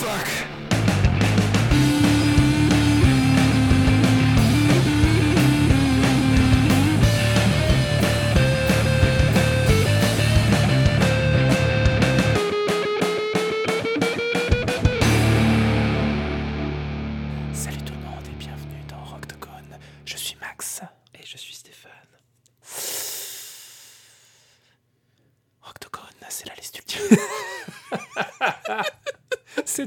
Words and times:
fuck? 0.00 0.59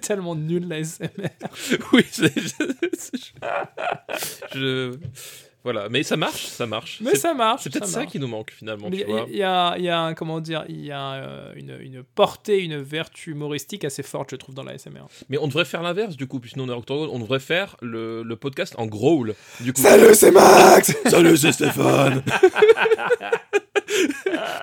Tellement 0.04 0.36
nul 0.36 0.68
la 0.68 0.84
SMR. 0.84 1.30
Oui, 1.94 2.06
c'est- 2.12 2.34
je, 4.54 4.54
je- 4.54 4.98
Voilà, 5.64 5.88
mais 5.90 6.04
ça 6.04 6.18
marche, 6.18 6.46
ça 6.48 6.68
marche. 6.68 7.00
Mais 7.02 7.16
ça 7.16 7.34
marche. 7.34 7.64
C'est 7.64 7.72
peut-être 7.72 7.88
ça, 7.88 8.06
qui 8.06 8.20
nous 8.20 8.28
manque 8.28 8.52
finalement, 8.52 8.90
Il 8.92 9.00
y, 9.30 9.36
y 9.36 9.38
y 9.38 9.44
a 9.44 10.14
comment 10.14 10.42
dire, 10.42 10.66
il 10.68 10.84
y 10.84 10.92
a 10.92 11.14
euh, 11.14 11.54
une, 11.56 11.78
une 11.80 12.04
portée, 12.04 12.60
une 12.60 12.82
vertu 12.82 13.32
humoristique 13.32 13.86
assez 13.86 14.04
forte, 14.04 14.32
je 14.32 14.36
trouve, 14.36 14.56
dans 14.56 14.64
la 14.64 14.78
SMR. 14.78 15.08
Mais 15.30 15.38
on 15.38 15.48
devrait 15.48 15.64
faire 15.64 15.82
l'inverse 15.82 16.18
du 16.18 16.28
coup, 16.28 16.42
puisque 16.42 16.58
nous 16.58 16.66
on 16.66 16.70
est 16.70 16.74
Octogone, 16.74 17.10
on 17.14 17.20
devrait 17.20 17.40
faire 17.40 17.78
le, 17.82 18.24
le 18.24 18.36
podcast 18.36 18.76
en 18.78 18.88
growl. 18.88 19.36
Du 19.62 19.72
coup. 19.72 19.82
Salut, 19.82 20.14
c'est 20.16 20.32
Max! 20.32 20.94
Salut, 21.06 21.38
c'est 21.38 21.54
Stéphane 21.54 22.24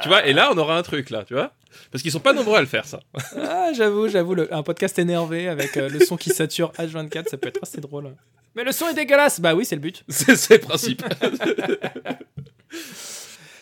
Tu 0.02 0.08
vois, 0.08 0.26
et 0.26 0.32
là 0.34 0.50
on 0.52 0.58
aura 0.58 0.76
un 0.76 0.82
truc 0.82 1.08
là, 1.08 1.24
tu 1.24 1.32
vois 1.34 1.52
Parce 1.90 2.02
qu'ils 2.02 2.12
sont 2.12 2.20
pas 2.20 2.32
nombreux 2.34 2.56
à 2.56 2.60
le 2.60 2.66
faire 2.66 2.84
ça. 2.84 3.00
Ah, 3.36 3.70
j'avoue, 3.74 4.08
j'avoue, 4.08 4.36
un 4.50 4.62
podcast 4.62 4.98
énervé 4.98 5.48
avec 5.48 5.76
euh, 5.76 5.88
le 5.88 6.00
son 6.00 6.16
qui 6.16 6.30
sature 6.30 6.72
H24, 6.72 7.28
ça 7.28 7.38
peut 7.38 7.48
être 7.48 7.60
assez 7.62 7.80
drôle. 7.80 8.14
Mais 8.54 8.64
le 8.64 8.72
son 8.72 8.88
est 8.88 8.94
dégueulasse 8.94 9.40
Bah 9.40 9.54
oui, 9.54 9.64
c'est 9.64 9.76
le 9.76 9.80
but. 9.80 10.04
C'est 10.08 10.50
le 10.54 10.58
principe. 10.58 11.02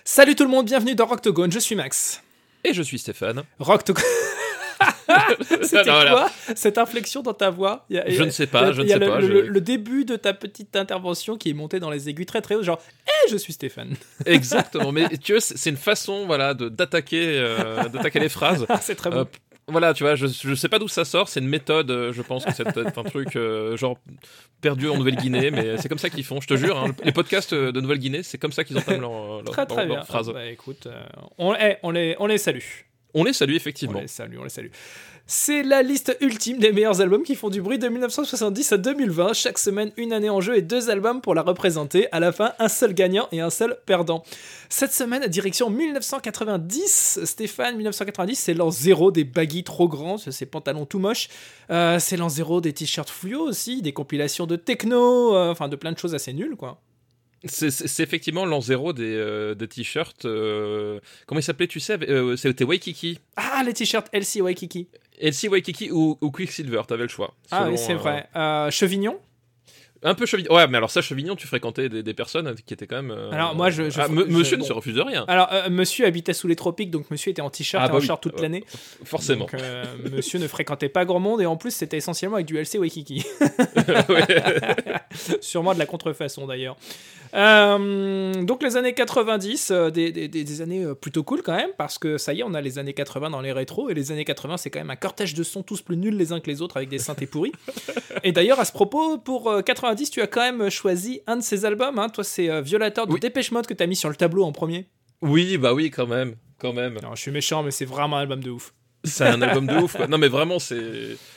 Salut 0.04 0.34
tout 0.34 0.44
le 0.44 0.50
monde, 0.50 0.66
bienvenue 0.66 0.94
dans 0.94 1.06
Rocktogone, 1.06 1.52
je 1.52 1.58
suis 1.58 1.74
Max. 1.74 2.22
Et 2.64 2.72
je 2.72 2.82
suis 2.82 2.98
Stéphane. 2.98 3.42
Rocktogone. 3.58 4.02
C'était 5.62 5.82
Voilà. 5.84 6.10
quoi 6.12 6.30
cette 6.54 6.78
inflexion 6.78 7.22
dans 7.22 7.34
ta 7.34 7.50
voix? 7.50 7.84
Y 7.90 7.98
a- 7.98 8.08
Je 8.10 8.22
ne 8.22 8.30
sais 8.30 8.46
pas, 8.46 8.72
je 8.72 8.82
ne 8.82 8.88
sais 8.88 8.98
le, 8.98 9.06
pas, 9.06 9.20
Le, 9.20 9.26
je- 9.26 9.50
le 9.50 9.60
début 9.60 10.04
de 10.04 10.16
ta 10.16 10.32
petite 10.32 10.76
intervention 10.76 11.36
qui 11.36 11.50
est 11.50 11.54
montée 11.54 11.80
dans 11.80 11.90
les 11.90 12.08
aigus 12.08 12.26
très 12.26 12.40
très 12.40 12.54
haut, 12.54 12.62
genre 12.62 12.80
Eh, 13.06 13.30
je 13.30 13.36
suis 13.36 13.52
Stéphane. 13.52 13.94
Exactement, 14.24 14.92
mais 14.92 15.08
tu 15.18 15.32
vois, 15.32 15.40
c'est 15.40 15.70
une 15.70 15.76
façon 15.76 16.26
voilà, 16.26 16.54
d'attaquer 16.54 17.38
euh, 17.38 17.82
les 18.14 18.28
phrases. 18.28 18.64
Ah, 18.68 18.78
c'est 18.80 18.94
très 18.94 19.10
bon. 19.10 19.16
Euh, 19.18 19.24
voilà, 19.68 19.94
tu 19.94 20.02
vois, 20.04 20.14
je, 20.14 20.26
je 20.26 20.54
sais 20.54 20.68
pas 20.68 20.78
d'où 20.78 20.88
ça 20.88 21.04
sort, 21.04 21.28
c'est 21.28 21.40
une 21.40 21.48
méthode, 21.48 21.90
euh, 21.90 22.12
je 22.12 22.22
pense 22.22 22.44
que 22.44 22.52
c'est 22.54 22.64
peut-être 22.64 22.98
un 22.98 23.04
truc 23.04 23.36
euh, 23.36 23.76
genre 23.76 23.98
perdu 24.60 24.88
en 24.88 24.96
Nouvelle-Guinée, 24.96 25.50
mais 25.50 25.76
c'est 25.78 25.88
comme 25.88 25.98
ça 25.98 26.10
qu'ils 26.10 26.24
font, 26.24 26.40
je 26.40 26.46
te 26.48 26.56
jure. 26.56 26.78
hein. 26.78 26.94
les 27.04 27.12
podcasts 27.12 27.52
euh, 27.52 27.70
de 27.72 27.80
Nouvelle-Guinée, 27.80 28.22
c'est 28.22 28.38
comme 28.38 28.52
ça 28.52 28.64
qu'ils 28.64 28.78
entament 28.78 29.00
leur, 29.00 29.42
leur, 29.42 29.44
très 29.44 29.66
très 29.66 29.76
leur- 29.76 29.86
leur 29.86 29.96
bien. 29.98 30.04
phrase. 30.04 30.30
Bah 30.32 30.46
écoute, 30.46 30.86
euh, 30.86 31.04
on, 31.38 31.54
on, 31.82 31.90
les, 31.90 32.16
on 32.18 32.26
les 32.26 32.38
salue. 32.38 32.58
On 33.14 33.24
les 33.24 33.32
salue 33.32 33.52
On 33.52 33.56
effectivement. 33.56 34.00
les 34.00 34.06
salue, 34.08 34.36
on 34.38 34.44
les 34.44 34.50
salue. 34.50 34.68
C'est 35.30 35.62
la 35.62 35.82
liste 35.82 36.16
ultime 36.22 36.56
des 36.58 36.72
meilleurs 36.72 37.02
albums 37.02 37.22
qui 37.22 37.34
font 37.34 37.50
du 37.50 37.60
bruit 37.60 37.78
de 37.78 37.86
1970 37.86 38.72
à 38.72 38.78
2020. 38.78 39.34
Chaque 39.34 39.58
semaine, 39.58 39.92
une 39.98 40.14
année 40.14 40.30
en 40.30 40.40
jeu 40.40 40.56
et 40.56 40.62
deux 40.62 40.88
albums 40.88 41.20
pour 41.20 41.34
la 41.34 41.42
représenter. 41.42 42.08
À 42.12 42.18
la 42.20 42.32
fin, 42.32 42.54
un 42.58 42.68
seul 42.68 42.94
gagnant 42.94 43.28
et 43.30 43.40
un 43.42 43.50
seul 43.50 43.76
perdant. 43.84 44.22
Cette 44.70 44.94
semaine, 44.94 45.26
direction 45.26 45.68
1990. 45.68 47.20
Stéphane, 47.24 47.76
1990, 47.76 48.36
c'est 48.36 48.54
l'an 48.54 48.70
zéro 48.70 49.10
des 49.12 49.24
baggy 49.24 49.64
trop 49.64 49.86
grands, 49.86 50.16
ces 50.16 50.46
pantalons 50.46 50.86
tout 50.86 50.98
moches. 50.98 51.28
Euh, 51.70 51.98
c'est 51.98 52.16
l'an 52.16 52.30
zéro 52.30 52.62
des 52.62 52.72
t-shirts 52.72 53.10
fluo 53.10 53.42
aussi, 53.42 53.82
des 53.82 53.92
compilations 53.92 54.46
de 54.46 54.56
techno, 54.56 55.36
euh, 55.36 55.50
enfin 55.50 55.68
de 55.68 55.76
plein 55.76 55.92
de 55.92 55.98
choses 55.98 56.14
assez 56.14 56.32
nulles, 56.32 56.56
quoi. 56.56 56.80
C'est- 57.44 58.00
effectivement 58.00 58.44
l'an 58.46 58.60
zéro 58.62 58.92
des, 58.94 59.14
euh, 59.14 59.54
des 59.54 59.68
t-shirts. 59.68 60.24
euh, 60.24 60.98
comment 61.26 61.38
il 61.38 61.42
s'appelait, 61.44 61.68
tu 61.68 61.78
sais 61.80 61.98
euh, 62.08 62.34
C'était 62.36 62.64
Waikiki. 62.64 63.18
Ah, 63.36 63.62
les 63.64 63.74
t-shirts 63.74 64.08
LC 64.12 64.40
Waikiki. 64.40 64.88
LC 65.20 65.48
Waikiki 65.50 65.90
ou, 65.90 66.18
ou 66.20 66.30
Quicksilver, 66.30 66.82
t'avais 66.86 67.04
le 67.04 67.08
choix. 67.08 67.34
Ah 67.50 67.68
oui, 67.68 67.78
c'est 67.78 67.94
euh, 67.94 67.96
vrai. 67.96 68.28
Euh, 68.36 68.70
Chevignon? 68.70 69.18
Un 70.02 70.14
peu 70.14 70.26
Chevignon. 70.26 70.54
Ouais, 70.54 70.66
mais 70.68 70.76
alors 70.76 70.90
ça, 70.90 71.00
Chevignon, 71.02 71.34
tu 71.34 71.46
fréquentais 71.46 71.88
des, 71.88 72.02
des 72.02 72.14
personnes 72.14 72.54
qui 72.66 72.72
étaient 72.74 72.86
quand 72.86 72.96
même. 73.02 73.10
euh, 73.10 73.30
Alors, 73.32 73.54
moi, 73.56 73.70
je- 73.70 73.90
je- 73.90 74.00
ah, 74.00 74.06
je- 74.08 74.12
monsieur 74.14 74.56
ne 74.56 74.62
bon. 74.62 74.68
se 74.68 74.72
refuse 74.72 74.94
de 74.94 75.00
rien, 75.00 75.24
Alors, 75.28 75.48
euh, 75.52 75.68
monsieur 75.70 76.06
habitait 76.06 76.32
sous 76.34 76.46
les 76.46 76.56
tropiques, 76.56 76.90
donc 76.90 77.10
monsieur 77.10 77.30
était 77.30 77.42
en 77.42 77.50
t-shirt 77.50 77.82
Ah, 77.84 77.88
bah 77.88 77.96
en 77.96 77.98
oui. 78.00 78.06
short 78.06 78.22
toute 78.22 78.38
Euh, 78.38 78.42
l'année. 78.42 78.64
forcément. 79.04 79.40
Donc, 79.40 79.54
euh, 79.54 79.84
monsieur 80.12 80.38
ne 80.38 80.46
fréquentait 80.46 80.88
pas 80.88 81.04
grand 81.04 81.18
monde 81.20 81.40
et 81.42 81.46
en 81.46 81.56
plus, 81.56 81.72
c'était 81.72 81.96
essentiellement 81.96 82.36
avec 82.36 82.46
du 82.46 82.56
LC 82.58 82.78
Waikiki. 82.78 83.24
Sûrement 85.40 85.74
de 85.74 85.78
la 85.78 85.86
contrefaçon 85.86 86.46
d'ailleurs. 86.46 86.76
Donc, 87.34 88.62
les 88.62 88.76
années 88.76 88.94
90, 88.94 89.70
euh, 89.70 89.90
des, 89.90 90.10
des- 90.12 90.28
des- 90.28 90.60
années 90.62 90.86
plutôt 91.00 91.22
cool 91.22 91.42
quand 91.42 91.54
même, 91.54 91.70
parce 91.76 91.98
que 91.98 92.18
ça 92.18 92.32
y 92.32 92.40
est, 92.40 92.42
on 92.42 92.54
a 92.54 92.60
les 92.60 92.78
années 92.78 92.94
80 92.94 93.30
dans 93.30 93.40
les 93.40 93.52
rétros 93.52 93.90
et 93.90 93.94
les 93.94 94.10
années 94.12 94.24
80, 94.24 94.56
c'est 94.56 94.70
quand 94.70 94.80
même 94.80 94.90
un 94.90 94.96
cortège 94.96 95.34
de 95.34 95.42
sons 95.42 95.62
tous 95.62 95.82
plus 95.82 95.96
nuls 95.96 96.16
les 96.16 96.32
uns 96.32 96.40
que 96.40 96.46
les 96.50 96.62
autres 96.62 96.76
avec 96.78 96.88
des 96.88 96.98
synthés 96.98 97.26
pourris. 97.26 97.52
et 98.24 98.32
d'ailleurs, 98.32 98.58
à 98.60 98.64
ce 98.64 98.72
propos, 98.72 99.18
pour 99.18 99.50
euh, 99.50 99.62
90, 99.88 100.10
tu 100.10 100.20
as 100.22 100.26
quand 100.26 100.40
même 100.40 100.70
choisi 100.70 101.20
un 101.26 101.36
de 101.36 101.42
ces 101.42 101.64
albums. 101.64 101.98
hein. 101.98 102.08
Toi, 102.08 102.24
c'est 102.24 102.50
euh, 102.50 102.60
Violator 102.60 103.06
de 103.06 103.12
Oui. 103.14 103.20
Dépêche 103.20 103.50
Mode 103.52 103.66
que 103.66 103.74
tu 103.74 103.82
as 103.82 103.86
mis 103.86 103.96
sur 103.96 104.08
le 104.08 104.16
tableau 104.16 104.44
en 104.44 104.52
premier. 104.52 104.86
Oui, 105.22 105.56
bah 105.58 105.72
oui, 105.74 105.90
quand 105.90 106.06
même. 106.06 106.34
Quand 106.58 106.72
même. 106.72 106.98
Je 107.14 107.20
suis 107.20 107.30
méchant, 107.30 107.62
mais 107.62 107.70
c'est 107.70 107.84
vraiment 107.84 108.16
un 108.18 108.20
album 108.22 108.42
de 108.42 108.50
ouf. 108.50 108.72
C'est 109.04 109.24
un 109.24 109.40
album 109.42 109.64
de 109.68 109.74
ouf, 109.76 109.96
quoi. 109.96 110.08
Non, 110.08 110.18
mais 110.18 110.26
vraiment, 110.26 110.58
c'est. 110.58 110.76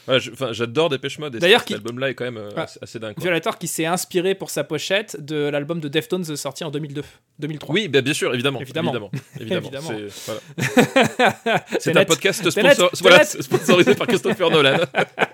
je- 0.08 0.32
Enfin, 0.32 0.52
j'adore 0.52 0.90
Dépêche 0.90 1.20
Mode. 1.20 1.38
D'ailleurs, 1.38 1.62
cet 1.62 1.74
album-là 1.78 2.10
est 2.10 2.16
quand 2.16 2.24
même 2.26 2.38
euh, 2.38 2.50
Ah. 2.58 2.66
assez, 2.82 2.98
dingue. 2.98 3.14
quoi. 3.14 3.22
Violator 3.22 3.60
qui 3.60 3.68
s'est 3.68 3.86
inspiré 3.86 4.34
pour 4.34 4.50
sa 4.50 4.64
pochette 4.64 5.24
de 5.24 5.36
l'album 5.48 5.80
de 5.80 5.88
Deftones 5.88 6.36
sorti 6.36 6.64
en 6.64 6.72
2002, 6.72 7.04
2003. 7.38 7.74
Oui, 7.74 7.88
bah, 7.88 8.02
bien 8.02 8.14
sûr, 8.16 8.34
évidemment. 8.34 8.60
Évidemment. 8.62 9.12
Évidemment. 9.40 9.92
C'est 10.10 10.32
voilà. 10.58 11.64
Un 11.86 11.92
net. 11.94 12.08
podcast 12.08 12.50
sponsor- 12.50 12.90
voilà, 13.00 13.24
sponsorisé 13.26 13.94
par 13.96 14.08
Christopher 14.08 14.50
Nolan. 14.50 14.78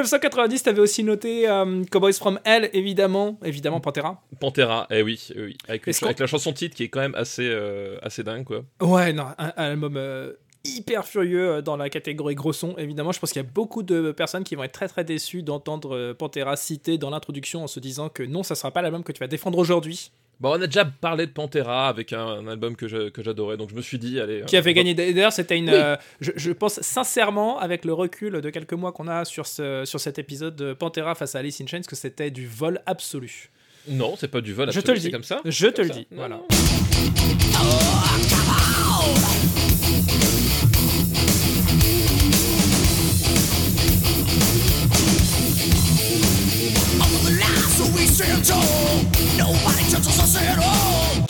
1990, 0.00 0.62
t'avais 0.62 0.80
aussi 0.80 1.04
noté 1.04 1.48
euh, 1.48 1.84
Cowboys 1.90 2.12
from 2.12 2.40
Hell, 2.44 2.70
évidemment, 2.72 3.38
évidemment 3.44 3.80
Pantera. 3.80 4.22
Pantera, 4.38 4.86
eh 4.90 5.02
oui, 5.02 5.28
eh 5.34 5.42
oui. 5.42 5.58
Avec, 5.68 5.86
une 5.86 6.14
la 6.18 6.26
chanson 6.26 6.52
titre 6.52 6.76
qui 6.76 6.84
est 6.84 6.88
quand 6.88 7.00
même 7.00 7.14
assez, 7.14 7.48
euh, 7.48 7.98
assez 8.02 8.22
dingue, 8.22 8.44
quoi. 8.44 8.64
Ouais, 8.80 9.12
non, 9.12 9.26
un, 9.38 9.52
un 9.56 9.70
album 9.72 9.96
euh, 9.96 10.32
hyper 10.64 11.06
furieux 11.06 11.48
euh, 11.48 11.62
dans 11.62 11.76
la 11.76 11.90
catégorie 11.90 12.34
gros 12.34 12.52
son, 12.52 12.76
évidemment. 12.76 13.12
Je 13.12 13.20
pense 13.20 13.32
qu'il 13.32 13.42
y 13.42 13.44
a 13.44 13.48
beaucoup 13.48 13.82
de 13.82 14.12
personnes 14.12 14.44
qui 14.44 14.54
vont 14.54 14.64
être 14.64 14.72
très 14.72 14.88
très 14.88 15.04
déçues 15.04 15.42
d'entendre 15.42 16.12
Pantera 16.12 16.56
cité 16.56 16.98
dans 16.98 17.10
l'introduction 17.10 17.64
en 17.64 17.66
se 17.66 17.80
disant 17.80 18.08
que 18.08 18.22
non, 18.22 18.42
ça 18.42 18.54
sera 18.54 18.70
pas 18.70 18.82
l'album 18.82 19.04
que 19.04 19.12
tu 19.12 19.20
vas 19.20 19.28
défendre 19.28 19.58
aujourd'hui. 19.58 20.12
Bon, 20.40 20.52
on 20.52 20.62
a 20.62 20.66
déjà 20.66 20.86
parlé 20.86 21.26
de 21.26 21.32
Pantera 21.32 21.88
avec 21.88 22.14
un, 22.14 22.24
un 22.26 22.48
album 22.48 22.74
que 22.74 22.88
je- 22.88 23.10
que 23.10 23.22
j'adorais, 23.22 23.58
donc 23.58 23.68
je 23.70 23.74
me 23.74 23.82
suis 23.82 23.98
dit, 23.98 24.18
allez. 24.18 24.42
Qui 24.46 24.56
euh, 24.56 24.60
avait 24.60 24.72
gagné. 24.72 24.94
D'ailleurs, 24.94 25.32
c'était 25.34 25.58
une. 25.58 25.68
Oui. 25.68 25.74
euh, 25.74 25.96
je, 26.22 26.30
je 26.34 26.50
pense 26.52 26.80
sincèrement, 26.80 27.58
avec 27.58 27.84
le 27.84 27.92
recul 27.92 28.40
de 28.40 28.48
quelques 28.50 28.72
mois 28.72 28.92
qu'on 28.92 29.06
a 29.08 29.26
sur, 29.26 29.46
ce, 29.46 29.84
sur 29.84 30.00
cet 30.00 30.18
épisode 30.18 30.56
de 30.56 30.72
Pantera 30.72 31.14
face 31.14 31.34
à 31.34 31.40
Alice 31.40 31.60
in 31.60 31.66
Chains, 31.66 31.82
que 31.86 31.94
c'était 31.94 32.30
du 32.30 32.46
vol 32.46 32.80
absolu. 32.86 33.50
Non, 33.88 34.14
c'est 34.18 34.28
pas 34.28 34.40
du 34.40 34.54
vol, 34.54 34.72
Je 34.72 34.78
absolu, 34.78 34.84
te 34.84 34.90
le 34.92 34.96
c'est 35.00 35.06
dis. 35.08 35.12
comme 35.12 35.24
ça. 35.24 35.40
Je 35.44 35.66
te 35.68 35.82
le 35.82 35.88
ça. 35.88 35.94
dis. 35.94 36.06
Non, 36.10 36.16
Voilà. 36.16 36.36
non. 36.36 36.46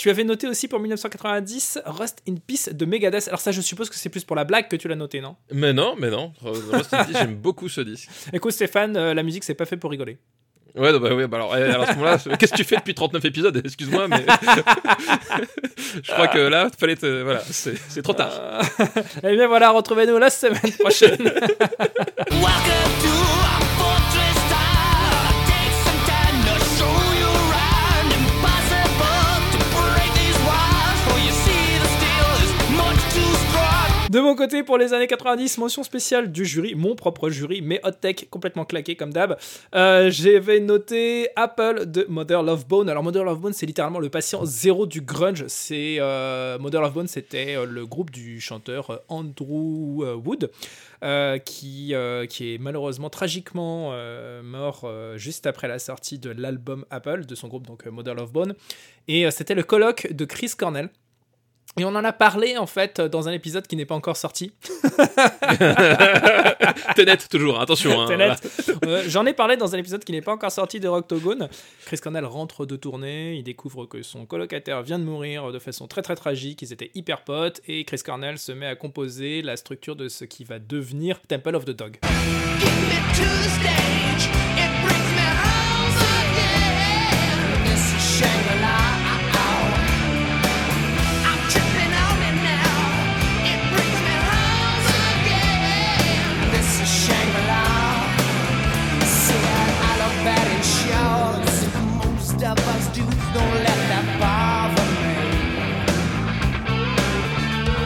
Tu 0.00 0.08
avais 0.08 0.24
noté 0.24 0.48
aussi 0.48 0.66
pour 0.66 0.80
1990 0.80 1.80
Rust 1.84 2.22
in 2.26 2.36
Peace 2.46 2.70
de 2.72 2.86
Megadeth. 2.86 3.28
Alors, 3.28 3.40
ça, 3.40 3.52
je 3.52 3.60
suppose 3.60 3.90
que 3.90 3.96
c'est 3.96 4.08
plus 4.08 4.24
pour 4.24 4.34
la 4.34 4.44
blague 4.44 4.66
que 4.66 4.76
tu 4.76 4.88
l'as 4.88 4.96
noté, 4.96 5.20
non? 5.20 5.36
Mais 5.52 5.74
non, 5.74 5.94
mais 5.98 6.08
non. 6.08 6.32
Rust 6.40 6.94
in 6.94 7.04
Peace, 7.04 7.18
J'aime 7.18 7.34
beaucoup 7.34 7.68
ce 7.68 7.82
disque. 7.82 8.08
Écoute, 8.32 8.52
Stéphane, 8.52 8.96
euh, 8.96 9.12
la 9.12 9.22
musique, 9.22 9.44
c'est 9.44 9.52
pas 9.52 9.66
fait 9.66 9.76
pour 9.76 9.90
rigoler. 9.90 10.16
Ouais, 10.74 10.98
bah, 10.98 11.14
ouais, 11.14 11.26
bah 11.26 11.36
alors, 11.36 11.54
eh, 11.54 11.64
alors 11.64 11.82
à 11.82 11.86
ce 11.88 11.92
moment-là, 11.98 12.16
qu'est-ce 12.38 12.52
que 12.52 12.56
tu 12.56 12.64
fais 12.64 12.76
depuis 12.76 12.94
39 12.94 13.22
épisodes? 13.26 13.60
Excuse-moi, 13.62 14.08
mais 14.08 14.24
je 16.02 16.12
crois 16.12 16.28
que 16.28 16.38
là, 16.38 16.70
fallait 16.78 16.96
te... 16.96 17.22
voilà, 17.22 17.42
c'est 17.50 17.74
c'est 17.90 18.00
trop 18.00 18.14
tard. 18.14 18.32
Euh, 18.32 18.62
Eh 19.22 19.36
bien 19.36 19.48
voilà, 19.48 19.68
retrouvez-nous 19.70 20.16
la 20.16 20.30
semaine 20.30 20.72
prochaine. 20.78 21.30
De 34.10 34.18
mon 34.18 34.34
côté, 34.34 34.64
pour 34.64 34.76
les 34.76 34.92
années 34.92 35.06
90, 35.06 35.58
mention 35.58 35.84
spéciale 35.84 36.32
du 36.32 36.44
jury, 36.44 36.74
mon 36.74 36.96
propre 36.96 37.30
jury, 37.30 37.62
mais 37.62 37.80
hot 37.84 37.92
tech 37.92 38.26
complètement 38.28 38.64
claqué 38.64 38.96
comme 38.96 39.12
d'hab. 39.12 39.38
Euh, 39.72 40.10
J'avais 40.10 40.58
noté 40.58 41.28
Apple 41.36 41.86
de 41.86 42.06
Mother 42.08 42.42
Love 42.42 42.66
Bone. 42.66 42.90
Alors 42.90 43.04
Mother 43.04 43.22
Love 43.22 43.38
Bone, 43.38 43.52
c'est 43.52 43.66
littéralement 43.66 44.00
le 44.00 44.08
patient 44.08 44.44
zéro 44.44 44.86
du 44.86 45.00
grunge. 45.00 45.46
Euh, 45.70 46.58
Mother 46.58 46.82
Love 46.82 46.92
Bone, 46.92 47.06
c'était 47.06 47.54
euh, 47.54 47.66
le 47.66 47.86
groupe 47.86 48.10
du 48.10 48.40
chanteur 48.40 49.00
Andrew 49.06 50.04
Wood. 50.24 50.50
qui, 51.44 51.94
qui 52.28 52.54
est 52.54 52.58
malheureusement 52.58 53.10
tragiquement 53.10 53.94
mort 54.42 54.90
juste 55.14 55.46
après 55.46 55.68
la 55.68 55.78
sortie 55.78 56.18
de 56.18 56.30
l'album 56.30 56.84
Apple 56.90 57.26
de 57.26 57.34
son 57.36 57.46
groupe 57.46 57.66
donc 57.66 57.86
Mother 57.86 58.16
Love 58.16 58.32
Bone 58.32 58.54
et 59.06 59.30
c'était 59.30 59.54
le 59.54 59.62
colloque 59.62 60.12
de 60.12 60.24
Chris 60.24 60.52
Cornell 60.58 60.90
et 61.78 61.84
on 61.84 61.88
en 61.94 62.04
a 62.04 62.12
parlé 62.12 62.56
en 62.58 62.66
fait 62.66 63.00
dans 63.00 63.28
un 63.28 63.32
épisode 63.32 63.66
qui 63.66 63.76
n'est 63.76 63.86
pas 63.86 63.94
encore 63.94 64.16
sorti. 64.16 64.52
Tenet, 66.96 67.16
toujours, 67.30 67.60
attention. 67.60 68.00
hein, 68.00 68.06
Tenet. 68.06 68.26
voilà. 68.26 68.36
Euh, 68.84 69.04
J'en 69.06 69.24
ai 69.26 69.32
parlé 69.32 69.56
dans 69.56 69.74
un 69.74 69.78
épisode 69.78 70.04
qui 70.04 70.12
n'est 70.12 70.20
pas 70.20 70.32
encore 70.32 70.50
sorti 70.52 70.80
de 70.80 70.88
Rocktogone. 70.88 71.48
Chris 71.86 71.98
Cornell 71.98 72.24
rentre 72.24 72.66
de 72.66 72.76
tournée, 72.76 73.34
il 73.36 73.42
découvre 73.44 73.86
que 73.86 74.02
son 74.02 74.26
colocataire 74.26 74.82
vient 74.82 74.98
de 74.98 75.04
mourir 75.04 75.52
de 75.52 75.58
façon 75.58 75.86
très 75.86 76.02
très 76.02 76.16
tragique, 76.16 76.60
ils 76.62 76.72
étaient 76.72 76.90
hyper 76.94 77.22
potes, 77.24 77.60
et 77.68 77.84
Chris 77.84 78.00
Cornell 78.04 78.38
se 78.38 78.52
met 78.52 78.66
à 78.66 78.74
composer 78.76 79.42
la 79.42 79.56
structure 79.56 79.96
de 79.96 80.08
ce 80.08 80.24
qui 80.24 80.44
va 80.44 80.58
devenir 80.58 81.20
Temple 81.28 81.54
of 81.54 81.64
the 81.64 81.70
Dog. 81.70 81.98
Me 83.22 84.39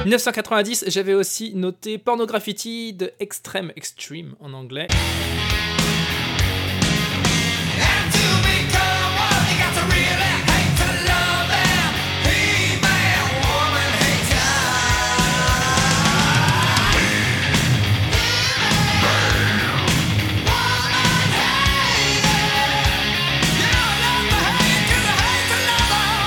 1990, 0.05 0.85
j'avais 0.89 1.15
aussi 1.15 1.55
noté 1.55 1.97
Pornograffiti 1.97 2.93
de 2.93 3.12
Extreme 3.21 3.73
Extreme 3.75 4.35
en 4.39 4.53
anglais. 4.53 4.87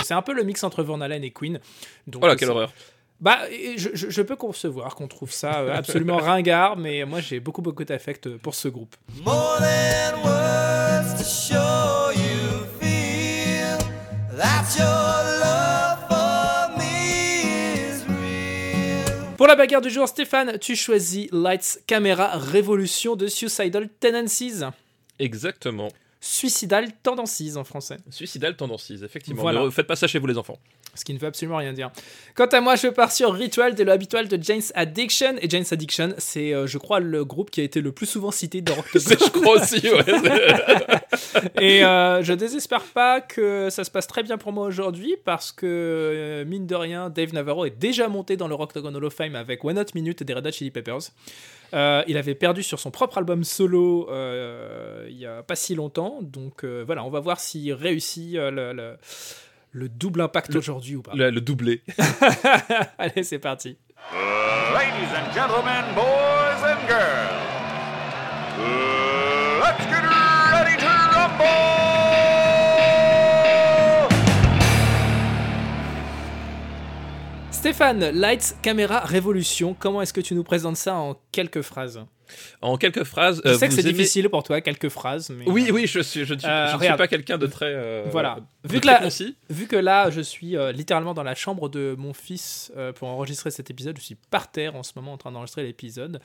C'est 0.04 0.14
un 0.14 0.22
peu 0.22 0.34
le 0.34 0.44
mix 0.44 0.64
entre 0.64 0.84
Van 0.84 1.00
Halen 1.02 1.24
et 1.24 1.32
Queen. 1.32 1.60
Donc, 2.08 2.22
Voilà, 2.22 2.34
euh, 2.34 2.38
quelle 2.38 2.50
horreur. 2.50 2.72
Bah, 3.20 3.40
je, 3.78 3.90
je- 3.94 4.10
je 4.12 4.22
peux 4.22 4.36
concevoir 4.36 4.94
qu'on 4.96 5.08
trouve 5.08 5.32
ça 5.32 5.62
euh, 5.62 5.74
absolument 5.76 6.18
ringard, 6.18 6.78
mais 6.78 7.04
moi 7.06 7.20
j'ai 7.20 7.40
beaucoup 7.40 7.64
beaucoup 7.64 7.84
d'affect 7.84 8.38
pour 8.38 8.54
ce 8.54 8.68
groupe. 8.68 8.96
More 9.26 9.58
than 9.60 10.22
words 10.24 11.16
to 11.18 11.24
show 11.24 12.12
you 12.14 12.66
feel 12.80 13.78
that 14.38 14.66
your 14.78 14.88
love 15.42 16.08
for 16.08 16.78
me 16.78 17.44
is 17.74 18.04
real. 18.08 19.36
Pour 19.36 19.48
la 19.48 19.56
bagarre 19.56 19.82
du 19.82 19.90
jour, 19.90 20.08
Stéphane, 20.08 20.60
tu 20.60 20.76
choisis 20.76 21.28
Lights 21.32 21.80
Camera 21.88 22.38
Révolution 22.38 23.16
de 23.16 23.26
Suicidal 23.26 23.90
Tendencies. 24.00 24.62
Exactement. 25.20 25.90
Suicidal 26.20 26.92
Tendencies 27.04 27.58
en 27.58 27.64
français. 27.64 27.98
Suicidal 28.10 28.56
tendencies, 28.56 29.04
effectivement. 29.04 29.42
Voilà. 29.42 29.64
Ne 29.64 29.70
faites 29.70 29.88
pas 29.88 29.96
ça 29.96 30.08
chez 30.08 30.20
vous, 30.20 30.28
les 30.28 30.38
enfants. 30.38 30.58
Ce 30.96 31.06
qui 31.06 31.14
ne 31.14 31.20
veut 31.20 31.28
absolument 31.28 31.58
rien 31.58 31.74
dire. 31.74 31.92
Quant 32.34 32.48
à 32.48 32.60
moi, 32.60 32.76
je 32.76 32.88
pars 32.88 33.12
sur 33.12 33.32
Ritual 33.34 33.76
de 33.76 33.84
l'habitual 33.84 34.28
de 34.28 34.42
Jane's 34.42 34.72
Addiction. 34.74 35.36
Et 35.42 35.50
Jane's 35.50 35.72
Addiction, 35.72 36.16
c'est, 36.18 36.54
euh, 36.54 36.66
je 36.66 36.78
crois, 36.80 37.00
le 37.00 37.24
groupe 37.24 37.52
qui 37.52 37.62
a 37.62 37.64
été 37.64 37.82
le 37.82 37.92
plus 37.92 38.08
souvent 38.08 38.32
cité 38.32 38.62
dans 38.62 38.74
Rock 38.76 38.88
Je 38.94 39.30
crois 39.30 39.62
aussi, 39.62 39.88
ouais. 39.88 41.62
Et 41.62 41.86
euh, 41.86 42.24
je 42.24 42.34
désespère 42.34 42.84
pas 42.84 43.22
que 43.22 43.70
ça 43.70 43.84
se 43.84 43.92
passe 43.92 44.08
très 44.08 44.24
bien 44.24 44.40
pour 44.40 44.52
moi 44.52 44.66
aujourd'hui 44.66 45.18
parce 45.24 45.52
que, 45.52 45.66
euh, 45.66 46.46
mine 46.46 46.66
de 46.66 46.76
rien, 46.76 47.12
Dave 47.12 47.34
Navarro 47.34 47.66
est 47.66 47.78
déjà 47.78 48.08
monté 48.08 48.36
dans 48.36 48.48
le 48.48 48.56
Rocktagon 48.56 48.94
Hall 48.96 49.06
of 49.06 49.14
Fame 49.14 49.36
avec 49.36 49.64
One 49.64 49.78
Hot 49.78 49.94
Minute 49.94 50.24
des 50.24 50.34
Red 50.34 50.48
Hot 50.48 50.52
Chili 50.52 50.72
Peppers. 50.72 51.12
Euh, 51.74 52.04
il 52.08 52.18
avait 52.18 52.36
perdu 52.36 52.64
sur 52.64 52.80
son 52.80 52.92
propre 52.92 53.18
album 53.18 53.44
solo 53.44 54.10
euh, 54.10 55.06
il 55.10 55.18
y 55.18 55.26
a 55.26 55.44
pas 55.44 55.56
si 55.56 55.76
longtemps. 55.76 56.20
Donc 56.22 56.64
euh, 56.64 56.84
voilà, 56.86 57.04
on 57.04 57.10
va 57.10 57.20
voir 57.20 57.40
s'il 57.40 57.74
réussit 57.74 58.36
euh, 58.36 58.52
le, 58.52 58.74
le- 58.74 58.98
le 59.74 59.90
double 59.90 60.22
impact 60.22 60.56
aujourd'hui 60.56 60.96
ou 60.96 61.02
pas. 61.02 61.12
Le, 61.14 61.30
le 61.30 61.42
doublé. 61.42 61.84
Allez, 62.98 63.24
c'est 63.24 63.38
parti. 63.40 63.78
Ladies 64.74 65.14
and 65.14 65.34
gentlemen, 65.34 65.84
boys 65.94 66.64
and 66.64 66.88
girls, 66.88 67.58
let's 69.62 69.86
get 69.86 70.04
ready 70.54 70.78
to 70.78 70.88
rumble! 70.88 71.87
Stéphane, 77.68 78.12
Lights, 78.12 78.56
Caméra, 78.62 79.02
Révolution, 79.02 79.76
comment 79.78 80.02
est-ce 80.02 80.14
que 80.14 80.22
tu 80.22 80.36
nous 80.36 80.46
présentes 80.46 80.78
ça 80.78 80.96
en 80.96 81.18
quelques 81.34 81.62
phrases? 81.62 82.00
En 82.62 82.78
quelques 82.78 83.04
phrases. 83.04 83.42
Je 83.46 83.50
euh, 83.52 83.58
sais 83.58 83.68
que 83.68 83.74
c'est 83.74 83.82
aimez- 83.82 83.94
difficile 83.94 84.30
pour 84.30 84.44
toi, 84.44 84.62
quelques 84.62 84.90
phrases, 84.90 85.30
mais... 85.30 85.46
Oui, 85.48 85.70
oui, 85.72 85.88
je 85.88 86.00
suis, 86.00 86.26
je, 86.26 86.34
ne 86.34 86.40
suis- 86.40 86.48
Euh, 86.48 86.68
je 86.72 86.76
ne 86.78 86.82
suis 86.84 86.94
pas 86.96 87.08
quelqu'un 87.08 87.38
de 87.38 87.48
très. 87.48 87.66
euh, 87.68 88.06
Voilà. 88.12 88.38
de 88.64 88.70
Vu 88.72 88.80
que 88.82 88.88
très 88.88 89.00
concis. 89.02 89.36
Vu 89.50 89.68
que 89.68 89.76
là, 89.76 90.10
je 90.10 90.22
suis 90.22 90.58
euh, 90.58 90.72
littéralement 90.72 91.14
dans 91.14 91.24
la 91.24 91.36
chambre 91.36 91.70
de 91.70 91.96
mon 91.98 92.14
fils 92.14 92.72
euh, 92.78 92.92
pour 92.94 93.08
enregistrer 93.08 93.52
cet 93.52 93.70
épisode, 93.70 93.98
je 93.98 94.04
suis 94.04 94.16
par 94.30 94.52
terre 94.52 94.76
en 94.76 94.84
ce 94.84 94.92
moment 94.96 95.14
en 95.14 95.18
train 95.18 95.32
d'enregistrer 95.32 95.64
l'épisode, 95.64 96.20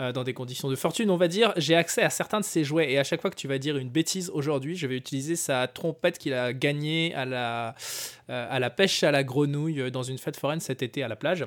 euh, 0.00 0.12
dans 0.12 0.24
des 0.24 0.34
conditions 0.34 0.68
de 0.70 0.76
fortune, 0.76 1.10
on 1.10 1.16
va 1.16 1.28
dire. 1.28 1.52
J'ai 1.56 1.74
accès 1.74 2.02
à 2.02 2.10
certains 2.10 2.40
de 2.40 2.44
ses 2.44 2.62
jouets 2.64 2.92
et 2.92 2.98
à 2.98 3.04
chaque 3.04 3.20
fois 3.20 3.30
que 3.30 3.36
tu 3.36 3.48
vas 3.48 3.58
dire 3.58 3.76
une 3.76 3.90
bêtise 3.90 4.30
aujourd'hui, 4.32 4.76
je 4.76 4.86
vais 4.86 4.96
utiliser 4.96 5.34
sa 5.36 5.66
trompette 5.66 6.18
qu'il 6.18 6.34
a 6.34 6.52
gagnée 6.52 7.14
à 7.14 7.24
la, 7.24 7.74
euh, 8.30 8.46
à 8.50 8.58
la 8.60 8.70
pêche 8.70 9.02
à 9.02 9.10
la 9.10 9.24
grenouille 9.24 9.80
euh, 9.80 9.90
dans 9.90 10.02
une 10.04 10.18
fête 10.18 10.36
foraine 10.36 10.60
cet 10.60 10.82
été 10.82 11.02
à 11.02 11.08
la 11.08 11.16
plage. 11.16 11.44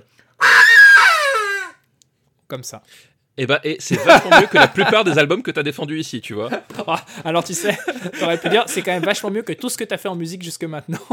Comme 2.47 2.64
ça. 2.64 2.83
Et 3.38 3.45
bah, 3.47 3.59
et 3.64 3.78
c'est 3.80 3.95
vachement 3.95 4.40
mieux 4.42 4.47
que 4.47 4.57
la 4.57 4.68
plupart 4.68 5.04
des 5.04 5.18
albums 5.18 5.42
que 5.42 5.52
tu 5.52 5.59
as 5.59 5.64
défendus 5.64 6.00
ici, 6.00 6.21
tu 6.21 6.33
vois. 6.33 6.50
Ah, 6.88 7.04
alors 7.23 7.44
tu 7.44 7.54
sais, 7.54 7.78
t'aurais 8.19 8.38
pu 8.38 8.50
dire, 8.50 8.64
c'est 8.68 8.81
quand 8.81 8.92
même 8.92 9.04
vachement 9.04 9.30
mieux 9.31 9.42
que 9.44 9.54
tout 9.54 9.69
ce 9.69 9.78
que 9.78 9.83
t'as 9.83 9.97
fait 9.97 10.09
en 10.09 10.16
musique 10.16 10.44
jusque 10.44 10.64
maintenant. 10.64 11.00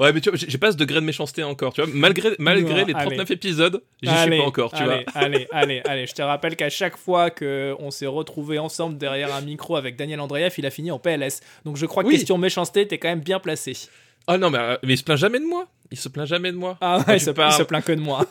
Ouais, 0.00 0.12
mais 0.12 0.20
tu 0.20 0.30
vois, 0.30 0.38
j'ai 0.46 0.58
pas 0.58 0.70
ce 0.72 0.76
degré 0.76 0.96
de 1.00 1.04
méchanceté 1.04 1.42
encore, 1.42 1.72
tu 1.72 1.82
vois. 1.82 1.90
Malgré, 1.92 2.30
malgré 2.38 2.80
Non, 2.80 2.86
les 2.86 2.92
39 2.92 3.20
allez. 3.20 3.32
épisodes, 3.32 3.82
j'y 4.02 4.16
suis 4.16 4.30
pas 4.38 4.44
encore, 4.44 4.72
tu 4.72 4.82
allez, 4.82 5.04
vois. 5.04 5.12
Allez, 5.22 5.48
allez, 5.50 5.82
allez. 5.86 6.06
Je 6.06 6.14
te 6.14 6.22
rappelle 6.22 6.56
qu'à 6.56 6.68
chaque 6.68 6.96
fois 6.96 7.30
qu'on 7.30 7.90
s'est 7.90 8.06
retrouvés 8.06 8.58
ensemble 8.58 8.96
derrière 8.98 9.34
un 9.34 9.40
micro 9.40 9.76
avec 9.76 9.96
Daniel 9.96 10.20
Andreev, 10.20 10.52
il 10.58 10.66
a 10.66 10.70
fini 10.70 10.90
en 10.90 10.98
PLS. 10.98 11.40
Donc 11.64 11.76
je 11.76 11.86
crois 11.86 12.02
que 12.02 12.08
Oui. 12.08 12.14
question 12.14 12.38
méchanceté, 12.38 12.86
t'es 12.86 12.98
quand 12.98 13.08
même 13.08 13.20
bien 13.20 13.40
placé. 13.40 13.76
Ah 14.26 14.36
non, 14.38 14.50
mais, 14.50 14.58
euh, 14.58 14.76
mais 14.84 14.94
il 14.94 14.98
se 14.98 15.04
plaint 15.04 15.18
jamais 15.18 15.40
de 15.40 15.46
moi. 15.46 15.66
Il 15.90 15.98
se 15.98 16.08
plaint 16.08 16.26
jamais 16.26 16.52
de 16.52 16.56
moi. 16.56 16.76
Ah 16.80 16.98
ouais, 17.06 17.16
il 17.16 17.20
se, 17.20 17.30
parles- 17.30 17.52
il 17.54 17.56
se 17.58 17.62
plaint 17.62 17.84
que 17.84 17.92
de 17.92 18.00
moi. 18.00 18.26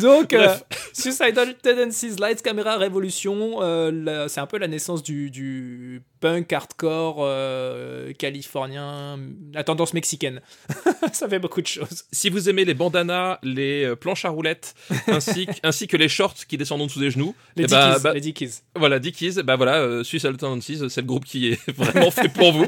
Donc, 0.00 0.32
euh. 0.32 0.48
Suicidal 0.92 1.54
Tendencies, 1.62 2.16
Lights, 2.18 2.42
Camera, 2.42 2.76
Révolution, 2.76 3.58
euh, 3.60 4.26
c'est 4.28 4.40
un 4.40 4.46
peu 4.46 4.58
la 4.58 4.66
naissance 4.66 5.02
du, 5.02 5.30
du 5.30 6.02
punk 6.20 6.52
hardcore 6.52 7.18
euh, 7.20 8.12
californien, 8.14 9.18
la 9.52 9.64
tendance 9.64 9.94
mexicaine. 9.94 10.40
Ça 11.12 11.28
fait 11.28 11.38
beaucoup 11.38 11.60
de 11.62 11.66
choses. 11.66 12.04
Si 12.12 12.30
vous 12.30 12.48
aimez 12.48 12.64
les 12.64 12.74
bandanas, 12.74 13.38
les 13.42 13.84
euh, 13.84 13.96
planches 13.96 14.24
à 14.24 14.30
roulettes, 14.30 14.74
ainsi, 15.08 15.46
que- 15.46 15.52
ainsi 15.62 15.86
que 15.86 15.96
les 15.96 16.08
shorts 16.08 16.34
qui 16.48 16.56
descendent 16.56 16.82
en 16.82 16.86
dessous 16.86 17.00
des 17.00 17.10
genoux, 17.10 17.34
Les 17.56 17.64
eh 17.64 17.66
bah, 17.66 17.90
Dickies, 17.90 18.02
bah, 18.02 18.12
les 18.14 18.20
Dickies. 18.20 18.50
voilà, 18.74 18.98
Dickies, 18.98 19.42
bah 19.44 19.56
voilà, 19.56 19.76
euh, 19.80 20.02
Tendencies, 20.38 20.82
c'est 20.88 21.00
le 21.00 21.06
groupe 21.06 21.24
qui 21.24 21.48
est 21.52 21.70
vraiment 21.76 22.10
fait 22.10 22.28
pour 22.28 22.52
vous. 22.52 22.66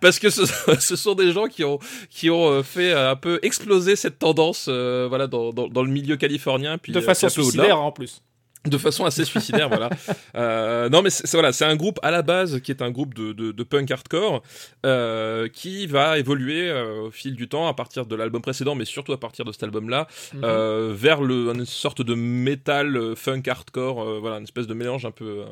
Parce 0.00 0.18
que 0.18 0.30
ce, 0.30 0.44
ce 0.80 0.96
sont 0.96 1.14
des 1.14 1.32
gens 1.32 1.46
qui 1.46 1.64
ont, 1.64 1.78
qui 2.10 2.30
ont 2.30 2.48
euh, 2.50 2.62
fait 2.62 2.92
un 2.92 3.16
peu 3.16 3.38
exploser 3.42 3.96
cette 3.96 4.18
tendance 4.18 4.66
euh, 4.68 5.06
voilà, 5.08 5.26
dans, 5.26 5.52
dans, 5.52 5.68
dans 5.68 5.82
le 5.82 5.90
milieu 5.90 6.16
californien. 6.16 6.78
Puis, 6.78 6.92
De 6.92 7.00
façon 7.00 7.28
suicidaire 7.28 7.80
en 7.80 7.92
plus. 7.92 8.22
De 8.66 8.76
façon 8.78 9.04
assez 9.04 9.24
suicidaire, 9.24 9.68
voilà. 9.68 9.88
Euh, 10.34 10.88
non, 10.88 11.02
mais 11.02 11.10
c'est 11.10 11.30
voilà, 11.32 11.52
c'est 11.52 11.64
un 11.64 11.74
groupe 11.76 11.98
à 12.02 12.10
la 12.10 12.22
base 12.22 12.60
qui 12.60 12.70
est 12.70 12.82
un 12.82 12.90
groupe 12.90 13.14
de, 13.14 13.32
de, 13.32 13.50
de 13.50 13.62
punk 13.64 13.90
hardcore 13.90 14.42
euh, 14.86 15.48
qui 15.48 15.86
va 15.86 16.18
évoluer 16.18 16.68
euh, 16.68 17.06
au 17.06 17.10
fil 17.10 17.34
du 17.34 17.48
temps 17.48 17.66
à 17.66 17.74
partir 17.74 18.06
de 18.06 18.14
l'album 18.14 18.42
précédent, 18.42 18.74
mais 18.74 18.84
surtout 18.84 19.12
à 19.12 19.18
partir 19.20 19.44
de 19.44 19.52
cet 19.52 19.62
album-là, 19.64 20.06
Mhm. 20.34 20.40
euh, 20.44 20.92
vers 20.94 21.22
le, 21.22 21.52
une 21.54 21.64
sorte 21.66 22.02
de 22.02 22.14
métal 22.14 22.96
euh, 22.96 23.14
funk 23.14 23.42
hardcore, 23.48 24.20
voilà, 24.20 24.36
une 24.36 24.44
espèce 24.44 24.66
de 24.66 24.74
mélange 24.74 25.06
un 25.06 25.10
peu, 25.10 25.42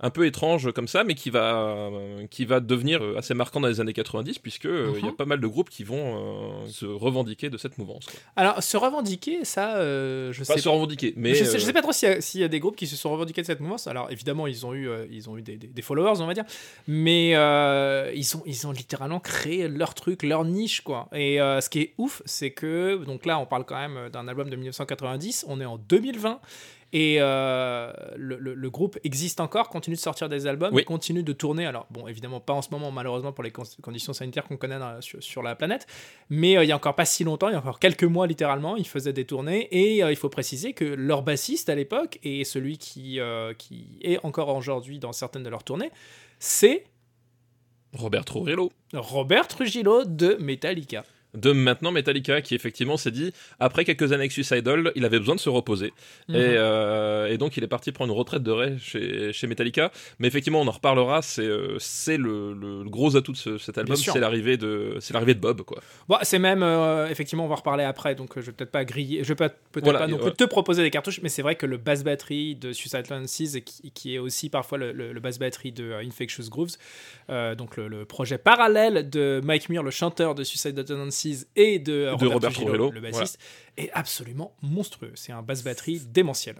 un 0.00 0.10
peu 0.10 0.26
étrange 0.26 0.72
comme 0.72 0.88
ça, 0.88 1.04
mais 1.04 1.14
qui 1.14 1.30
va, 1.30 1.90
qui 2.30 2.44
va 2.44 2.60
devenir 2.60 3.00
assez 3.16 3.34
marquant 3.34 3.60
dans 3.60 3.68
les 3.68 3.80
années 3.80 3.92
90, 3.92 4.38
puisque 4.40 4.64
il 4.64 4.70
y 5.04 5.06
a 5.06 5.10
Mhm. 5.10 5.16
pas 5.16 5.24
mal 5.26 5.40
de 5.40 5.46
groupes 5.46 5.70
qui 5.70 5.84
vont 5.84 6.66
se 6.68 6.86
revendiquer 6.86 7.50
de 7.50 7.56
cette 7.56 7.78
mouvance. 7.78 8.06
Quoi. 8.06 8.20
Alors, 8.36 8.62
se 8.62 8.76
revendiquer, 8.76 9.44
ça, 9.44 9.76
je 9.80 10.38
Pas 10.44 10.54
sais 10.54 10.60
se 10.60 10.68
revendiquer, 10.68 11.14
mais 11.16 11.34
je, 11.34 11.44
sais, 11.44 11.58
je 11.58 11.64
sais 11.64 11.72
pas 11.72 11.82
trop 11.82 11.92
s'il 11.92 12.08
y, 12.34 12.38
y 12.40 12.44
a 12.44 12.48
des 12.54 12.60
groupes 12.60 12.76
qui 12.76 12.86
se 12.86 12.94
sont 12.96 13.10
revendiqués 13.10 13.42
de 13.42 13.46
cette 13.46 13.60
mouvance. 13.60 13.88
Alors 13.88 14.10
évidemment, 14.10 14.46
ils 14.46 14.64
ont 14.64 14.74
eu, 14.74 14.88
euh, 14.88 15.06
ils 15.10 15.28
ont 15.28 15.36
eu 15.36 15.42
des, 15.42 15.82
followers, 15.82 16.20
on 16.20 16.26
va 16.26 16.34
dire, 16.34 16.44
mais 16.86 17.32
euh, 17.34 18.12
ils, 18.14 18.36
ont, 18.36 18.42
ils 18.46 18.66
ont 18.66 18.70
littéralement 18.70 19.18
créé 19.18 19.66
leur 19.66 19.94
truc, 19.94 20.22
leur 20.22 20.44
niche, 20.44 20.80
quoi. 20.82 21.08
Et 21.12 21.40
euh, 21.40 21.60
ce 21.60 21.68
qui 21.68 21.80
est 21.80 21.94
ouf, 21.98 22.22
c'est 22.24 22.52
que, 22.52 23.04
donc 23.04 23.26
là, 23.26 23.38
on 23.40 23.46
parle 23.46 23.64
quand 23.64 23.76
même 23.76 24.08
d'un 24.10 24.28
album 24.28 24.48
de 24.50 24.56
1990, 24.56 25.46
on 25.48 25.60
est 25.60 25.64
en 25.64 25.78
2020. 25.78 26.40
Et 26.96 27.16
euh, 27.18 27.92
le, 28.16 28.36
le- 28.38 28.54
le 28.54 28.70
groupe 28.70 28.98
existe 29.02 29.40
encore, 29.40 29.68
continue 29.68 29.96
de 29.96 30.00
sortir 30.00 30.28
des 30.28 30.46
albums, 30.46 30.72
Oui. 30.72 30.84
continue 30.84 31.24
de 31.24 31.32
tourner. 31.32 31.66
Alors, 31.66 31.86
bon, 31.90 32.06
évidemment, 32.06 32.38
pas 32.38 32.52
en 32.52 32.62
ce 32.62 32.68
moment, 32.70 32.92
malheureusement, 32.92 33.32
pour 33.32 33.42
les 33.42 33.50
con- 33.50 33.64
conditions 33.82 34.12
sanitaires 34.12 34.44
qu'on 34.44 34.56
connaît 34.56 34.78
dans- 34.78 35.00
sur, 35.00 35.20
sur 35.20 35.42
la 35.42 35.56
planète. 35.56 35.88
Mais 36.30 36.56
euh, 36.56 36.62
il 36.64 36.68
y 36.68 36.72
a 36.72 36.76
encore 36.76 36.94
pas 36.94 37.04
si 37.04 37.24
longtemps, 37.24 37.48
il 37.48 37.52
y 37.52 37.56
a 37.56 37.58
encore 37.58 37.80
quelques 37.80 38.04
mois 38.04 38.28
littéralement, 38.28 38.76
ils 38.76 38.86
faisaient 38.86 39.12
des 39.12 39.24
tournées. 39.24 39.66
Et 39.72 40.04
euh, 40.04 40.12
il 40.12 40.16
faut 40.16 40.28
préciser 40.28 40.72
que 40.72 40.84
leur 40.84 41.22
bassiste 41.22 41.68
à 41.68 41.74
l'époque, 41.74 42.20
et 42.22 42.44
celui 42.44 42.78
qui, 42.78 43.18
qui 43.58 43.98
est 44.00 44.24
encore 44.24 44.54
aujourd'hui 44.56 45.00
dans 45.00 45.12
certaines 45.12 45.42
de 45.42 45.50
leurs 45.50 45.64
tournées, 45.64 45.90
c'est 46.38 46.84
Robert 47.92 48.24
Trujillo. 48.24 48.70
Robert 48.92 49.48
Trujillo 49.48 50.04
de 50.04 50.36
Metallica. 50.40 51.04
De 51.34 51.52
maintenant 51.52 51.90
Metallica 51.92 52.40
qui 52.40 52.54
effectivement 52.54 52.96
s'est 52.96 53.10
dit 53.10 53.32
après 53.60 53.84
quelques 53.84 54.04
années 54.12 54.22
avec 54.22 54.32
Suicidal 54.32 54.92
il 54.94 55.04
avait 55.04 55.18
besoin 55.18 55.34
de 55.34 55.40
se 55.40 55.48
reposer. 55.48 55.92
Mhm. 56.28 56.34
et, 56.36 56.38
euh, 56.56 57.26
et 57.28 57.38
donc 57.38 57.56
il 57.56 57.64
est 57.64 57.68
parti 57.68 57.92
prendre 57.92 58.12
une 58.12 58.18
retraite 58.18 58.42
de 58.42 58.50
Ray 58.50 58.78
chez, 58.78 59.32
chez 59.32 59.46
Metallica. 59.46 59.90
Mais 60.18 60.28
effectivement 60.28 60.60
on 60.60 60.66
en 60.68 60.72
reparlera. 60.72 61.22
C'est 61.22 61.42
euh, 61.46 61.76
c'est 61.78 62.16
le, 62.16 62.52
le 62.54 62.84
gros 62.88 63.16
atout 63.16 63.32
de 63.32 63.36
ce- 63.36 63.58
cet 63.58 63.78
album. 63.78 63.96
C'est 63.96 64.18
l'arrivée 64.20 64.56
de 64.56 64.96
c'est 65.00 65.12
l'arrivée 65.14 65.34
de 65.34 65.40
Bob 65.40 65.62
quoi. 65.62 65.80
Bon, 66.08 66.16
c'est 66.22 66.38
même, 66.38 66.62
euh, 66.62 67.08
effectivement, 67.08 67.44
on 67.44 67.48
va 67.48 67.54
en 67.54 67.56
reparler 67.56 67.84
après, 67.84 68.14
donc 68.14 68.32
je 68.36 68.40
vais 68.42 68.52
peut-être 68.52 68.70
pas 68.70 68.84
griller, 68.84 69.24
je 69.24 69.28
vais 69.28 69.34
peut-être 69.34 69.56
Voilà, 69.82 70.00
pas 70.00 70.06
non 70.06 70.18
plus 70.18 70.32
te 70.32 70.44
proposer 70.44 70.82
des 70.82 70.90
cartouches, 70.90 71.20
mais 71.22 71.28
c'est 71.28 71.42
vrai 71.42 71.54
que 71.56 71.66
le 71.66 71.76
basse 71.78 72.04
batterie 72.04 72.54
de 72.56 72.72
Suicide 72.72 73.04
Tendencies, 73.08 73.62
qui, 73.64 73.90
qui 73.92 74.14
est 74.14 74.18
aussi 74.18 74.50
parfois 74.50 74.78
le, 74.78 74.92
le, 74.92 75.12
le 75.12 75.20
basse 75.20 75.38
batterie 75.38 75.72
de 75.72 75.84
euh, 75.84 75.98
Infectious 76.06 76.48
Grooves, 76.50 76.76
donc 77.56 77.76
le, 77.76 78.04
projet 78.04 78.36
parallèle 78.38 79.08
de 79.08 79.40
Mike 79.42 79.68
Muir, 79.70 79.82
le 79.82 79.90
chanteur 79.90 80.34
de 80.34 80.44
Suicide 80.44 80.84
Tendencies, 80.84 81.23
et 81.56 81.78
de, 81.78 82.16
De 82.18 82.26
Robert 82.26 82.52
Trujillo, 82.52 82.90
le 82.90 83.00
bassiste, 83.00 83.38
est 83.76 83.90
absolument 83.92 84.54
monstrueux. 84.62 85.12
C'est 85.14 85.32
un 85.32 85.42
basse 85.42 85.62
batterie 85.62 86.00
démentiel. 86.00 86.56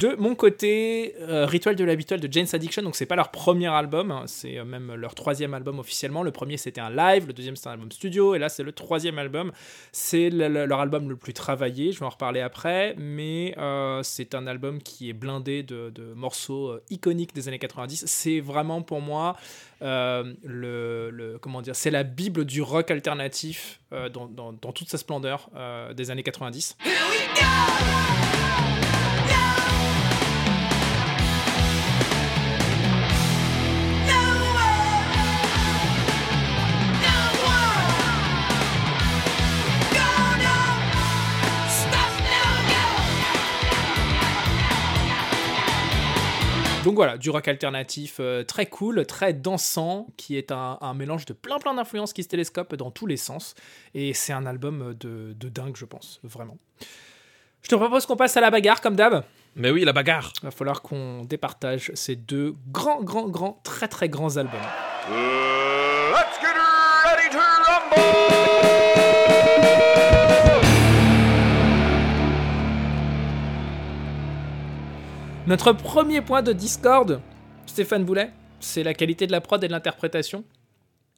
De 0.00 0.14
mon 0.18 0.34
côté, 0.34 1.14
euh, 1.20 1.44
Ritual 1.44 1.76
de 1.76 1.84
l'habituel 1.84 2.20
de 2.20 2.32
Jane's 2.32 2.54
Addiction, 2.54 2.80
donc 2.82 2.96
c'est 2.96 3.04
pas 3.04 3.16
leur 3.16 3.30
premier 3.30 3.66
album, 3.66 4.10
hein, 4.10 4.22
c'est 4.26 4.56
euh, 4.56 4.64
même 4.64 4.94
leur 4.94 5.14
troisième 5.14 5.52
album 5.52 5.78
officiellement. 5.78 6.22
Le 6.22 6.30
premier 6.30 6.56
c'était 6.56 6.80
un 6.80 6.88
live, 6.88 7.26
le 7.26 7.34
deuxième 7.34 7.54
c'était 7.54 7.68
un 7.68 7.72
album 7.72 7.92
studio, 7.92 8.34
et 8.34 8.38
là 8.38 8.48
c'est 8.48 8.62
le 8.62 8.72
troisième 8.72 9.18
album. 9.18 9.52
C'est 9.92 10.30
le- 10.30 10.48
le- 10.48 10.64
leur 10.64 10.80
album 10.80 11.10
le 11.10 11.16
plus 11.16 11.34
travaillé, 11.34 11.92
je 11.92 12.00
vais 12.00 12.06
en 12.06 12.10
reparler 12.10 12.40
après, 12.40 12.94
mais 12.96 13.54
euh, 13.58 14.02
c'est 14.02 14.34
un 14.34 14.46
album 14.46 14.80
qui 14.80 15.10
est 15.10 15.12
blindé 15.12 15.62
de, 15.62 15.92
morceaux 16.16 16.68
euh, 16.70 16.82
iconiques 16.88 17.34
des 17.34 17.48
années 17.48 17.58
90. 17.58 18.04
C'est 18.06 18.40
vraiment 18.40 18.80
pour 18.80 19.02
moi 19.02 19.36
le, 19.82 21.36
comment 21.42 21.60
dire, 21.60 21.76
c'est 21.76 21.90
la 21.90 22.04
bible 22.04 22.46
du 22.46 22.62
rock 22.62 22.90
alternatif 22.90 23.80
dans, 24.14 24.26
dans- 24.28 24.52
toute 24.72 24.88
sa 24.88 24.96
splendeur 24.98 25.50
des 25.94 26.10
années 26.10 26.22
90. 26.22 26.76
Here 26.84 26.92
we 27.10 27.18
go! 27.34 28.29
Donc 46.90 46.96
voilà, 46.96 47.18
du 47.18 47.30
rock 47.30 47.46
alternatif 47.46 48.16
euh, 48.18 48.42
très 48.42 48.66
cool, 48.66 49.06
très 49.06 49.32
dansant, 49.32 50.08
qui 50.16 50.36
est 50.36 50.50
un, 50.50 50.76
un 50.80 50.92
mélange 50.92 51.24
de 51.24 51.32
plein 51.32 51.60
plein 51.60 51.72
d'influences 51.72 52.12
qui 52.12 52.24
se 52.24 52.28
télescopent 52.28 52.74
dans 52.74 52.90
tous 52.90 53.06
les 53.06 53.16
sens. 53.16 53.54
Et 53.94 54.12
c'est 54.12 54.32
un 54.32 54.44
album 54.44 54.96
de, 54.98 55.32
de 55.38 55.48
dingue, 55.48 55.76
je 55.76 55.84
pense, 55.84 56.18
vraiment. 56.24 56.58
Je 57.62 57.68
te 57.68 57.76
propose 57.76 58.06
qu'on 58.06 58.16
passe 58.16 58.36
à 58.36 58.40
la 58.40 58.50
bagarre, 58.50 58.80
comme 58.80 58.96
d'hab. 58.96 59.22
mais 59.54 59.70
oui 59.70 59.84
la 59.84 59.92
bagarre 59.92 60.32
Il 60.42 60.46
va 60.46 60.50
falloir 60.50 60.82
qu'on 60.82 61.22
départage 61.22 61.92
ces 61.94 62.16
deux 62.16 62.56
grands, 62.72 63.04
grands, 63.04 63.28
grands, 63.28 63.60
très 63.62 63.86
très 63.86 64.08
grands 64.08 64.36
albums. 64.36 64.58
Uh, 65.08 66.10
let's 66.10 66.40
get 66.40 66.56
ready 67.06 67.30
to 67.30 67.38
rumble! 67.38 68.79
Notre 75.50 75.72
premier 75.72 76.20
point 76.20 76.42
de 76.42 76.52
discorde, 76.52 77.20
Stéphane 77.66 78.04
Boulet, 78.04 78.30
c'est 78.60 78.84
la 78.84 78.94
qualité 78.94 79.26
de 79.26 79.32
la 79.32 79.40
prod 79.40 79.64
et 79.64 79.66
de 79.66 79.72
l'interprétation. 79.72 80.44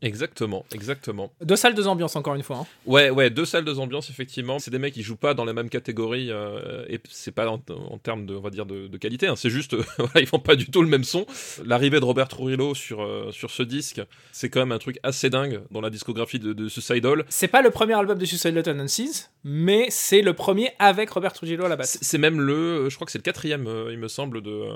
Exactement 0.03 0.65
exactement 0.75 1.33
Deux 1.41 1.57
salles, 1.57 1.75
deux 1.75 1.87
ambiances, 1.87 2.17
encore 2.17 2.35
une 2.35 2.43
fois. 2.43 2.59
hein. 2.59 2.67
Ouais, 2.87 3.11
ouais, 3.11 3.31
deux 3.31 3.45
salles, 3.45 3.65
deux 3.65 3.79
ambiances, 3.79 4.11
effectivement. 4.11 4.59
C'est 4.59 4.71
des 4.71 4.79
mecs 4.79 4.95
qui 4.95 5.03
jouent 5.03 5.17
pas 5.17 5.35
dans 5.35 5.45
les 5.45 5.53
mêmes 5.53 5.69
catégories, 5.69 6.31
euh, 6.31 6.85
et 6.89 7.01
c'est 7.09 7.33
pas 7.33 7.49
en, 7.49 7.61
en 7.71 7.99
termes 7.99 8.27
de, 8.27 8.35
on 8.35 8.41
va 8.41 8.51
dire, 8.51 8.67
de, 8.67 8.89
de 8.89 8.97
qualité. 8.99 9.27
hein. 9.29 9.37
C'est 9.37 9.51
juste, 9.51 9.77
ils 10.17 10.27
font 10.27 10.39
pas 10.39 10.57
du 10.57 10.67
tout 10.67 10.83
le 10.83 10.89
même 10.89 11.05
son. 11.05 11.27
L'arrivée 11.65 12.01
de 12.01 12.05
Robert 12.05 12.29
Trujillo 12.29 12.75
sur 12.75 13.03
euh, 13.03 13.31
sur 13.33 13.51
ce 13.51 13.63
disque, 13.63 14.01
c'est 14.33 14.49
quand 14.51 14.61
même 14.61 14.73
un 14.73 14.79
truc 14.79 14.99
assez 15.03 15.31
dingue 15.31 15.61
dans 15.71 15.81
la 15.81 15.91
discographie 15.91 16.39
de, 16.39 16.53
de 16.53 16.69
Suicidal. 16.69 17.25
C'est 17.29 17.49
pas 17.49 17.63
le 17.63 17.71
premier 17.71 17.95
album 17.95 18.19
de 18.19 18.25
Suicidal 18.25 18.63
Tendencies, 18.63 19.27
mais 19.45 19.87
c'est 19.91 20.23
le 20.23 20.33
premier 20.35 20.71
avec 20.79 21.11
Robert 21.11 21.33
Trujillo 21.33 21.65
à 21.65 21.69
la 21.69 21.77
basse. 21.77 21.99
C'est 22.03 22.19
même 22.19 22.41
le, 22.41 22.89
je 22.91 22.95
crois 22.97 23.05
que 23.07 23.13
c'est 23.13 23.19
le 23.19 23.23
quatrième, 23.23 23.67
euh, 23.67 23.91
il 23.93 23.99
me 23.99 24.09
semble, 24.09 24.43
de, 24.43 24.51
euh, 24.51 24.73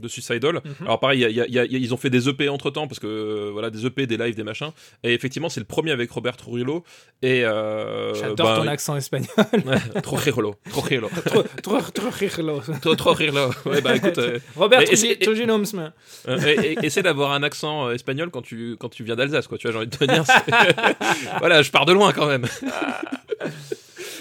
de 0.00 0.08
Suicidal. 0.08 0.54
Mhm. 0.64 0.74
Alors 0.82 1.00
pareil, 1.00 1.20
il 1.20 1.22
y 1.22 1.40
a- 1.40 1.46
il 1.46 1.52
y 1.52 1.58
a- 1.58 1.64
il 1.64 1.72
y 1.72 1.76
a- 1.76 1.78
ils 1.78 1.94
ont 1.94 1.96
fait 1.96 2.10
des 2.10 2.28
EP 2.28 2.48
entre 2.48 2.70
temps 2.70 2.86
parce 2.88 2.98
que 2.98 3.50
voilà, 3.50 3.70
des 3.70 3.86
EP, 3.86 4.06
des 4.06 4.16
lives, 4.16 4.34
des 4.34 4.44
machins. 4.48 4.70
Et 5.04 5.14
effectivement, 5.14 5.48
c'est 5.48 5.60
le 5.60 5.66
premier 5.66 5.92
avec 5.92 6.10
Robert 6.10 6.36
Trujillo. 6.36 6.84
Et 7.22 7.44
euh, 7.44 8.14
J'adore 8.14 8.54
ben, 8.54 8.62
ton 8.62 8.68
accent 8.68 8.96
espagnol. 8.96 9.28
Trujillo, 10.02 10.54
Trujillo, 10.70 11.08
Trujillo. 11.62 12.94
Trujillo. 12.96 13.50
Ouais, 13.66 13.80
bah 13.80 13.96
écoute. 13.96 14.18
euh, 14.18 14.38
Robert 14.56 14.84
Trujillo. 14.84 15.62
Euh, 16.28 16.74
essaie 16.82 17.02
d'avoir 17.02 17.32
un 17.32 17.42
accent 17.42 17.88
euh, 17.88 17.94
espagnol 17.94 18.30
quand 18.30 18.42
tu, 18.42 18.76
quand 18.78 18.88
tu 18.88 19.04
viens 19.04 19.16
d'Alsace, 19.16 19.46
quoi. 19.46 19.58
Tu 19.58 19.66
vois, 19.66 19.72
j'ai 19.72 19.78
envie 19.78 19.86
de 19.88 19.96
te 19.96 20.04
dire. 20.04 20.24
voilà, 21.38 21.62
je 21.62 21.70
pars 21.70 21.86
de 21.86 21.92
loin 21.92 22.12
quand 22.12 22.26
même. 22.26 22.46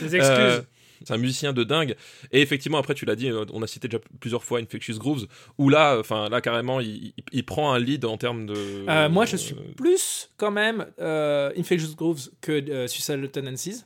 Des 0.02 0.16
excuses. 0.16 0.64
C'est 1.08 1.14
un 1.14 1.18
musicien 1.18 1.54
de 1.54 1.64
dingue. 1.64 1.96
Et 2.34 2.42
effectivement, 2.42 2.78
après, 2.78 2.94
tu 2.94 3.06
l'as 3.06 3.16
dit, 3.16 3.30
euh, 3.30 3.46
on 3.54 3.62
a 3.64 3.68
cité 3.68 3.88
déjà 3.88 4.04
plusieurs 4.20 4.44
fois 4.44 4.60
Infectious 4.60 4.98
Grooves, 4.98 5.26
où 5.58 5.70
là, 5.70 5.98
enfin, 5.98 6.28
là, 6.28 6.42
carrément, 6.42 6.82
il, 6.82 7.46
prend 7.46 7.72
un 7.72 7.80
lead 7.80 8.04
en 8.04 8.18
termes 8.18 8.46
de. 8.46 8.86
Euh, 8.90 9.08
moi, 9.08 9.26
je 9.26 9.38
suis 9.38 9.56
plus 9.78 10.30
quand 10.36 10.52
même 10.52 10.86
euh, 11.00 11.52
Infectious 11.58 11.96
Grooves 11.96 12.30
que 12.42 12.88
Suicidal 12.88 13.30
Tendencies. 13.30 13.86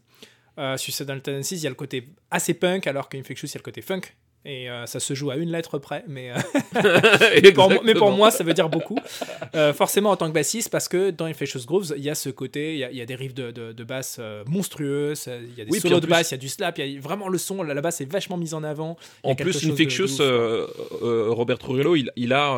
Suicidal 0.77 1.21
Tendencies, 1.21 1.57
il 1.57 1.63
y 1.63 1.67
a 1.67 1.69
le 1.69 1.75
côté 1.75 2.09
assez 2.31 2.55
punk, 2.55 2.87
alors 2.87 3.07
qu'Infectious, 3.07 3.47
il 3.47 3.53
y 3.53 3.57
a 3.57 3.59
le 3.59 3.63
côté 3.63 3.81
funk. 3.81 4.01
Et 4.43 4.71
euh, 4.71 4.87
ça 4.87 4.99
se 4.99 5.13
joue 5.13 5.29
à 5.29 5.35
une 5.35 5.51
lettre 5.51 5.77
près, 5.77 6.03
mais, 6.07 6.31
euh, 6.31 7.51
pour, 7.53 7.69
moi- 7.69 7.81
mais 7.83 7.93
pour 7.93 8.09
moi, 8.09 8.31
ça 8.31 8.43
veut 8.43 8.55
dire 8.55 8.69
beaucoup. 8.69 8.97
Euh, 9.53 9.71
forcément, 9.71 10.09
en 10.09 10.15
tant 10.15 10.27
que 10.27 10.33
bassiste, 10.33 10.69
parce 10.71 10.87
que 10.87 11.11
dans 11.11 11.25
Infectious 11.25 11.61
Grooves, 11.67 11.93
il 11.95 12.03
y 12.03 12.09
a 12.09 12.15
ce 12.15 12.29
côté, 12.29 12.73
il 12.73 12.79
y 12.79 12.83
a, 12.83 12.89
il 12.89 12.97
y 12.97 13.01
a 13.01 13.05
des 13.05 13.13
riffs 13.13 13.35
de, 13.35 13.51
de, 13.51 13.71
de 13.71 13.83
basse 13.83 14.19
monstrueux, 14.47 15.13
ça- 15.13 15.35
il 15.37 15.55
y 15.57 15.61
a 15.61 15.65
des 15.65 15.71
Oui, 15.71 15.79
solos 15.79 15.97
de 15.99 16.05
plus- 16.07 16.09
basse, 16.09 16.31
il 16.31 16.33
y 16.33 16.35
a 16.35 16.37
du 16.39 16.49
slap, 16.49 16.77
il 16.79 16.87
y 16.93 16.97
a 16.97 16.99
vraiment 16.99 17.27
le 17.27 17.37
son, 17.37 17.61
la, 17.61 17.75
la 17.75 17.81
basse 17.81 18.01
est 18.01 18.11
vachement 18.11 18.35
mise 18.37 18.55
en 18.55 18.63
avant. 18.63 18.97
En 19.21 19.35
plus, 19.35 19.63
Infectious, 19.69 20.17
de 20.17 20.23
euh, 20.23 21.25
Robert 21.29 21.59
Trujillo, 21.59 21.95
il, 21.95 22.11
il 22.15 22.33
a, 22.33 22.57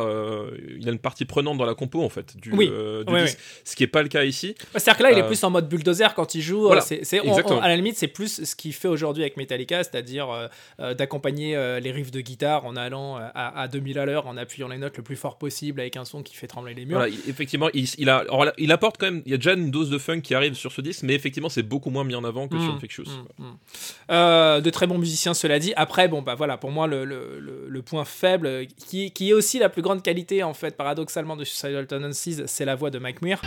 il 0.78 0.88
a 0.88 0.92
une 0.92 0.98
partie 0.98 1.26
prenante 1.26 1.58
dans 1.58 1.66
la 1.66 1.74
compo 1.74 2.02
en 2.02 2.08
fait 2.08 2.34
du, 2.38 2.50
Oui. 2.52 2.70
du 3.06 3.22
disque, 3.24 3.38
ce 3.64 3.76
qui 3.76 3.82
est 3.84 3.88
pas 3.88 4.02
le 4.02 4.08
cas 4.08 4.24
ici. 4.24 4.54
C'est-à-dire 4.72 4.96
que 4.96 5.02
là, 5.02 5.12
il 5.12 5.18
est 5.18 5.26
plus 5.26 5.44
en 5.44 5.50
mode 5.50 5.68
bulldozer 5.68 6.14
quand 6.14 6.34
il 6.34 6.40
joue. 6.40 6.62
Voilà, 6.62 6.82
on- 7.24 7.28
on- 7.52 7.60
à 7.60 7.68
la 7.68 7.76
limite, 7.76 7.96
c'est 7.98 8.08
plus 8.08 8.42
ce 8.44 8.56
qu'il 8.56 8.72
fait 8.72 8.88
aujourd'hui 8.88 9.22
avec 9.22 9.36
Metallica, 9.36 9.84
c'est-à-dire 9.84 10.48
d'accompagner 10.78 11.56
euh, 11.74 11.80
les 11.80 11.92
riffs 11.92 12.10
de 12.10 12.20
guitare 12.20 12.64
en 12.64 12.76
allant 12.76 13.18
euh, 13.18 13.28
à, 13.34 13.60
à 13.62 13.68
2000 13.68 13.98
à 13.98 14.06
l'heure, 14.06 14.26
en 14.26 14.36
appuyant 14.36 14.68
les 14.68 14.78
notes 14.78 14.96
le 14.96 15.02
plus 15.02 15.16
fort 15.16 15.36
possible 15.38 15.80
avec 15.80 15.96
un 15.96 16.04
son 16.04 16.22
qui 16.22 16.34
fait 16.34 16.46
trembler 16.46 16.74
les 16.74 16.84
murs. 16.86 16.98
Voilà, 16.98 17.12
il- 17.12 17.28
effectivement, 17.30 17.68
il, 17.74 17.88
il 17.98 18.08
a, 18.08 18.18
alors 18.18 18.44
là, 18.44 18.52
il 18.58 18.72
apporte 18.72 18.96
quand 18.98 19.06
même, 19.06 19.22
il 19.26 19.32
y 19.32 19.34
a 19.34 19.38
déjà 19.38 19.52
une 19.54 19.70
dose 19.70 19.90
de 19.90 19.98
funk 19.98 20.20
qui 20.22 20.34
arrive 20.34 20.54
sur 20.54 20.72
ce 20.72 20.80
disque, 20.80 21.02
mais 21.02 21.14
effectivement, 21.14 21.48
c'est 21.48 21.62
beaucoup 21.62 21.90
moins 21.90 22.04
mis 22.04 22.14
en 22.14 22.24
avant 22.24 22.48
que 22.48 22.58
sur 22.58 22.72
Mm, 22.72 22.76
Infectious. 22.76 23.04
mm, 23.38 23.44
mm. 23.44 23.56
Euh, 24.10 24.60
de 24.60 24.70
très 24.70 24.86
bons 24.86 24.98
musiciens, 24.98 25.34
cela 25.34 25.58
dit. 25.58 25.72
Après, 25.76 26.08
bon, 26.08 26.22
bah 26.22 26.34
voilà, 26.34 26.56
pour 26.56 26.70
moi, 26.70 26.86
le, 26.86 27.04
le- 27.04 27.38
le- 27.40 27.66
le 27.68 27.82
point 27.82 28.04
faible, 28.04 28.66
qui, 28.88 29.10
qui 29.10 29.30
est 29.30 29.32
aussi 29.32 29.58
la 29.58 29.68
plus 29.68 29.82
grande 29.82 30.02
qualité, 30.02 30.42
en 30.42 30.54
fait, 30.54 30.76
paradoxalement, 30.76 31.36
de 31.36 31.44
Suicidal 31.44 31.86
Tendencies, 31.86 32.42
c'est 32.46 32.64
la 32.64 32.74
voix 32.74 32.90
de 32.90 32.98
Mike 32.98 33.22
Muir. 33.22 33.40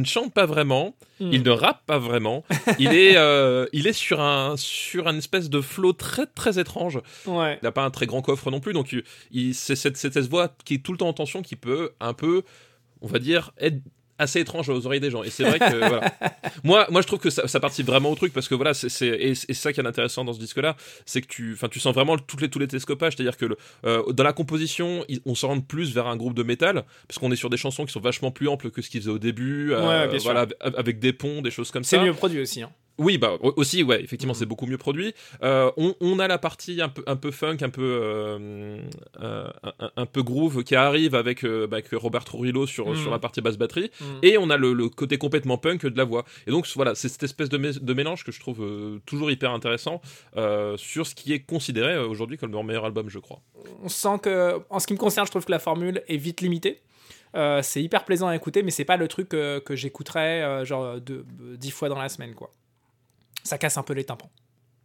Il 0.00 0.04
ne 0.04 0.06
chante 0.06 0.32
pas 0.32 0.46
vraiment, 0.46 0.94
Mm. 1.20 1.30
il 1.34 1.42
ne 1.42 1.50
rappe 1.50 1.84
pas 1.84 1.98
vraiment, 1.98 2.44
il 2.78 2.88
est, 2.94 3.16
euh, 3.18 3.66
il 3.74 3.86
est 3.86 3.92
sur 3.92 4.20
un, 4.20 4.56
sur 4.56 5.06
un 5.06 5.16
espèce 5.18 5.50
de 5.50 5.60
flow 5.60 5.92
très 5.92 6.24
très 6.24 6.58
étrange. 6.58 6.98
Ouais. 7.26 7.58
Il 7.60 7.64
n'a 7.66 7.72
pas 7.72 7.84
un 7.84 7.90
très 7.90 8.06
grand 8.06 8.22
coffre 8.22 8.50
non 8.50 8.60
plus, 8.60 8.72
donc 8.72 8.92
il, 8.92 9.04
il- 9.30 9.54
c'est 9.54 9.76
cette, 9.76 9.98
cette, 9.98 10.14
cette 10.14 10.28
voix 10.30 10.48
qui 10.64 10.74
est 10.74 10.78
tout 10.78 10.92
le 10.92 10.98
temps 10.98 11.08
en 11.08 11.12
tension 11.12 11.42
qui 11.42 11.56
peut 11.56 11.90
un 12.00 12.14
peu, 12.14 12.42
on 13.02 13.06
va 13.06 13.18
dire, 13.18 13.52
être 13.58 13.76
assez 14.20 14.40
étrange 14.40 14.68
aux 14.68 14.86
oreilles 14.86 15.00
des 15.00 15.10
gens. 15.10 15.22
Et 15.22 15.30
c'est 15.30 15.44
vrai 15.44 15.58
que 15.58 15.76
voilà. 15.76 16.12
moi, 16.64 16.86
moi, 16.90 17.00
je 17.02 17.06
trouve 17.06 17.18
que 17.18 17.30
ça, 17.30 17.48
ça 17.48 17.58
participe 17.60 17.86
vraiment 17.86 18.10
au 18.10 18.14
truc 18.14 18.32
parce 18.32 18.48
que 18.48 18.54
voilà, 18.54 18.74
c'est 18.74 18.88
c'est- 18.88 19.06
et, 19.08 19.30
et 19.30 19.34
c'est 19.34 19.54
ça 19.54 19.72
qui 19.72 19.80
est 19.80 19.86
intéressant 19.86 20.24
dans 20.24 20.32
ce 20.32 20.38
disque-là, 20.38 20.76
c'est 21.06 21.22
que 21.22 21.26
tu, 21.26 21.52
enfin, 21.54 21.68
tu 21.68 21.80
sens 21.80 21.94
vraiment 21.94 22.14
le- 22.14 22.20
toutes 22.20 22.40
les 22.40 22.48
tous 22.50 22.58
les 22.58 22.68
télescopages, 22.68 23.16
c'est-à-dire 23.16 23.36
que 23.36 23.46
le, 23.46 23.56
euh, 23.86 24.12
dans 24.12 24.24
la 24.24 24.32
composition, 24.32 25.04
on 25.26 25.34
s'oriente 25.34 25.66
plus 25.66 25.92
vers 25.94 26.06
un 26.06 26.16
groupe 26.16 26.34
de 26.34 26.42
métal 26.42 26.84
parce 27.08 27.18
qu'on 27.18 27.32
est 27.32 27.36
sur 27.36 27.50
des 27.50 27.56
chansons 27.56 27.84
qui 27.86 27.92
sont 27.92 28.00
vachement 28.00 28.30
plus 28.30 28.48
amples 28.48 28.70
que 28.70 28.82
ce 28.82 28.90
qu'ils 28.90 29.00
faisaient 29.00 29.10
au 29.10 29.18
début, 29.18 29.72
euh, 29.72 30.08
Ouais, 30.10 30.18
voilà, 30.18 30.46
avec- 30.62 30.98
des 31.00 31.12
ponts, 31.12 31.40
des 31.42 31.50
choses 31.50 31.70
comme 31.70 31.84
C'est 31.84 31.96
ça. 31.96 32.02
mieux 32.04 32.12
produit 32.12 32.40
aussi. 32.40 32.62
Hein. 32.62 32.70
Oui, 33.00 33.18
bah 33.18 33.32
au- 33.40 33.54
aussi, 33.56 33.82
ouais, 33.82 34.02
effectivement, 34.02 34.34
c'est 34.34 34.46
beaucoup 34.46 34.66
mieux 34.66 34.78
produit. 34.78 35.14
Euh, 35.42 35.70
on, 35.76 35.94
on 36.00 36.18
a 36.18 36.28
la 36.28 36.38
partie 36.38 36.80
un 36.82 36.88
peu, 36.88 37.02
un 37.06 37.16
peu 37.16 37.30
funk, 37.30 37.56
un 37.62 37.70
peu, 37.70 37.82
euh, 37.82 38.78
euh, 39.20 39.48
un, 39.80 39.90
un 39.96 40.06
peu 40.06 40.22
groove 40.22 40.62
qui 40.64 40.76
arrive 40.76 41.14
avec, 41.14 41.44
bah, 41.44 41.66
avec 41.78 41.88
Robert 41.92 42.24
Trujillo 42.24 42.66
sur, 42.66 42.88
Mhm. 42.90 42.96
sur 42.96 43.10
la 43.10 43.18
partie 43.18 43.40
basse 43.40 43.56
batterie, 43.56 43.90
Mm. 44.00 44.04
et 44.22 44.38
on 44.38 44.50
a 44.50 44.56
le, 44.56 44.72
le 44.74 44.88
côté 44.88 45.18
complètement 45.18 45.58
punk 45.58 45.86
de 45.86 45.96
la 45.96 46.04
voix. 46.04 46.24
Et 46.46 46.50
donc 46.50 46.66
voilà, 46.76 46.94
c'est 46.94 47.08
cette 47.08 47.22
espèce 47.22 47.48
de, 47.48 47.58
mé- 47.58 47.78
de 47.82 47.94
mélange 47.94 48.22
que 48.24 48.32
je 48.32 48.38
trouve 48.40 48.64
toujours 49.06 49.30
hyper 49.30 49.50
intéressant 49.52 50.00
sur 50.76 51.06
ce 51.06 51.14
qui 51.14 51.32
est 51.32 51.40
considéré 51.40 51.98
aujourd'hui 51.98 52.36
comme 52.38 52.52
leur 52.52 52.64
meilleur 52.64 52.84
album, 52.84 53.08
je 53.08 53.18
crois. 53.18 53.40
on 53.82 53.88
sent 53.88 54.18
que, 54.22 54.58
en 54.68 54.78
ce 54.78 54.86
qui 54.86 54.92
me 54.92 54.98
concerne, 54.98 55.26
je 55.26 55.30
trouve 55.32 55.44
que 55.44 55.50
la 55.50 55.58
formule 55.58 56.02
est 56.06 56.16
vite 56.16 56.40
limitée. 56.42 56.80
Euh, 57.36 57.60
c'est 57.62 57.82
hyper 57.82 58.04
plaisant 58.04 58.26
à 58.28 58.34
écouter, 58.36 58.62
mais 58.62 58.70
c'est 58.72 58.84
pas 58.84 58.96
le 58.96 59.06
truc 59.08 59.34
euh, 59.34 59.60
que 59.60 59.76
j'écouterais 59.76 60.42
euh, 60.42 60.64
genre 60.64 60.96
dix 61.00 61.70
fois 61.70 61.88
dans 61.88 61.98
la 61.98 62.08
semaine, 62.08 62.34
quoi. 62.34 62.50
Ça 63.44 63.58
casse 63.58 63.76
un 63.78 63.82
peu 63.82 63.92
les 63.94 64.04
tympans. 64.04 64.30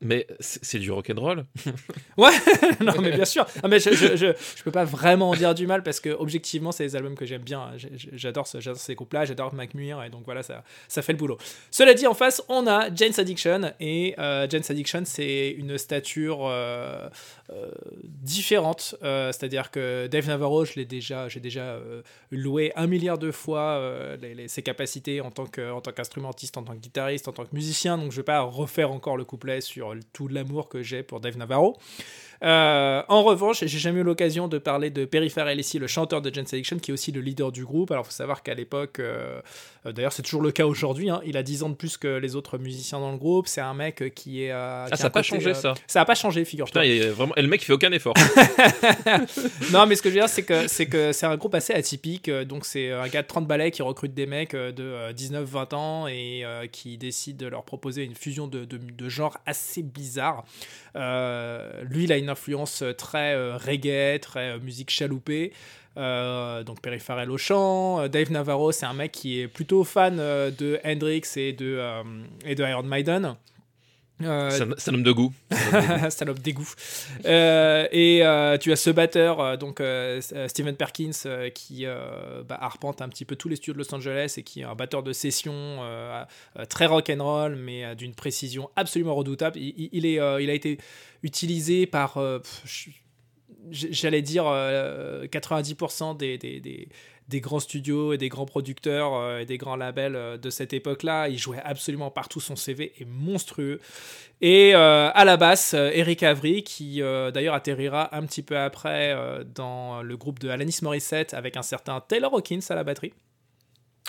Mais 0.02 0.28
c'est 0.40 0.80
du 0.80 0.92
rock'n'roll. 0.92 1.46
Ouais, 2.18 2.32
non 2.82 2.94
mais 3.02 3.12
bien 3.12 3.26
sûr. 3.36 3.46
Non, 3.64 3.70
mais 3.70 3.80
je, 3.80 3.92
je, 3.92 4.16
je, 4.16 4.28
je 4.56 4.64
peux 4.64 4.72
pas 4.72 4.86
vraiment 4.86 5.30
en 5.32 5.36
dire 5.36 5.54
du 5.54 5.68
mal 5.68 5.84
parce 5.84 6.00
que 6.00 6.10
objectivement 6.10 6.72
c'est 6.72 6.86
des 6.86 6.96
albums 6.96 7.16
que 7.16 7.26
j'aime 7.26 7.42
bien. 7.42 7.72
J'adore 8.14 8.48
ce- 8.48 8.60
ces 8.76 8.96
groupes-là, 8.96 9.26
j'adore 9.26 9.54
Mac 9.54 9.74
Muir 9.74 10.02
et 10.04 10.10
donc 10.10 10.24
voilà 10.26 10.44
ça, 10.44 10.64
ça 10.88 11.02
fait 11.02 11.12
le 11.14 11.18
boulot. 11.18 11.38
Cela 11.72 11.94
dit 11.94 12.08
en 12.08 12.14
face 12.14 12.42
on 12.50 12.68
a 12.68 12.94
Jane's 12.94 13.20
Addiction 13.20 13.74
et 13.80 14.16
euh, 14.20 14.48
Jane's 14.50 14.70
Addiction 14.72 15.02
c'est 15.06 15.50
une 15.52 15.78
stature 15.78 16.40
euh, 16.46 17.10
euh, 17.52 17.70
différente. 18.04 18.96
Euh, 19.04 19.32
C'est-à-dire 19.32 19.72
que 19.72 20.08
Dave 20.08 20.28
Navarro 20.28 20.66
déjà 20.88 21.28
j'ai 21.30 21.40
déjà 21.40 21.64
euh, 21.64 22.02
loué 22.32 22.72
un 22.76 22.88
milliard 22.88 23.18
de 23.18 23.32
fois 23.32 23.82
les- 24.22 24.36
les- 24.36 24.48
ses 24.48 24.62
capacités 24.62 25.22
en 25.22 25.32
tant 25.32 25.46
que 25.46 25.72
en 25.72 25.82
tant 25.82 25.92
qu'instrumentiste, 25.92 26.58
en 26.58 26.64
tant 26.64 26.74
que 26.74 26.80
guitariste, 26.80 27.28
en 27.28 27.34
tant 27.34 27.46
que 27.46 27.54
musicien. 27.54 27.98
Donc 27.98 28.12
je 28.12 28.18
vais 28.18 28.24
pas 28.24 28.42
refaire 28.42 28.92
encore 28.92 29.18
le 29.18 29.26
couplet 29.26 29.62
sur 29.62 29.85
tout 30.14 30.28
l'amour 30.28 30.70
que 30.70 30.84
j'ai 30.84 31.04
pour 31.04 31.20
Dave 31.20 31.38
Navarro. 31.38 31.78
Euh, 32.44 33.02
en 33.08 33.24
revanche, 33.24 33.60
j'ai 33.66 33.80
jamais 33.80 34.02
eu 34.02 34.04
l'occasion 34.04 34.48
de 34.48 34.58
parler 34.58 34.90
de 34.90 35.06
Perry 35.06 35.30
Farrell 35.30 35.60
ici, 35.60 35.80
le 35.80 35.88
chanteur 35.88 36.22
de 36.22 36.34
Jane's 36.34 36.54
Addiction, 36.54 36.78
qui 36.78 36.92
est 36.92 36.94
aussi 36.94 37.12
le 37.12 37.22
leader 37.22 37.52
du 37.52 37.66
groupe. 37.66 37.92
Alors, 37.92 38.06
faut 38.06 38.12
savoir 38.12 38.44
qu'à 38.44 38.54
l'époque, 38.54 39.00
euh, 39.00 39.40
d'ailleurs, 39.86 40.14
c'est 40.14 40.22
toujours 40.24 40.42
le 40.42 40.52
cas 40.52 40.66
aujourd'hui, 40.66 41.10
hein, 41.10 41.22
il 41.26 41.38
a 41.38 41.44
10 41.44 41.64
ans 41.64 41.70
de 41.70 41.76
plus 41.76 41.98
que 41.98 42.08
les 42.18 42.36
autres 42.36 42.58
musiciens 42.58 43.00
dans 43.00 43.12
le 43.12 43.18
groupe. 43.18 43.48
C'est 43.48 43.62
un 43.62 43.74
mec 43.74 44.14
qui 44.16 44.44
est. 44.44 44.52
euh, 44.52 44.86
Ah, 44.86 44.90
qui 44.92 44.98
ça 44.98 45.04
n'a 45.06 45.10
pas 45.10 45.20
côté, 45.22 45.30
changé 45.30 45.54
ça. 45.54 45.74
Ça 45.88 46.00
n'a 46.00 46.06
pas 46.06 46.16
changé, 46.16 46.44
figure-toi. 46.46 46.82
Putain, 46.82 46.94
il 46.94 47.02
est 47.02 47.10
vraiment... 47.10 47.36
et 47.36 47.42
le 47.42 47.48
mec 47.48 47.62
il 47.62 47.66
fait 47.66 47.74
aucun 47.74 47.92
effort. 47.92 48.14
non, 49.72 49.86
mais 49.86 49.96
ce 49.96 50.02
que 50.02 50.10
je 50.10 50.16
veux 50.16 50.20
dire, 50.22 50.30
c'est 50.30 50.44
que 50.44 50.68
c'est 50.68 50.86
que 50.88 51.12
c'est 51.12 51.26
un 51.26 51.38
groupe 51.38 51.56
assez 51.56 51.74
atypique. 51.74 52.30
Donc, 52.30 52.66
c'est 52.66 52.92
un 52.92 53.08
gars 53.08 53.22
de 53.22 53.28
30 53.28 53.48
balais 53.48 53.72
qui 53.72 53.82
recrute 53.82 54.14
des 54.14 54.26
mecs 54.26 54.54
de 54.56 55.12
19-20 55.14 55.76
ans 55.76 56.08
et 56.08 56.44
qui 56.72 56.98
décide 56.98 57.38
de 57.38 57.48
leur 57.48 57.64
proposer 57.64 58.04
une 58.04 58.16
fusion 58.16 58.48
de, 58.48 58.66
de, 58.66 58.78
de 58.78 59.10
genres 59.10 59.38
assez 59.46 59.82
bizarre. 59.84 60.44
Lui, 60.96 62.04
il 62.06 62.12
a 62.12 62.18
une 62.18 62.25
influence 62.30 62.84
très 62.98 63.34
euh, 63.36 63.58
reggae, 63.58 64.20
très 64.20 64.52
euh, 64.52 64.60
musique 64.60 64.90
chaloupée. 64.90 65.54
Euh, 65.98 66.64
donc 66.64 66.82
Perry 66.82 67.00
Farrell 67.00 67.32
au 67.32 67.38
chant, 67.38 68.02
Euh, 68.02 68.08
Dave 68.10 68.30
Navarro 68.32 68.72
c'est 68.74 68.86
un 68.86 68.94
mec 68.94 69.12
qui 69.14 69.40
est 69.40 69.48
plutôt 69.48 69.84
fan 69.86 70.18
euh, 70.20 70.52
de 70.52 70.80
Hendrix 70.84 71.24
et 71.38 71.56
euh, 71.62 72.04
et 72.46 72.56
de 72.56 72.64
Iron 72.64 72.84
Maiden. 72.84 73.36
Euh, 74.24 74.50
C'est 74.50 74.62
un- 74.64 74.74
c'est 74.78 74.92
un 74.92 74.94
homme 74.94 75.04
de 75.04 75.12
goût. 75.12 75.34
salope 76.10 76.40
dégoût. 76.40 76.72
Euh, 77.26 77.86
et 77.92 78.26
euh, 78.26 78.58
tu 78.58 78.72
as 78.72 78.78
ce 78.78 78.90
batteur, 78.90 79.42
euh, 79.42 79.58
donc 79.58 79.82
euh, 79.82 80.22
Steven 80.48 80.76
Perkins, 80.76 81.12
qui 81.54 81.86
bah, 82.48 82.58
arpente 82.62 83.02
un 83.02 83.10
petit 83.10 83.26
peu 83.26 83.36
tous 83.36 83.50
les 83.50 83.56
studios 83.58 83.74
de 83.74 83.80
Los 83.80 83.94
Angeles 83.94 84.36
et 84.38 84.44
qui 84.44 84.62
est 84.62 84.64
un 84.64 84.76
batteur 84.76 85.04
de 85.04 85.12
session 85.12 85.80
très 86.70 86.86
rock 86.86 87.10
and 87.10 87.24
roll, 87.24 87.56
mais 87.56 87.96
d'une 87.96 88.14
précision 88.16 88.70
absolument 88.76 89.16
redoutable. 89.16 89.58
Il, 89.60 90.06
est, 90.06 90.20
il 90.42 90.50
a 90.50 90.54
été 90.54 90.78
utilisé 91.24 91.86
par, 91.86 92.18
j'allais 93.72 94.22
dire, 94.22 94.46
euh, 94.48 95.26
90% 95.28 96.16
des, 96.18 96.38
des, 96.38 96.60
des- 96.60 96.88
des 97.28 97.42
grands 97.42 97.60
studios 97.60 98.14
et 98.14 98.18
des 98.18 98.30
grands 98.30 98.46
producteurs 98.46 99.16
euh, 99.16 99.40
et 99.40 99.46
des 99.46 99.58
grands 99.58 99.76
labels 99.76 100.16
euh, 100.16 100.38
de 100.38 100.50
cette 100.50 100.74
époque-là. 100.74 101.28
Il 101.30 101.38
jouait 101.38 101.62
absolument 101.64 102.12
partout. 102.12 102.40
Son 102.40 102.56
CV 102.56 102.94
est 103.00 103.06
monstrueux. 103.06 103.80
Et 104.42 104.76
euh, 104.76 105.10
à 105.14 105.26
la 105.26 105.38
basse, 105.38 105.74
Eric 105.74 106.24
Avery, 106.24 106.64
qui 106.64 107.00
d'ailleurs 107.00 107.56
atterrira 107.56 108.16
un 108.16 108.26
petit 108.26 108.42
peu 108.42 108.58
après 108.58 109.16
dans 109.56 110.02
le 110.02 110.18
groupe 110.18 110.40
de 110.40 110.50
Alanis 110.50 110.80
Morissette 110.82 111.34
avec 111.34 111.56
un 111.56 111.62
certain 111.62 112.02
Taylor 112.02 112.34
Hawkins 112.34 112.60
à 112.70 112.76
la 112.76 112.84
batterie. 112.84 113.14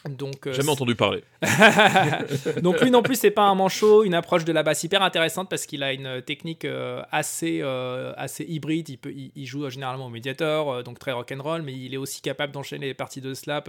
Donc, 0.09 0.47
euh, 0.47 0.53
Jamais 0.53 0.71
entendu 0.71 0.95
parler. 0.95 1.23
donc 2.63 2.81
lui 2.81 2.91
non 2.91 3.03
plus 3.03 3.17
c'est 3.17 3.31
pas 3.31 3.45
un 3.45 3.55
manchot, 3.55 4.05
une 4.05 4.15
approche 4.15 4.45
de 4.45 4.53
la 4.53 4.63
basse 4.63 4.83
hyper 4.83 5.03
intéressante 5.03 5.49
parce 5.49 5.67
qu'il 5.67 5.83
a 5.83 5.93
une 5.93 6.23
technique 6.23 6.65
euh, 6.65 7.03
assez 7.11 7.61
euh, 7.63 8.13
assez 8.17 8.45
hybride. 8.45 8.89
Il 8.89 8.99
peut 8.99 9.13
il, 9.13 9.33
il 9.35 9.47
joue 9.47 9.69
généralement 9.71 10.07
au 10.07 10.11
médiator, 10.11 10.73
euh, 10.73 10.83
donc 10.83 10.99
très 10.99 11.13
rock'n'roll, 11.13 11.63
mais 11.63 11.73
il 11.75 11.95
est 11.95 11.99
aussi 11.99 12.21
capable 12.21 12.53
d'enchaîner 12.53 12.87
les 12.87 12.95
parties 12.95 13.21
de 13.21 13.35
slap, 13.35 13.69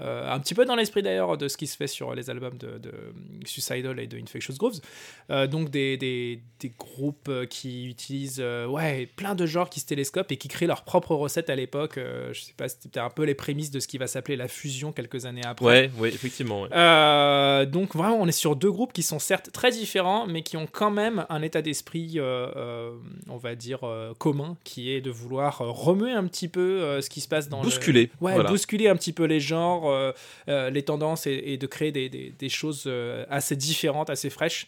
un 0.00 0.40
petit 0.40 0.54
peu 0.54 0.64
dans 0.64 0.76
l'esprit 0.76 1.02
d'ailleurs 1.02 1.36
de 1.36 1.48
ce 1.48 1.56
qui 1.56 1.66
se 1.66 1.76
fait 1.76 1.86
sur 1.86 2.14
les 2.14 2.30
albums 2.30 2.58
de, 2.58 2.78
de 2.78 2.92
Suicidal 3.44 3.98
et 4.00 4.06
de 4.06 4.18
Infectious 4.18 4.54
Grooves. 4.58 4.80
Donc 5.48 5.70
des, 5.70 5.96
des, 5.96 6.40
des 6.60 6.72
groupes 6.78 7.30
qui 7.48 7.86
utilisent 7.86 8.42
ouais 8.68 9.08
plein 9.16 9.34
de 9.34 9.46
genres 9.46 9.70
qui 9.70 9.80
se 9.80 9.86
télescopent 9.86 10.32
et 10.32 10.36
qui 10.36 10.48
créent 10.48 10.66
leurs 10.66 10.84
propres 10.84 11.14
recettes 11.14 11.50
à 11.50 11.54
l'époque. 11.54 11.94
Je 11.96 12.40
sais 12.40 12.54
pas, 12.56 12.68
c'était 12.68 13.00
un 13.00 13.10
peu 13.10 13.24
les 13.24 13.34
prémices 13.34 13.70
de 13.70 13.80
ce 13.80 13.88
qui 13.88 13.98
va 13.98 14.06
s'appeler 14.06 14.36
la 14.36 14.48
fusion 14.48 14.92
quelques 14.92 15.26
années 15.26 15.44
après. 15.44 15.64
Ouais, 15.64 15.71
ouais, 15.98 16.08
effectivement. 16.08 16.62
ouais. 16.62 16.68
Euh, 16.72 17.66
donc 17.66 17.94
vraiment, 17.94 18.16
on 18.20 18.26
est 18.26 18.32
sur 18.32 18.56
deux 18.56 18.70
groupes 18.70 18.92
qui 18.92 19.02
sont 19.02 19.18
certes 19.18 19.50
très 19.52 19.70
différents, 19.70 20.26
mais 20.26 20.42
qui 20.42 20.56
ont 20.56 20.66
quand 20.70 20.90
même 20.90 21.26
un 21.28 21.42
état 21.42 21.62
d'esprit, 21.62 22.14
euh, 22.16 22.48
euh, 22.56 22.90
on 23.28 23.36
va 23.36 23.54
dire, 23.54 23.80
commun, 24.18 24.56
qui 24.64 24.92
est 24.92 25.00
de 25.00 25.10
vouloir 25.10 25.58
remuer 25.58 26.12
un 26.12 26.24
petit 26.26 26.48
peu 26.48 27.00
ce 27.00 27.08
qui 27.10 27.20
se 27.20 27.28
passe 27.28 27.48
dans 27.48 27.58
le- 27.58 27.64
Bousculer. 27.64 28.10
Ouais, 28.20 28.34
voilà. 28.34 28.50
bousculer 28.50 28.88
un 28.88 28.96
petit 28.96 29.12
peu 29.12 29.24
les 29.24 29.40
genres, 29.40 29.90
les 30.46 30.82
tendances 30.82 31.26
et, 31.26 31.42
et 31.46 31.56
de 31.56 31.66
créer 31.66 31.92
des, 31.92 32.08
des- 32.08 32.32
des 32.38 32.48
choses 32.48 32.90
assez 33.30 33.56
différentes, 33.56 34.10
assez 34.10 34.30
fraîches. 34.30 34.66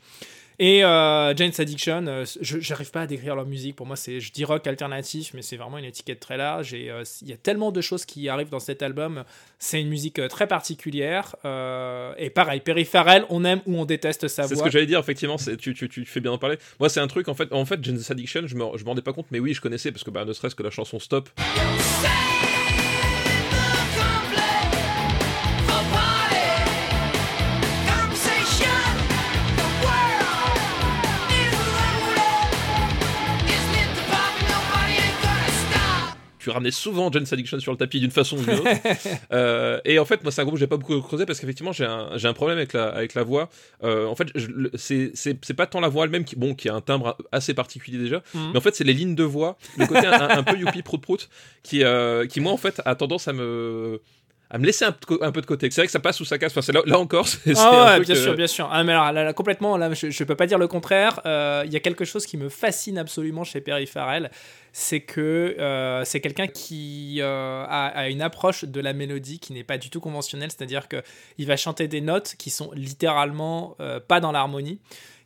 Et 0.59 0.85
euh, 0.85 1.35
Jane's 1.37 1.59
Addiction, 1.59 2.07
euh, 2.07 2.25
je 2.40 2.61
j'arrive 2.61 2.90
pas 2.90 3.03
à 3.03 3.07
décrire 3.07 3.35
leur 3.35 3.47
musique. 3.47 3.75
Pour 3.77 3.87
moi, 3.87 3.97
c'est, 3.97 4.21
je 4.21 4.33
dis 4.33 4.45
rock 4.45 4.67
alternatif, 4.67 5.33
mais 5.35 5.43
c'est 5.43 5.57
vraiment 5.57 5.79
une 5.79 5.85
étiquette 5.85 6.21
très 6.21 6.37
large. 6.37 6.75
Et 6.75 6.90
euh, 6.90 7.03
il 7.23 7.29
y 7.29 7.33
a 7.33 7.37
tellement 7.37 7.73
de 7.73 7.81
choses 7.81 8.05
qui 8.05 8.29
arrivent 8.29 8.51
dans 8.51 8.61
cet 8.61 8.83
album. 8.83 9.25
C'est 9.59 9.81
une 9.81 9.88
musique 9.88 10.19
euh, 10.19 10.29
très 10.29 10.47
particulière. 10.47 11.35
euh, 11.45 12.12
et 12.19 12.31
pareil, 12.31 12.61
Perry 12.61 12.85
Farrell, 12.85 13.25
on 13.31 13.45
aime 13.45 13.61
ou 13.67 13.79
on 13.79 13.85
déteste 13.85 14.29
sa 14.29 14.45
C'est 14.45 14.51
ce 14.51 14.55
voix. 14.55 14.64
que 14.67 14.71
j'allais 14.71 14.87
dire, 14.87 15.01
effectivement, 15.01 15.37
tu, 15.37 15.75
tu, 15.75 15.88
tu 15.88 16.05
fais 16.05 16.21
bien 16.21 16.33
en 16.33 16.38
parler. 16.38 16.57
Moi, 16.79 16.88
c'est 16.88 17.01
un 17.01 17.09
truc, 17.09 17.29
en 17.29 17.35
fait, 17.35 17.53
en 17.53 17.64
fait, 17.64 17.83
Genesis 17.85 18.12
Addiction, 18.12 18.43
je 18.47 18.55
me, 18.55 18.64
je 18.77 18.83
me 18.85 18.88
rendais 18.88 19.03
pas 19.03 19.12
compte, 19.12 19.27
mais 19.31 19.40
oui, 19.40 19.55
je 19.55 19.61
connaissais, 19.61 19.90
parce 19.90 20.05
que 20.05 20.11
bah, 20.11 20.25
ne 20.25 20.33
serait-ce 20.33 20.55
que 20.55 20.62
la 20.62 20.71
chanson 20.71 20.99
Stop, 21.01 21.29
tu 36.55 36.57
ramenais 36.57 36.71
souvent 36.71 37.11
Genesis 37.11 37.35
Addiction 37.35 37.59
sur 37.59 37.73
le 37.73 37.79
tapis 37.79 37.99
d'une 38.01 38.11
façon 38.12 38.37
ou 38.38 38.43
d'une 38.43 38.55
autre. 38.55 38.64
Euh, 39.33 39.81
et 39.85 39.99
en 39.99 40.05
fait, 40.05 40.23
moi, 40.23 40.31
c'est 40.31 40.40
un 40.40 40.45
groupe 40.45 40.55
que 40.55 40.61
j'ai 40.61 40.67
pas 40.67 40.77
beaucoup 40.77 41.01
creusé 41.01 41.27
parce 41.27 41.40
qu'effectivement, 41.40 41.73
j'ai 41.73 41.85
un, 41.85 42.11
j'ai 42.17 42.29
un 42.29 42.33
problème 42.33 42.59
avec 42.59 42.73
la, 42.73 42.88
avec 42.88 43.14
la 43.14 43.23
voix. 43.25 43.49
Euh, 43.83 44.07
en 44.07 44.14
fait, 44.14 44.29
je- 44.35 44.47
c'est 44.75 45.11
c'est- 45.14 45.38
c'est 45.45 45.55
pas 45.55 45.67
tant 45.67 45.81
la 45.81 45.88
voix 45.88 46.05
elle-même 46.05 46.25
qui, 46.25 46.37
bon, 46.37 46.55
qui 46.55 46.69
a 46.69 46.75
un 46.75 46.81
timbre 46.81 47.17
assez 47.33 47.55
particulier 47.55 47.99
déjà, 47.99 48.23
Mhm. 48.35 48.51
mais 48.53 48.59
en 48.59 48.61
fait, 48.61 48.75
c'est 48.77 48.85
les 48.85 48.93
lignes 48.93 49.14
de 49.17 49.25
voix, 49.25 49.57
le 49.79 49.87
côté 49.87 50.07
un, 50.07 50.29
un 50.38 50.43
peu 50.43 50.57
youpi 50.59 50.83
prout 50.83 51.01
prout, 51.01 51.29
qui, 51.62 51.83
euh, 51.83 52.27
qui 52.27 52.40
moi, 52.40 52.53
en 52.53 52.57
fait, 52.57 52.81
a 52.85 52.95
tendance 52.95 53.27
à 53.29 53.33
me 53.33 54.01
à 54.50 54.59
me 54.59 54.66
laisser 54.66 54.85
un, 54.85 54.92
peu 54.92 55.16
de- 55.18 55.24
un 55.24 55.33
peu 55.33 55.40
de 55.40 55.46
côté. 55.46 55.68
C'est 55.70 55.80
vrai 55.80 55.87
que 55.87 55.92
ça 55.92 56.00
passe 56.00 56.20
ou 56.20 56.24
ça 56.24 56.38
casse. 56.38 56.57
Enfin, 56.57 56.72
là, 56.72 56.83
là 56.87 56.98
encore, 56.98 57.26
c'est 57.28 57.54
Ah 57.57 57.96
ouais, 57.98 58.00
bien 58.04 58.14
euh, 58.14 58.22
sûr, 58.22 58.35
bien 58.37 58.46
sûr. 58.46 58.68
Ah, 58.70 58.85
mais 58.85 58.92
alors, 58.92 59.11
là, 59.12 59.24
là, 59.24 59.33
complètement, 59.33 59.76
là, 59.76 59.92
je, 59.94 60.11
je 60.11 60.24
peux 60.24 60.37
pas 60.37 60.46
dire 60.46 60.59
le 60.59 60.68
contraire. 60.68 61.20
Euh, 61.26 61.62
Il 61.66 61.72
y 61.72 61.76
a 61.76 61.80
quelque 61.80 62.04
chose 62.04 62.26
qui 62.26 62.37
me 62.37 62.48
fascine 62.48 62.98
absolument 62.98 63.42
chez 63.42 63.61
Perry 63.61 63.87
Farrell, 63.87 64.30
c'est 64.72 65.00
que 65.00 65.57
euh, 65.59 66.04
c'est 66.04 66.20
quelqu'un 66.20 66.46
qui 66.46 67.18
euh, 67.20 67.64
a, 67.68 67.87
a 67.88 68.09
une 68.09 68.22
approche 68.22 68.64
de 68.64 68.80
la 68.80 68.92
mélodie 68.92 69.38
qui 69.38 69.52
n'est 69.52 69.64
pas 69.64 69.78
du 69.78 69.88
tout 69.90 70.00
conventionnelle, 70.00 70.50
c'est-à-dire 70.50 70.88
que 70.88 71.02
il 71.38 71.46
va 71.46 71.57
chanter 71.57 71.88
des 71.88 72.00
notes 72.00 72.35
qui 72.38 72.50
sont 72.50 72.70
littéralement 72.74 73.76
euh, 73.80 73.98
pas 74.00 74.20
dans 74.20 74.33
l'harmonie 74.33 74.78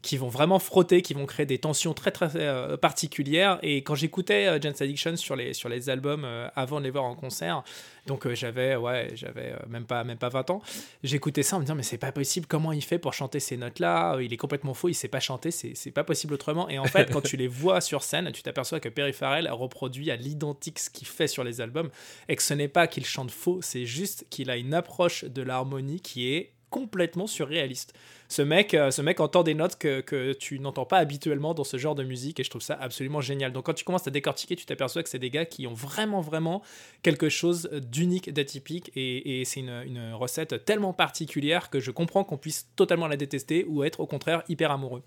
qui 0.09 0.16
vont 0.16 0.29
vraiment 0.29 0.59
frotter, 0.59 1.03
qui 1.03 1.12
vont 1.12 1.27
créer 1.27 1.44
des 1.44 1.59
tensions 1.59 1.92
très 1.92 2.11
très 2.11 2.31
euh, 2.37 2.79
particulières. 2.79 3.59
Et 3.62 3.83
quand 3.83 3.94
j'écoutais 3.94 4.47
euh, 4.47 4.59
Jane's 4.59 4.81
Addiction 4.81 5.14
sur 5.16 5.37
les, 5.37 5.53
sur 5.53 5.68
les 5.68 5.90
albums 5.90 6.25
euh, 6.25 6.49
avant 6.57 6.79
de 6.79 6.85
les 6.85 6.90
voir 6.90 7.05
en 7.05 7.14
concert, 7.14 7.62
donc 8.07 8.27
euh, 8.27 8.35
j'avais 8.35 8.75
ouais, 8.75 9.11
j'avais 9.14 9.55
même 9.68 9.85
pas 9.85 10.03
même 10.03 10.16
pas 10.16 10.31
20 10.31 10.49
ans, 10.49 10.62
j'écoutais 11.05 11.42
ça 11.42 11.57
en 11.57 11.59
me 11.59 11.64
disant 11.64 11.75
mais 11.75 11.83
c'est 11.83 11.99
pas 11.99 12.11
possible, 12.11 12.47
comment 12.47 12.73
il 12.73 12.83
fait 12.83 12.99
pour 12.99 13.12
chanter 13.12 13.38
ces 13.38 13.59
notes-là? 13.59 14.14
Euh, 14.14 14.23
Il 14.25 14.33
est 14.33 14.38
complètement 14.38 14.73
faux, 14.73 14.88
il 14.88 14.94
sait 14.94 15.09
pas 15.09 15.21
chanter, 15.21 15.51
c'est 15.51 15.90
pas 15.90 16.05
possible 16.05 16.33
autrement. 16.33 16.71
Et 16.71 16.79
en 16.79 16.87
fait, 16.87 17.12
quand 17.12 17.21
tu 17.21 17.37
les 17.37 17.47
vois 17.47 17.83
sur 17.83 18.03
scène, 18.03 18.33
tu 18.33 18.42
t'aperçois 18.42 18.81
que 18.81 18.88
Perry 18.88 19.12
Farrell 19.12 19.49
reproduit 19.51 20.11
à 20.11 20.16
l'identique 20.16 20.79
ce 20.79 20.88
qu'il 20.88 21.07
fait 21.07 21.29
sur 21.29 21.44
les 21.44 21.61
albums 21.61 21.90
et 22.29 22.37
que 22.37 22.42
ce 22.42 22.55
n'est 22.55 22.68
pas 22.68 22.87
qu'il 22.87 23.05
chante 23.05 23.31
faux, 23.31 23.61
c'est 23.61 23.85
juste 23.85 24.27
qu'il 24.31 24.49
a 24.49 24.57
une 24.57 24.73
approche 24.73 25.25
de 25.25 25.42
l'harmonie 25.42 26.01
qui 26.01 26.33
est 26.33 26.55
complètement 26.70 27.26
surréaliste. 27.26 27.94
Ce 28.28 28.42
mec, 28.42 28.74
euh, 28.74 28.90
ce 28.90 29.00
mec 29.00 29.20
entend 29.20 29.42
des 29.42 29.54
notes 29.54 29.76
que, 29.76 30.00
que 30.00 30.33
tu 30.33 30.59
n'entends 30.61 30.85
pas 30.85 30.98
habituellement 30.98 31.54
dans 31.54 31.64
ce 31.64 31.76
genre 31.78 31.94
de 31.94 32.04
musique 32.04 32.40
et 32.40 32.44
je 32.44 32.50
trouve 32.50 32.62
ça 32.62 32.74
absolument 32.81 33.20
génial. 33.20 33.52
Donc 33.52 33.66
quand 33.66 33.74
tu 33.74 33.85
commences 33.85 34.07
à 34.07 34.11
décortiquer, 34.11 34.57
tu 34.57 34.66
t'aperçois 34.66 35.02
que 35.02 35.09
c'est 35.09 35.18
des 35.18 35.31
gars 35.31 35.46
qui 35.46 35.66
ont 35.66 35.74
vraiment, 35.74 36.20
vraiment 36.20 36.62
quelque 37.02 37.28
chose 37.28 37.70
d'unique, 37.72 38.33
d'atypique 38.33 38.90
et, 38.94 39.40
et 39.40 39.44
c'est 39.44 39.61
une, 39.61 39.83
une 39.87 40.12
recette 40.12 40.64
tellement 40.64 40.92
particulière 40.92 41.70
que 41.70 41.81
je 41.81 41.90
comprends 41.90 42.24
qu'on 42.24 42.38
puisse 42.38 42.68
totalement 42.76 43.07
la 43.07 43.16
détester 43.16 43.64
ou 43.66 43.85
être 43.85 44.00
au 44.00 44.07
contraire 44.07 44.42
hyper 44.48 44.70
amoureux. 44.70 45.02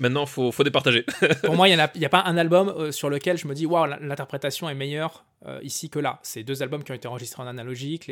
Maintenant, 0.00 0.26
faut, 0.26 0.50
faut 0.50 0.64
départager. 0.64 1.04
Pour 1.44 1.54
moi, 1.54 1.68
il 1.68 1.76
n'y 1.76 1.80
a, 1.80 1.84
a 1.84 2.08
pas 2.08 2.22
un 2.26 2.36
album 2.36 2.68
euh, 2.68 2.90
sur 2.90 3.08
lequel 3.08 3.38
je 3.38 3.46
me 3.46 3.54
dis, 3.54 3.64
waouh, 3.64 3.86
l'interprétation 4.00 4.68
est 4.68 4.74
meilleure 4.74 5.24
euh, 5.46 5.60
ici 5.62 5.88
que 5.88 5.98
là. 5.98 6.18
C'est 6.22 6.42
deux 6.42 6.62
albums 6.62 6.82
qui 6.82 6.90
ont 6.90 6.96
été 6.96 7.06
enregistrés 7.06 7.42
en 7.42 7.46
analogique. 7.46 8.10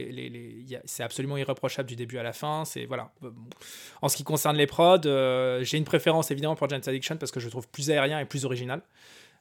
C'est 0.84 1.02
absolument 1.02 1.36
irréprochable 1.36 1.88
du 1.88 1.96
début 1.96 2.18
à 2.18 2.22
la 2.22 2.32
fin. 2.32 2.64
C'est 2.64 2.84
voilà. 2.86 3.10
Euh. 3.24 3.30
En 4.00 4.08
ce 4.08 4.16
qui 4.16 4.22
concerne 4.22 4.56
les 4.56 4.66
prods, 4.66 5.00
j'ai 5.62 5.76
une 5.76 5.84
préférence 5.84 6.30
évidemment 6.30 6.54
pour 6.54 6.68
Jane's 6.68 6.86
Addiction 6.86 7.16
parce 7.16 7.32
que 7.32 7.40
je 7.40 7.46
le 7.46 7.50
trouve 7.50 7.68
plus 7.68 7.90
aérien 7.90 8.20
et 8.20 8.24
plus 8.26 8.44
original. 8.44 8.82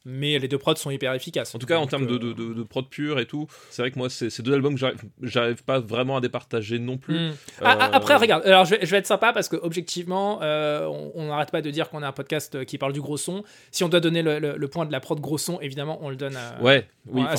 Mais 0.04 0.40
les 0.40 0.48
deux 0.48 0.58
prods 0.58 0.76
sont 0.78 0.90
hyper 0.90 1.14
efficaces. 1.14 1.54
En 1.54 1.60
tout 1.60 1.68
cas, 1.68 1.78
en 1.78 1.86
termes 1.86 2.08
de, 2.08 2.16
euh, 2.16 2.20
de, 2.20 2.34
de- 2.34 2.54
de 2.56 2.64
prod 2.64 2.90
pur 2.90 3.20
et 3.20 3.26
tout, 3.28 3.46
c'est 3.70 3.84
vrai 3.84 3.92
que 3.92 4.00
moi, 4.00 4.10
c'est 4.10 4.30
ces 4.32 4.42
deux 4.42 4.54
albums 4.54 4.74
que 4.74 4.80
j'arrive- 5.22 5.64
pas 5.64 5.80
vraiment 5.80 6.18
à 6.18 6.22
départager 6.22 6.80
non 6.80 6.98
plus. 6.98 7.30
Hmm. 7.30 7.34
Ah, 7.62 7.78
ah, 7.80 7.86
Euh, 7.86 7.90
Après, 7.94 8.16
regarde, 8.16 8.44
alors 8.46 8.66
je 8.66 8.72
vais, 8.76 8.86
je 8.86 8.90
vais 8.92 8.98
être 8.98 9.06
sympa 9.08 9.32
parce 9.32 9.48
que 9.48 9.58
objectivement, 9.58 10.40
euh, 10.42 10.88
on 11.14 11.28
n'arrête 11.28 11.52
pas 11.52 11.62
de 11.62 11.70
dire 11.70 11.90
qu'on 11.90 12.02
a 12.02 12.08
un 12.08 12.12
podcast 12.14 12.56
euh, 12.56 12.64
qui 12.64 12.78
parle 12.80 12.94
du 12.94 13.02
gros 13.02 13.18
son. 13.18 13.44
Si 13.70 13.84
on 13.84 13.90
doit 13.90 14.00
donner 14.00 14.24
le, 14.24 14.40
le- 14.40 14.58
le 14.58 14.68
point 14.68 14.86
de 14.88 14.92
la 14.92 15.00
prod 15.02 15.20
gros 15.20 15.38
son, 15.38 15.60
évidemment, 15.62 16.00
on 16.02 16.10
le 16.10 16.16
donne 16.16 16.36
à, 16.36 16.60
Ouais, 16.64 16.88
oui, 17.08 17.22
à. 17.28 17.38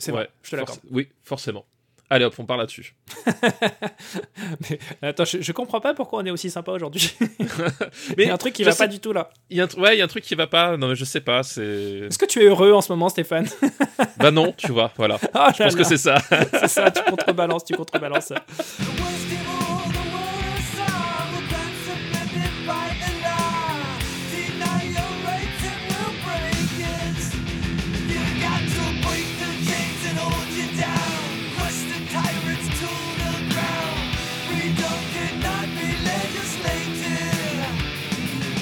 C'est 0.00 0.10
vrai, 0.10 0.22
Ouais, 0.22 0.28
je 0.42 0.50
te 0.50 0.56
l'accorde. 0.56 0.80
Oui, 0.90 1.08
forcément. 1.22 1.64
Allez 2.10 2.24
hop, 2.24 2.34
on 2.38 2.46
part 2.46 2.56
là-dessus. 2.56 2.94
Mais, 4.70 4.78
attends, 5.08 5.24
je, 5.26 5.42
je 5.42 5.52
comprends 5.52 5.80
pas 5.80 5.92
pourquoi 5.92 6.20
on 6.22 6.24
est 6.26 6.30
aussi 6.30 6.50
sympa 6.50 6.72
aujourd'hui. 6.72 7.12
Mais 8.16 8.24
Il 8.24 8.26
y 8.28 8.30
a 8.30 8.34
un 8.34 8.38
truc 8.38 8.54
qui 8.54 8.64
va 8.64 8.72
sais- 8.72 8.78
pas 8.84 8.86
du 8.88 8.98
tout 8.98 9.12
là. 9.12 9.28
Il 9.50 9.58
y 9.58 9.60
a 9.60 9.64
un 9.64 9.80
ouais, 9.80 9.96
il 9.96 9.98
y 9.98 10.02
a 10.02 10.04
un 10.04 10.08
truc 10.08 10.24
qui 10.24 10.34
va 10.34 10.46
pas. 10.46 10.76
Non, 10.78 10.88
mais 10.88 10.94
je 10.96 11.04
sais 11.04 11.20
pas. 11.20 11.42
C'est. 11.42 11.62
Est-ce 11.62 12.16
que 12.18 12.24
tu 12.26 12.40
es 12.42 12.46
heureux 12.46 12.72
en 12.72 12.80
ce 12.80 12.90
moment, 12.92 13.08
Stéphane? 13.08 13.46
Bah 14.16 14.30
non, 14.32 14.52
tu 14.56 14.72
vois, 14.72 14.90
voilà. 14.96 15.16
Ah 15.34 15.52
Je 15.56 15.62
pense 15.62 15.76
que 15.76 15.84
c'est 15.84 15.96
ça. 15.96 16.16
c'est 16.52 16.66
ça, 16.68 16.90
tu 16.90 17.02
contrebalances, 17.04 17.64
tu 17.64 17.74
contrebalances. 17.74 18.32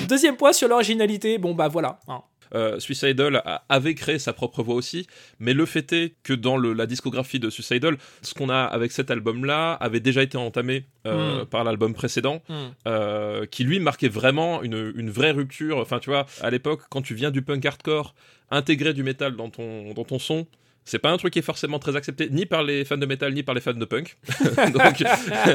Deuxième 0.08 0.36
point 0.36 0.52
sur 0.52 0.68
l'originalité, 0.68 1.38
bon 1.38 1.54
bah 1.54 1.68
voilà. 1.68 1.98
hein. 2.08 2.22
Euh, 2.54 2.78
Suicidal 2.78 3.42
avait 3.68 3.96
créé 3.96 4.20
sa 4.20 4.32
propre 4.32 4.62
voix 4.62 4.76
aussi, 4.76 5.08
mais 5.40 5.52
le 5.52 5.66
fait 5.66 5.92
est 5.92 6.14
que 6.22 6.32
dans 6.32 6.56
le- 6.56 6.74
la 6.74 6.86
discographie 6.86 7.40
de 7.40 7.50
Suicidal, 7.50 7.96
ce 8.22 8.34
qu'on 8.34 8.50
a 8.50 8.60
avec 8.62 8.92
cet 8.92 9.10
album-là 9.10 9.72
avait 9.72 9.98
déjà 9.98 10.22
été 10.22 10.38
entamé 10.38 10.84
euh, 11.06 11.42
Mm. 11.42 11.46
par 11.46 11.64
l'album 11.64 11.92
précédent, 11.92 12.42
Hmm. 12.48 12.54
euh, 12.86 13.46
qui 13.46 13.64
lui 13.64 13.80
marquait 13.80 14.08
vraiment 14.08 14.62
une, 14.62 14.92
une 14.96 15.10
vraie 15.10 15.32
rupture. 15.32 15.78
Enfin, 15.78 15.98
tu 15.98 16.08
vois, 16.10 16.26
à 16.40 16.50
l'époque, 16.50 16.82
quand 16.88 17.02
tu 17.02 17.14
viens 17.16 17.32
du 17.32 17.42
punk 17.42 17.66
hardcore, 17.66 18.14
intégrer 18.52 18.94
du 18.94 19.02
métal 19.02 19.34
dans 19.34 19.50
ton, 19.50 19.92
dans 19.92 20.04
ton 20.04 20.20
son, 20.20 20.46
c'est 20.86 21.00
pas 21.00 21.10
un 21.10 21.16
truc 21.16 21.32
qui 21.32 21.40
est 21.40 21.42
forcément 21.42 21.78
très 21.80 21.96
accepté, 21.96 22.28
ni 22.30 22.46
par 22.46 22.62
les 22.62 22.84
fans 22.84 22.96
de 22.96 23.06
métal, 23.06 23.34
ni 23.34 23.42
par 23.42 23.54
les 23.54 23.60
fans 23.60 23.74
de 23.74 23.84
punk. 23.84 24.16
donc, 24.72 25.02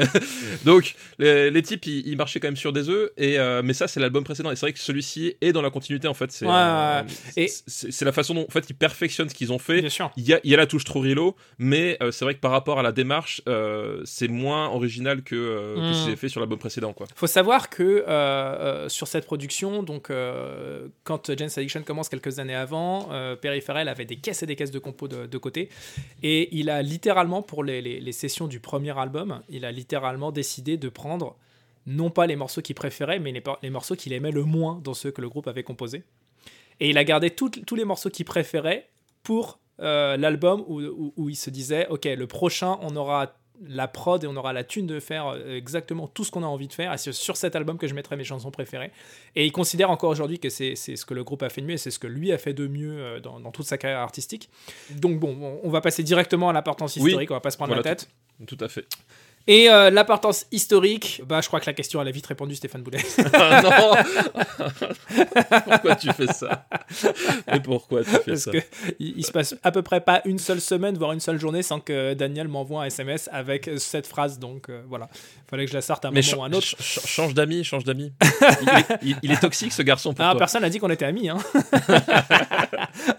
donc, 0.64 0.94
les, 1.18 1.50
les 1.50 1.62
types, 1.62 1.86
ils, 1.86 2.06
ils 2.06 2.16
marchaient 2.16 2.38
quand 2.38 2.48
même 2.48 2.56
sur 2.56 2.72
des 2.72 2.88
œufs, 2.90 3.10
et, 3.16 3.38
euh, 3.38 3.62
mais 3.64 3.72
ça, 3.72 3.88
c'est 3.88 3.98
l'album 3.98 4.24
précédent. 4.24 4.50
Et 4.50 4.56
c'est 4.56 4.66
vrai 4.66 4.72
que 4.74 4.78
celui-ci 4.78 5.34
est 5.40 5.52
dans 5.52 5.62
la 5.62 5.70
continuité, 5.70 6.06
en 6.06 6.14
fait. 6.14 6.30
C'est 6.30 6.46
Ouais, 6.46 6.52
euh, 6.52 7.02
ouais, 7.36 7.46
c'est 7.66 8.04
la 8.04 8.12
façon 8.12 8.34
dont, 8.34 8.44
en 8.46 8.52
fait, 8.52 8.68
ils 8.68 8.74
perfectionnent 8.74 9.30
ce 9.30 9.34
qu'ils 9.34 9.52
ont 9.52 9.58
fait. 9.58 9.80
Il 10.16 10.28
y, 10.28 10.34
a, 10.34 10.40
il 10.44 10.50
y 10.50 10.54
a 10.54 10.56
la 10.58 10.66
touche 10.66 10.84
Trujillo, 10.84 11.34
mais 11.58 11.96
euh, 12.02 12.10
c'est 12.10 12.26
vrai 12.26 12.34
que 12.34 12.40
par 12.40 12.50
rapport 12.50 12.78
à 12.78 12.82
la 12.82 12.92
démarche, 12.92 13.40
c'est 14.04 14.28
moins 14.28 14.68
original 14.68 15.22
que, 15.22 15.76
que 15.76 15.94
ce 15.94 16.04
qui 16.04 16.10
est 16.12 16.16
fait 16.16 16.28
sur 16.28 16.40
l'album 16.40 16.58
précédent. 16.58 16.92
Quoi. 16.92 17.06
faut 17.14 17.26
savoir 17.26 17.70
que 17.70 18.04
sur 18.88 19.08
cette 19.08 19.24
production, 19.24 19.82
donc 19.82 20.10
quand 21.04 21.36
Jane's 21.36 21.56
Addiction 21.56 21.82
commence 21.82 22.08
quelques 22.08 22.38
années 22.38 22.54
avant, 22.54 23.08
Perry 23.40 23.60
Farrell 23.60 23.88
avait 23.88 24.04
des 24.04 24.16
caisses 24.16 24.42
et 24.42 24.46
des 24.46 24.56
caisses 24.56 24.70
de 24.70 24.78
compos 24.78 25.08
de, 25.08 25.21
de 25.26 25.38
côté, 25.38 25.68
et 26.22 26.48
il 26.56 26.70
a 26.70 26.82
littéralement 26.82 27.42
pour 27.42 27.64
les, 27.64 27.80
les- 27.82 28.12
sessions 28.12 28.46
du 28.48 28.60
premier 28.60 28.96
album, 28.98 29.42
il 29.48 29.64
a 29.64 29.72
littéralement 29.72 30.32
décidé 30.32 30.76
de 30.76 30.88
prendre 30.88 31.36
non 31.86 32.10
pas 32.10 32.26
les 32.26 32.36
morceaux 32.36 32.62
qu'il 32.62 32.74
préférait, 32.76 33.18
mais 33.18 33.32
les, 33.32 33.42
les 33.62 33.70
morceaux 33.70 33.96
qu'il 33.96 34.12
aimait 34.12 34.30
le 34.30 34.44
moins 34.44 34.80
dans 34.84 34.94
ceux 34.94 35.10
que 35.10 35.20
le 35.20 35.28
groupe 35.28 35.48
avait 35.48 35.64
composés. 35.64 36.04
Et 36.80 36.90
il 36.90 36.98
a 36.98 37.04
gardé 37.04 37.30
tous 37.30 37.74
les 37.76 37.84
morceaux 37.84 38.10
qu'il 38.10 38.24
préférait 38.24 38.88
pour 39.22 39.58
euh, 39.80 40.16
l'album 40.16 40.64
où- 40.68 41.12
où 41.16 41.28
il 41.28 41.36
se 41.36 41.50
disait, 41.50 41.86
ok, 41.88 42.04
le 42.04 42.26
prochain, 42.26 42.78
on 42.82 42.94
aura 42.96 43.34
la 43.68 43.86
prod 43.86 44.22
et 44.24 44.26
on 44.26 44.34
aura 44.36 44.52
la 44.52 44.64
thune 44.64 44.86
de 44.86 44.98
faire 44.98 45.28
euh, 45.28 45.56
exactement 45.56 46.08
tout 46.08 46.24
ce 46.24 46.30
qu'on 46.30 46.42
a 46.42 46.46
envie 46.46 46.68
de 46.68 46.72
faire. 46.72 46.92
Et 46.92 46.98
c'est 46.98 47.12
sur 47.12 47.36
cet 47.36 47.54
album 47.54 47.78
que 47.78 47.86
je 47.86 47.94
mettrai 47.94 48.16
mes 48.16 48.24
chansons 48.24 48.50
préférées. 48.50 48.90
Et 49.36 49.46
il 49.46 49.52
considère 49.52 49.90
encore 49.90 50.10
aujourd'hui 50.10 50.38
que 50.40 50.48
c'est 50.48 50.74
c'est 50.74 50.96
ce 50.96 51.04
que 51.06 51.14
le 51.14 51.22
groupe 51.22 51.42
a 51.42 51.48
fait 51.48 51.60
de 51.60 51.66
mieux 51.66 51.74
et 51.74 51.78
c'est 51.78 51.90
ce 51.92 51.98
que 51.98 52.06
lui 52.08 52.32
a 52.32 52.38
fait 52.38 52.54
de 52.54 52.66
mieux 52.66 52.98
euh, 52.98 53.20
dans, 53.20 53.38
dans 53.40 53.52
toute 53.52 53.66
sa 53.66 53.78
carrière 53.78 54.00
artistique. 54.00 54.48
Donc 54.90 55.20
bon, 55.20 55.60
on- 55.62 55.70
va 55.70 55.80
passer 55.80 56.02
directement 56.02 56.48
à 56.48 56.52
l'importance 56.52 56.96
Oui, 56.96 57.10
historique, 57.10 57.30
on 57.30 57.34
va 57.34 57.40
pas 57.40 57.50
se 57.50 57.56
prendre 57.56 57.72
voilà, 57.74 57.88
la 57.88 57.94
tête. 57.96 58.08
Tout 58.46 58.58
à 58.60 58.68
fait. 58.68 58.86
Et 59.46 59.68
euh, 59.70 59.90
l'importance 59.90 60.46
historique, 60.52 61.22
bah, 61.26 61.40
je 61.40 61.48
crois 61.48 61.58
que 61.60 61.66
la 61.66 61.72
question, 61.72 62.00
elle 62.00 62.08
a 62.08 62.10
vite 62.12 62.26
répondu, 62.26 62.54
Stéphane 62.54 62.82
Boulet. 62.82 63.00
Ah 63.34 63.62
non 63.62 63.70
Pourquoi 65.64 65.96
tu 65.96 66.12
fais 66.12 66.26
ça? 66.28 66.66
Mais 67.50 67.60
pourquoi 67.60 68.04
tu 68.04 68.10
fais 68.10 68.18
Parce 68.26 68.40
ça? 68.42 68.50
que 68.52 68.58
il, 68.98 69.14
il 69.18 69.24
se 69.26 69.32
passe 69.32 69.54
à 69.62 69.70
peu 69.72 69.82
près 69.82 70.00
pas 70.00 70.20
une 70.24 70.38
seule 70.38 70.60
semaine, 70.60 70.96
voire 70.96 71.12
une 71.12 71.20
seule 71.20 71.40
journée, 71.40 71.62
sans 71.62 71.80
que 71.80 72.14
Daniel 72.14 72.48
m'envoie 72.48 72.82
un 72.82 72.86
SMS 72.86 73.28
avec 73.32 73.68
cette 73.78 74.06
phrase. 74.06 74.38
Donc 74.38 74.68
euh, 74.68 74.82
voilà, 74.88 75.08
fallait 75.50 75.64
que 75.64 75.70
je 75.70 75.76
la 75.76 75.82
sorte 75.82 76.04
à 76.04 76.08
un 76.08 76.10
Mais 76.12 76.20
moment 76.30 76.42
ou 76.42 76.44
un 76.44 76.52
autre. 76.52 76.66
ch- 76.66 76.76
ch- 76.80 77.06
change 77.06 77.34
d'amis, 77.34 77.64
change 77.64 77.84
d'amis. 77.84 78.12
il, 78.62 78.68
est, 78.68 78.98
il- 79.02 79.16
il 79.22 79.32
est 79.32 79.40
toxique 79.40 79.72
ce 79.72 79.82
garçon 79.82 80.14
pour 80.14 80.24
Ah, 80.24 80.30
toi. 80.32 80.38
personne 80.38 80.62
n'a 80.62 80.70
dit 80.70 80.78
qu'on 80.78 80.90
était 80.90 81.04
amis. 81.06 81.28
Hein. 81.28 81.38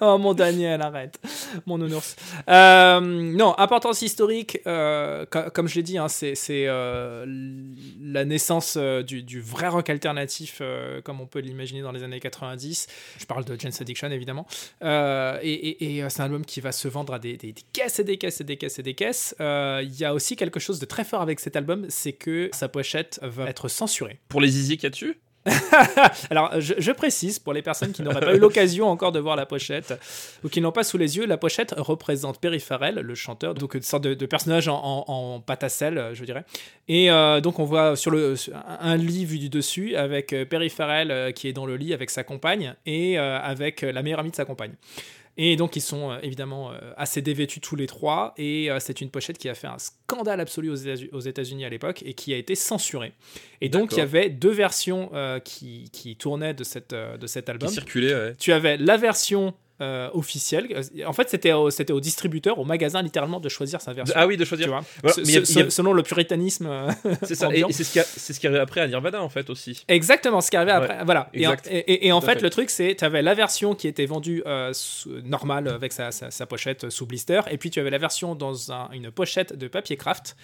oh 0.02 0.18
mon 0.18 0.34
Daniel, 0.34 0.82
arrête. 0.82 1.20
Mon 1.66 1.78
nounours. 1.78 2.16
Euh, 2.50 3.00
non, 3.02 3.56
importance 3.58 4.02
historique, 4.02 4.60
euh, 4.68 5.26
co- 5.30 5.50
comme 5.54 5.68
je 5.68 5.76
l'ai 5.76 5.84
dit, 5.84 5.98
hein, 5.98 6.08
c'est 6.14 6.66
euh, 6.68 7.26
la 8.02 8.26
naissance 8.26 8.76
euh, 8.78 9.04
du, 9.04 9.42
vrai 9.42 9.68
rock 9.68 9.90
alternatif, 9.90 10.60
euh, 10.62 11.02
comme 11.02 11.20
on 11.22 11.26
peut 11.26 11.40
l'imaginer 11.40 11.82
dans 11.82 11.92
les 11.92 12.04
années 12.04 12.20
90. 12.20 12.88
Je 13.20 13.26
parle 13.26 13.46
de 13.46 13.60
Jane's 13.60 13.82
Addiction, 13.82 14.10
évidemment. 14.12 14.48
Et 14.82 16.04
c'est 16.10 16.22
un 16.22 16.26
album 16.26 16.46
qui 16.46 16.62
va 16.62 16.72
se 16.72 16.88
vendre 16.88 17.14
à 17.14 17.20
des, 17.20 17.38
des- 17.38 17.54
caisses 17.74 18.00
et 18.00 18.04
des 18.04 18.18
caisses 18.18 18.42
et 18.42 18.44
des 18.44 18.58
caisses 18.58 18.80
et 18.80 18.84
des 18.84 18.94
caisses. 18.94 19.36
Il 19.40 19.96
y 19.98 20.06
a 20.06 20.14
aussi 20.14 20.36
quelque 20.36 20.60
chose 20.60 20.80
de 20.80 20.86
très 20.86 21.04
fort 21.04 21.22
avec 21.22 21.40
cet 21.40 21.56
album, 21.56 21.86
c'est 21.90 22.14
que 22.14 22.50
sa 22.54 22.70
pochette 22.70 23.20
va 23.22 23.50
être 23.50 23.68
censurée. 23.68 24.20
Pour 24.30 24.42
les 24.42 24.50
zizi 24.50 24.78
qu'il 24.78 24.84
y 24.84 24.88
a 24.88 24.92
dessus 24.92 25.20
Alors, 26.30 26.60
je, 26.60 26.92
précise 26.92 27.40
pour 27.40 27.54
les 27.54 27.62
personnes 27.62 27.92
qui 27.92 28.02
n'auraient 28.02 28.22
pas 28.22 28.36
eu 28.36 28.40
l'occasion 28.40 28.88
encore 28.88 29.12
de 29.12 29.20
voir 29.20 29.36
la 29.36 29.46
pochette 29.46 29.94
ou 30.44 30.50
qui 30.50 30.62
n'ont 30.62 30.72
pas 30.72 30.84
sous 30.84 30.98
les 30.98 31.18
yeux, 31.18 31.26
la 31.26 31.38
pochette 31.38 31.74
représente 31.78 32.40
Perry 32.40 32.60
Farrell, 32.60 32.96
le 32.96 33.16
chanteur, 33.16 33.54
donc 33.54 33.74
une 33.74 33.82
sorte 33.82 34.04
de, 34.04 34.26
personnage 34.26 34.68
en, 34.68 35.06
en, 35.08 35.40
pâte 35.42 35.64
à 35.64 35.70
sel, 35.70 36.12
je 36.14 36.24
dirais. 36.24 36.46
Et 36.88 37.10
euh, 37.12 37.42
donc, 37.42 37.60
on 37.60 37.64
voit 37.66 37.96
sur 37.96 38.12
le 38.12 38.36
un 38.80 38.98
lit 38.98 39.26
vu 39.26 39.40
du 39.40 39.50
dessus 39.50 39.96
avec 39.96 40.34
euh, 40.34 40.46
Perry 40.46 40.70
Farrell 40.70 41.12
euh, 41.12 41.32
qui 41.32 41.48
est 41.48 41.54
dans 41.54 41.66
le 41.66 41.78
lit 41.78 41.94
avec 41.94 42.10
sa 42.10 42.24
compagne 42.24 42.76
et 42.86 43.18
avec 43.18 43.82
la 43.82 44.02
meilleure 44.02 44.20
amie 44.20 44.32
de 44.32 44.36
sa 44.36 44.46
compagne. 44.46 44.74
Et 45.36 45.56
donc, 45.56 45.76
ils 45.76 45.82
sont 45.82 46.12
euh, 46.12 46.20
évidemment 46.22 46.72
euh, 46.72 46.76
assez 46.96 47.22
dévêtus 47.22 47.60
tous 47.60 47.76
les 47.76 47.88
trois. 47.88 48.34
Et 48.38 48.70
euh, 48.70 48.78
c'est 48.80 49.02
une 49.02 49.10
pochette 49.10 49.38
qui 49.40 49.50
a 49.50 49.56
fait 49.56 49.68
un 49.68 49.80
scandale 49.80 50.40
absolu 50.40 50.70
aux 50.70 50.76
États- 50.76 51.04
aux 51.12 51.20
États-Unis 51.22 51.66
à 51.66 51.70
l'époque 51.70 52.04
et 52.06 52.14
qui 52.14 52.34
a 52.34 52.38
été 52.38 52.54
censurée. 52.56 53.14
Et 53.60 53.70
donc, 53.70 53.94
il 53.94 53.98
y 53.98 54.02
avait 54.02 54.30
deux 54.30 54.52
versions 54.52 55.10
euh, 55.14 55.40
qui, 55.40 55.90
qui 55.92 56.16
tournaient 56.16 56.54
de, 56.54 56.64
cette, 56.64 56.94
de 56.94 57.26
cet 57.28 57.46
qui 57.46 57.52
album. 57.52 57.70
circulaient, 57.70 58.14
ouais. 58.14 58.36
Tu 58.38 58.54
avais 58.54 58.78
la 58.78 58.98
version 58.98 59.56
euh, 59.82 60.10
officielle. 60.14 60.68
Euh, 60.72 61.06
En 61.06 61.14
fait, 61.14 61.30
c'était 61.30 61.52
au, 61.54 61.70
c'était 61.72 61.94
au 61.94 62.00
distributeur, 62.00 62.60
au 62.60 62.64
magasin, 62.66 63.02
littéralement, 63.02 63.40
de 63.40 63.50
choisir 63.50 63.82
sa 63.82 63.92
version. 63.94 64.14
Ah 64.18 64.28
oui, 64.28 64.38
de 64.38 64.44
tu 64.44 64.50
choisir. 64.50 64.68
vois. 64.68 64.82
Voilà, 65.02 65.18
mais 65.26 65.38
a- 65.38 65.70
selon 65.70 65.94
le 65.94 66.04
puritanisme. 66.04 66.68
euh, 66.68 66.92
C'est 67.24 67.36
ça, 67.36 67.50
et, 67.54 67.64
c'est 67.72 67.84
ce 67.84 67.92
qui 67.92 68.00
a- 68.00 68.04
c'est 68.04 68.34
ce 68.34 68.40
qui 68.40 68.48
arrive 68.48 68.60
après 68.60 68.82
à 68.82 68.88
Nirvana 68.88 69.22
en 69.24 69.30
fait 69.30 69.50
aussi. 69.50 69.84
Exactement, 69.88 70.42
ce 70.42 70.52
qui 70.52 70.58
arrivait 70.58 70.72
après. 70.74 71.04
Voilà. 71.06 71.30
Et, 71.34 71.48
en- 71.48 71.56
et, 71.70 72.08
et- 72.08 72.12
fait, 72.22 72.26
fait. 72.26 72.42
le 72.42 72.50
truc, 72.50 72.70
c'est 72.70 72.96
tu 72.98 73.04
avais 73.04 73.22
la 73.22 73.34
version 73.34 73.74
qui 73.76 73.88
était 73.88 74.06
vendue 74.06 74.44
euh, 74.46 74.72
normale 75.24 75.68
avec 75.68 75.92
sa, 75.92 76.12
sa- 76.12 76.32
sa 76.32 76.46
pochette 76.46 76.90
sous 76.90 77.06
blister, 77.06 77.42
et 77.50 77.58
puis 77.58 77.70
tu 77.70 77.80
avais 77.80 77.90
la 77.90 77.98
version 77.98 78.36
dans 78.36 78.72
un- 78.72 78.90
une 78.94 79.10
pochette 79.12 79.58
de 79.58 79.68
papier 79.68 79.98
craft 79.98 80.36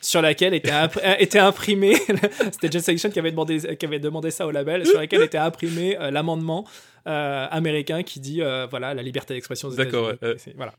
sur 0.00 0.22
laquelle 0.22 0.54
était, 0.54 0.72
était 1.18 1.38
imprimé, 1.40 1.94
c'était 2.52 2.70
Jet 2.70 2.80
Section 2.80 3.10
qui 3.10 3.18
avait, 3.18 3.32
demandé, 3.32 3.76
qui 3.76 3.84
avait 3.86 3.98
demandé 3.98 4.30
ça 4.30 4.46
au 4.46 4.50
label, 4.50 4.86
sur 4.86 4.98
laquelle 4.98 5.22
était 5.22 5.38
imprimé 5.38 5.98
euh, 5.98 6.10
l'amendement 6.10 6.64
américain 7.08 8.02
qui 8.02 8.20
dit 8.20 8.42
euh, 8.42 8.66
voilà 8.68 8.94
la 8.94 9.02
liberté 9.02 9.34
d'expression 9.34 9.68
aux 9.68 9.74
D'accord, 9.74 10.12
États-Unis. 10.12 10.54
Voilà. 10.56 10.74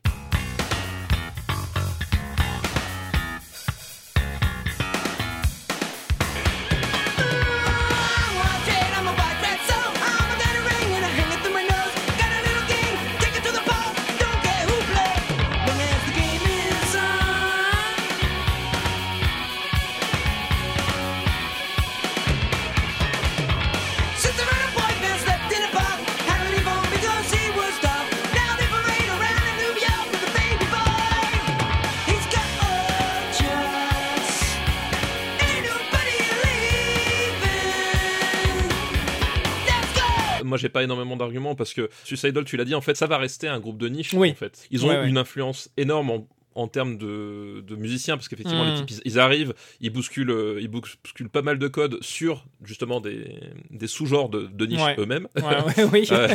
Pas 40.80 40.84
énormément 40.84 41.16
d'arguments 41.16 41.54
parce 41.54 41.74
que 41.74 41.88
Suicidal, 42.04 42.44
tu 42.44 42.56
l'as 42.56 42.64
dit, 42.64 42.74
en 42.74 42.80
fait, 42.80 42.94
ça 42.96 43.06
va 43.06 43.18
rester 43.18 43.48
un 43.48 43.60
groupe 43.60 43.78
de 43.78 43.88
niche. 43.88 44.12
Oui. 44.14 44.30
En 44.30 44.34
fait, 44.34 44.66
ils 44.70 44.84
ont 44.84 44.88
Ouais, 44.88 44.98
ouais. 44.98 45.08
une 45.08 45.18
influence 45.18 45.70
énorme 45.76 46.10
en, 46.10 46.26
en 46.54 46.66
termes 46.68 46.98
de, 46.98 47.60
de 47.60 47.76
musiciens 47.76 48.16
parce 48.16 48.28
qu'effectivement, 48.28 48.64
Mm. 48.64 48.68
les 48.70 48.74
types, 48.84 48.90
ils, 49.04 49.12
ils 49.12 49.18
arrivent, 49.20 49.54
ils 49.80 49.90
bousculent, 49.90 50.30
euh, 50.30 50.58
ils 50.60 50.68
bousculent 50.68 51.28
pas 51.30 51.42
mal 51.42 51.58
de 51.58 51.68
codes 51.68 51.98
sur 52.02 52.44
justement 52.64 53.00
des, 53.00 53.38
des 53.70 53.86
sous-genres 53.86 54.28
de, 54.28 54.46
de 54.52 54.66
niche 54.66 54.80
Ouais. 54.80 54.96
eux-mêmes. 54.98 55.28
Ouais, 55.36 55.42
ouais, 55.42 55.84
oui. 55.92 56.08
Euh, 56.12 56.28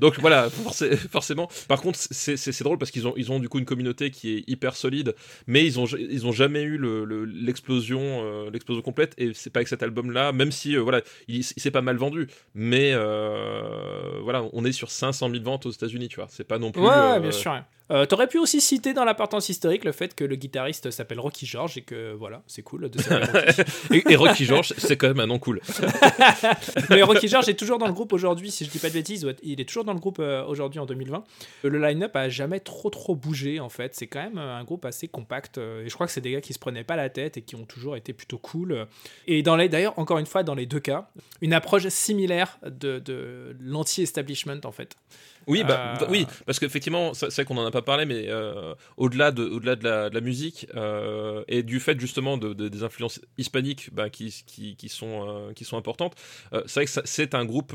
donc 0.00 0.18
voilà, 0.20 0.48
forcé- 0.48 0.96
forcément. 0.96 1.48
Par 1.68 1.80
contre, 1.82 1.98
c'est 2.00 2.62
drôle 2.62 2.78
parce 2.78 2.90
qu'ils 2.90 3.06
ont, 3.06 3.14
ils 3.16 3.30
ont 3.30 3.38
du 3.38 3.48
coup 3.48 3.58
une 3.58 3.64
communauté 3.64 4.10
qui 4.10 4.36
est 4.36 4.44
hyper 4.48 4.74
solide, 4.74 5.14
mais 5.46 5.64
ils 5.64 5.78
ont, 5.78 5.84
ils 5.86 6.26
ont 6.26 6.32
jamais 6.32 6.62
eu 6.62 6.78
le- 6.78 7.04
le- 7.04 7.24
l'explosion 7.24 8.00
euh, 8.24 8.50
l'explosion 8.50 8.82
complète. 8.82 9.14
Et 9.18 9.32
c'est 9.34 9.50
pas 9.50 9.58
avec 9.58 9.68
cet 9.68 9.82
album-là, 9.82 10.32
même 10.32 10.50
si 10.52 10.76
euh, 10.76 10.80
voilà, 10.80 11.02
il, 11.28 11.36
il 11.40 11.44
s'est 11.44 11.70
pas 11.70 11.82
mal 11.82 11.96
vendu, 11.96 12.26
mais 12.54 12.92
voilà, 14.22 14.44
on 14.52 14.64
est 14.64 14.72
sur 14.72 14.90
500 14.90 15.30
000 15.30 15.42
ventes 15.44 15.66
aux 15.66 15.70
États-Unis, 15.70 16.08
tu 16.08 16.16
vois. 16.16 16.26
C'est 16.30 16.44
pas 16.46 16.58
non 16.58 16.72
plus. 16.72 16.82
Ouais, 16.82 17.20
bien 17.20 17.30
sûr. 17.30 17.62
Euh, 17.92 18.06
T'aurais 18.06 18.26
pu 18.26 18.38
aussi 18.38 18.60
citer 18.60 18.94
dans 18.94 19.04
l'importance 19.04 19.48
historique 19.48 19.84
le 19.84 19.92
fait 19.92 20.14
que 20.14 20.24
le 20.24 20.36
guitariste 20.36 20.90
s'appelle 20.90 21.20
Rocky 21.20 21.46
George 21.46 21.76
et 21.76 21.82
que 21.82 22.12
voilà, 22.12 22.42
c'est 22.46 22.62
cool 22.62 22.88
de 22.88 22.98
s'appeler 23.00 23.40
Rocky. 23.40 23.62
et, 23.94 24.12
et 24.12 24.16
Rocky 24.16 24.44
George, 24.44 24.72
c'est 24.78 24.96
quand 24.96 25.08
même 25.08 25.20
un 25.20 25.26
nom 25.26 25.38
cool. 25.38 25.60
Mais 26.90 27.02
Rocky 27.02 27.28
George 27.28 27.48
est 27.48 27.54
toujours 27.54 27.78
dans 27.78 27.86
le 27.86 27.92
groupe 27.92 28.12
aujourd'hui, 28.12 28.50
si 28.50 28.64
je 28.64 28.70
dis 28.70 28.78
pas 28.78 28.88
de 28.88 28.94
bêtises, 28.94 29.26
il 29.42 29.60
est 29.60 29.64
toujours 29.64 29.84
dans 29.84 29.92
le 29.92 29.98
groupe 29.98 30.18
euh, 30.20 30.44
aujourd'hui 30.46 30.80
en 30.80 30.86
2020. 30.86 31.24
Euh, 31.64 31.68
Le 31.68 31.78
line-up 31.78 32.16
a 32.16 32.28
jamais 32.28 32.60
trop 32.60 32.88
trop 32.88 33.14
bougé 33.14 33.60
en 33.60 33.68
fait, 33.68 33.94
c'est 33.94 34.06
quand 34.06 34.22
même 34.22 34.38
un 34.38 34.64
groupe 34.64 34.84
assez 34.84 35.08
compact 35.08 35.58
et 35.58 35.88
je 35.88 35.94
crois 35.94 36.06
que 36.06 36.12
c'est 36.12 36.20
des 36.20 36.32
gars 36.32 36.40
qui 36.40 36.54
se 36.54 36.58
prenaient 36.58 36.84
pas 36.84 36.96
la 36.96 37.10
tête 37.10 37.36
et 37.36 37.42
qui 37.42 37.56
ont 37.56 37.64
toujours 37.64 37.96
été 37.96 38.12
plutôt 38.12 38.38
cool. 38.38 38.86
Et 39.26 39.42
dans 39.42 39.56
les 39.56 39.68
d'ailleurs 39.68 39.98
encore 39.98 40.18
une 40.18 40.26
fois 40.26 40.42
dans 40.42 40.54
les 40.54 40.66
deux 40.66 40.80
cas, 40.80 41.08
une 41.40 41.52
approche 41.52 41.86
similaire 41.88 42.58
de, 42.64 42.98
de 42.98 43.56
l'anti-establishment 43.60 44.60
en 44.64 44.72
fait. 44.72 44.96
Oui, 45.46 45.64
bah, 45.64 45.94
Euh, 45.96 45.98
bah, 46.00 46.06
oui, 46.10 46.26
parce 46.46 46.58
qu'effectivement, 46.58 47.14
c'est 47.14 47.32
vrai 47.32 47.44
qu'on 47.44 47.56
en 47.58 47.66
a 47.66 47.70
pas 47.70 47.82
parlé, 47.82 48.04
mais 48.04 48.26
euh, 48.28 48.74
au-delà 48.96 49.30
de, 49.30 49.44
au-delà 49.44 49.76
de 49.76 49.84
la, 49.84 50.08
de 50.10 50.14
la 50.14 50.20
musique 50.20 50.66
euh, 50.74 51.42
et 51.48 51.62
du 51.62 51.80
fait 51.80 51.98
justement 51.98 52.36
de, 52.36 52.52
de- 52.52 52.68
des 52.68 52.82
influences 52.84 53.20
hispaniques 53.38 53.92
bah, 53.92 54.10
qui, 54.10 54.44
qui, 54.46 54.76
qui 54.76 54.88
sont, 54.88 55.52
qui 55.56 55.64
sont 55.64 55.76
importantes, 55.76 56.14
c'est 56.66 56.74
vrai 56.74 56.84
que 56.86 56.92
c'est 57.04 57.34
un 57.34 57.44
groupe 57.44 57.74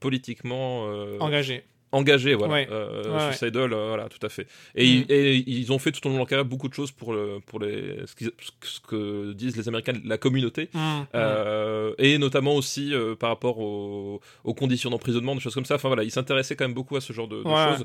politiquement 0.00 0.86
Engagé. 1.20 1.64
Engagé, 1.92 2.34
voilà. 2.34 2.52
Ouais. 2.54 2.68
Euh, 2.70 3.02
Ouais, 3.04 3.10
ouais. 3.26 3.32
Suicidal, 3.32 3.72
euh, 3.72 3.88
voilà, 3.88 4.08
tout 4.08 4.24
à 4.24 4.28
fait. 4.28 4.46
Et, 4.74 4.84
Mm. 4.84 5.04
ils, 5.08 5.12
et 5.12 5.36
ils 5.46 5.72
ont 5.72 5.78
fait 5.78 5.92
tout 5.92 6.04
au 6.06 6.08
long 6.08 6.14
de 6.14 6.18
leur 6.18 6.26
carrière 6.28 6.44
beaucoup 6.44 6.68
de 6.68 6.74
choses 6.74 6.90
pour, 6.90 7.12
le, 7.12 7.38
pour 7.46 7.60
les, 7.60 7.96
ce, 8.06 8.24
ce 8.62 8.80
que 8.80 9.32
disent 9.32 9.56
les 9.56 9.68
Américains, 9.68 9.92
la 10.04 10.18
communauté. 10.18 10.68
Mmh, 10.72 10.78
Euh, 11.14 11.92
et 11.98 12.18
notamment 12.18 12.54
aussi 12.56 12.92
par 13.18 13.30
rapport 13.30 13.58
aux, 13.58 14.20
aux 14.44 14.54
conditions 14.54 14.90
d'emprisonnement, 14.90 15.34
des 15.34 15.40
choses 15.40 15.54
comme 15.54 15.64
ça. 15.64 15.74
Enfin 15.76 15.88
voilà, 15.88 16.02
ils 16.04 16.10
s'intéressaient 16.10 16.56
quand 16.56 16.64
même 16.64 16.74
beaucoup 16.74 16.96
à 16.96 17.00
ce 17.00 17.12
genre 17.12 17.28
de, 17.28 17.42
choses. 17.42 17.84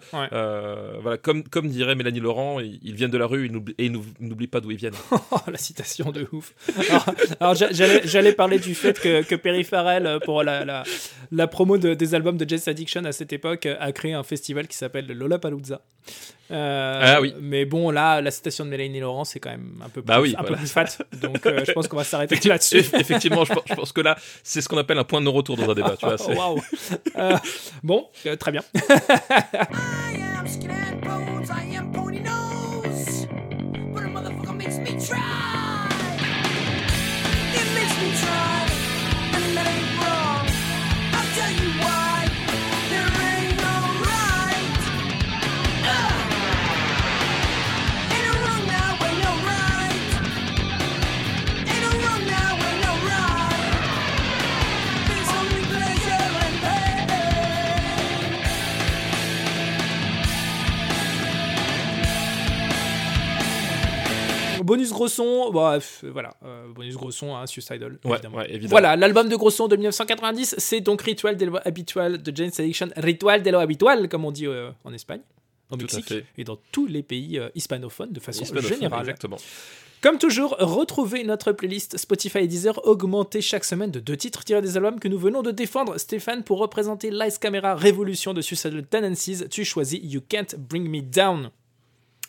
voilà, 1.01 1.17
comme, 1.17 1.43
comme 1.43 1.67
dirait 1.69 1.95
Mélanie 1.95 2.19
Laurent, 2.19 2.59
ils, 2.59 2.79
ils 2.83 2.93
viennent 2.95 3.11
de 3.11 3.17
la 3.17 3.25
rue 3.27 3.45
et 3.77 3.85
ils 3.85 3.91
n'oub- 3.91 4.05
n'oublient 4.19 4.47
pas 4.47 4.59
d'où 4.61 4.71
ils 4.71 4.77
viennent. 4.77 4.93
Oh, 5.31 5.37
la 5.51 5.57
citation 5.57 6.11
de 6.11 6.25
ouf. 6.31 6.53
Alors, 6.89 7.05
alors, 7.39 7.55
j'a- 7.55 7.71
j'allais, 8.05 8.31
parler 8.33 8.59
du 8.59 8.73
fait 8.75 8.97
que, 8.99 9.23
que 9.23 9.35
Perry 9.35 9.63
Farrell, 9.63 10.19
pour 10.23 10.41
la, 10.43 10.63
la, 10.63 10.83
la 11.31 11.47
promo 11.47 11.77
de- 11.77 11.93
des 11.95 12.15
albums 12.15 12.37
de 12.37 12.47
Jazz 12.47 12.67
Addiction 12.67 13.03
à 13.05 13.11
cette 13.11 13.33
époque, 13.33 13.65
a 13.65 13.91
créé 13.97 14.13
un 14.13 14.23
festival 14.23 14.67
qui 14.67 14.77
s'appelle 14.77 15.07
le 15.07 15.13
Lollapalooza. 15.15 15.81
Euh, 16.51 17.01
Ah 17.03 17.19
oui. 17.19 17.33
Mais 17.41 17.65
bon, 17.65 17.89
là, 17.91 18.21
la 18.21 18.31
citation 18.31 18.63
de 18.63 18.69
Mélanie 18.69 18.99
Laurent, 19.01 19.25
c'est 19.25 19.39
quand 19.41 19.49
même 19.49 19.81
un 19.83 19.89
peu 19.89 20.01
plus, 20.01 20.07
Bah 20.07 20.21
oui, 20.21 20.33
un 20.37 20.43
peu 20.43 20.53
voilà. 20.53 20.57
plus 20.59 20.71
fat. 20.71 20.85
Donc, 21.21 21.45
euh, 21.45 21.65
je 21.65 21.71
pense 21.73 21.87
qu'on 21.89 21.97
va 21.97 22.03
s'arrêter 22.05 22.35
là-dessus. 22.47 22.77
Eff- 22.77 22.97
Effectivement, 22.99 23.43
je 23.43 23.51
pense, 23.53 23.63
je 23.67 23.73
pense 23.75 23.91
que 23.91 23.99
là, 24.01 24.15
c'est 24.43 24.61
ce 24.61 24.69
qu'on 24.69 24.77
appelle 24.77 24.97
un 24.99 25.03
point 25.03 25.19
de 25.19 25.25
non-retour 25.25 25.57
dans 25.57 25.69
un 25.69 25.73
débat. 25.73 25.95
Tu 25.99 26.05
vois, 26.05 26.15
Oh, 26.19 26.23
c'est- 26.25 26.35
waouh. 26.37 26.61
Euh, 27.17 27.35
bon, 27.83 28.07
euh, 28.27 28.35
très 28.37 28.51
bien. 28.51 28.61
I 28.75 28.79
am 31.75 31.97
bonus 64.67 64.91
gros 64.91 65.07
son, 65.07 65.49
bah, 65.51 65.75
pff, 65.79 66.03
voilà, 66.11 66.35
euh, 66.45 66.67
bonus 66.73 66.95
gros 66.95 67.09
son, 67.11 67.35
hein, 67.35 67.47
Suicidal, 67.47 67.97
Ouais, 68.03 68.11
évidemment. 68.17 68.37
ouais, 68.37 68.45
évidemment. 68.49 68.69
Voilà, 68.69 68.95
l'album 68.95 69.27
de 69.29 69.35
gros 69.35 69.49
son 69.49 69.67
de 69.67 69.75
1990, 69.75 70.55
c'est 70.59 70.81
donc 70.81 71.01
Ritual 71.01 71.35
de 71.37 71.45
lo 71.45 71.57
Habitual 71.65 72.21
de 72.21 72.35
James 72.35 72.51
Addiction, 72.59 72.89
Ritual 72.97 73.41
de 73.41 73.49
lo 73.49 73.57
Habitual, 73.59 74.07
comme 74.09 74.25
on 74.25 74.31
dit 74.31 74.45
euh, 74.45 74.69
en 74.83 74.93
Espagne, 74.93 75.21
à 75.71 75.75
Mexique, 75.77 76.13
et 76.37 76.43
dans 76.43 76.57
tous 76.71 76.85
les 76.85 77.01
pays 77.01 77.39
euh, 77.39 77.49
hispanophones 77.55 78.11
de 78.11 78.19
façon 78.19 78.43
Hispanophone, 78.43 78.73
générale. 78.75 78.99
Exactement. 79.01 79.37
Comme 79.99 80.19
toujours, 80.19 80.55
retrouvez 80.59 81.23
notre 81.23 81.53
playlist 81.53 81.97
Spotify 81.97 82.39
et 82.39 82.47
Deezer 82.47 82.79
augmentée 82.85 83.41
chaque 83.41 83.63
semaine 83.65 83.89
de 83.89 83.99
deux 83.99 84.15
titres 84.15 84.43
tirés 84.43 84.61
des 84.61 84.77
albums 84.77 84.99
que 84.99 85.07
nous 85.07 85.17
venons 85.17 85.41
de 85.41 85.49
défendre. 85.49 85.97
Stéphane, 85.97 86.43
pour 86.43 86.59
représenter 86.59 87.09
Lights 87.09 87.39
Camera 87.39 87.73
Révolution 87.73 88.35
de 88.35 88.41
Suicidal 88.41 88.85
Tendencies, 88.85 89.45
tu 89.49 89.65
choisis 89.65 89.99
You 90.03 90.21
Can't 90.29 90.55
Bring 90.57 90.87
Me 90.87 91.01
Down. 91.01 91.49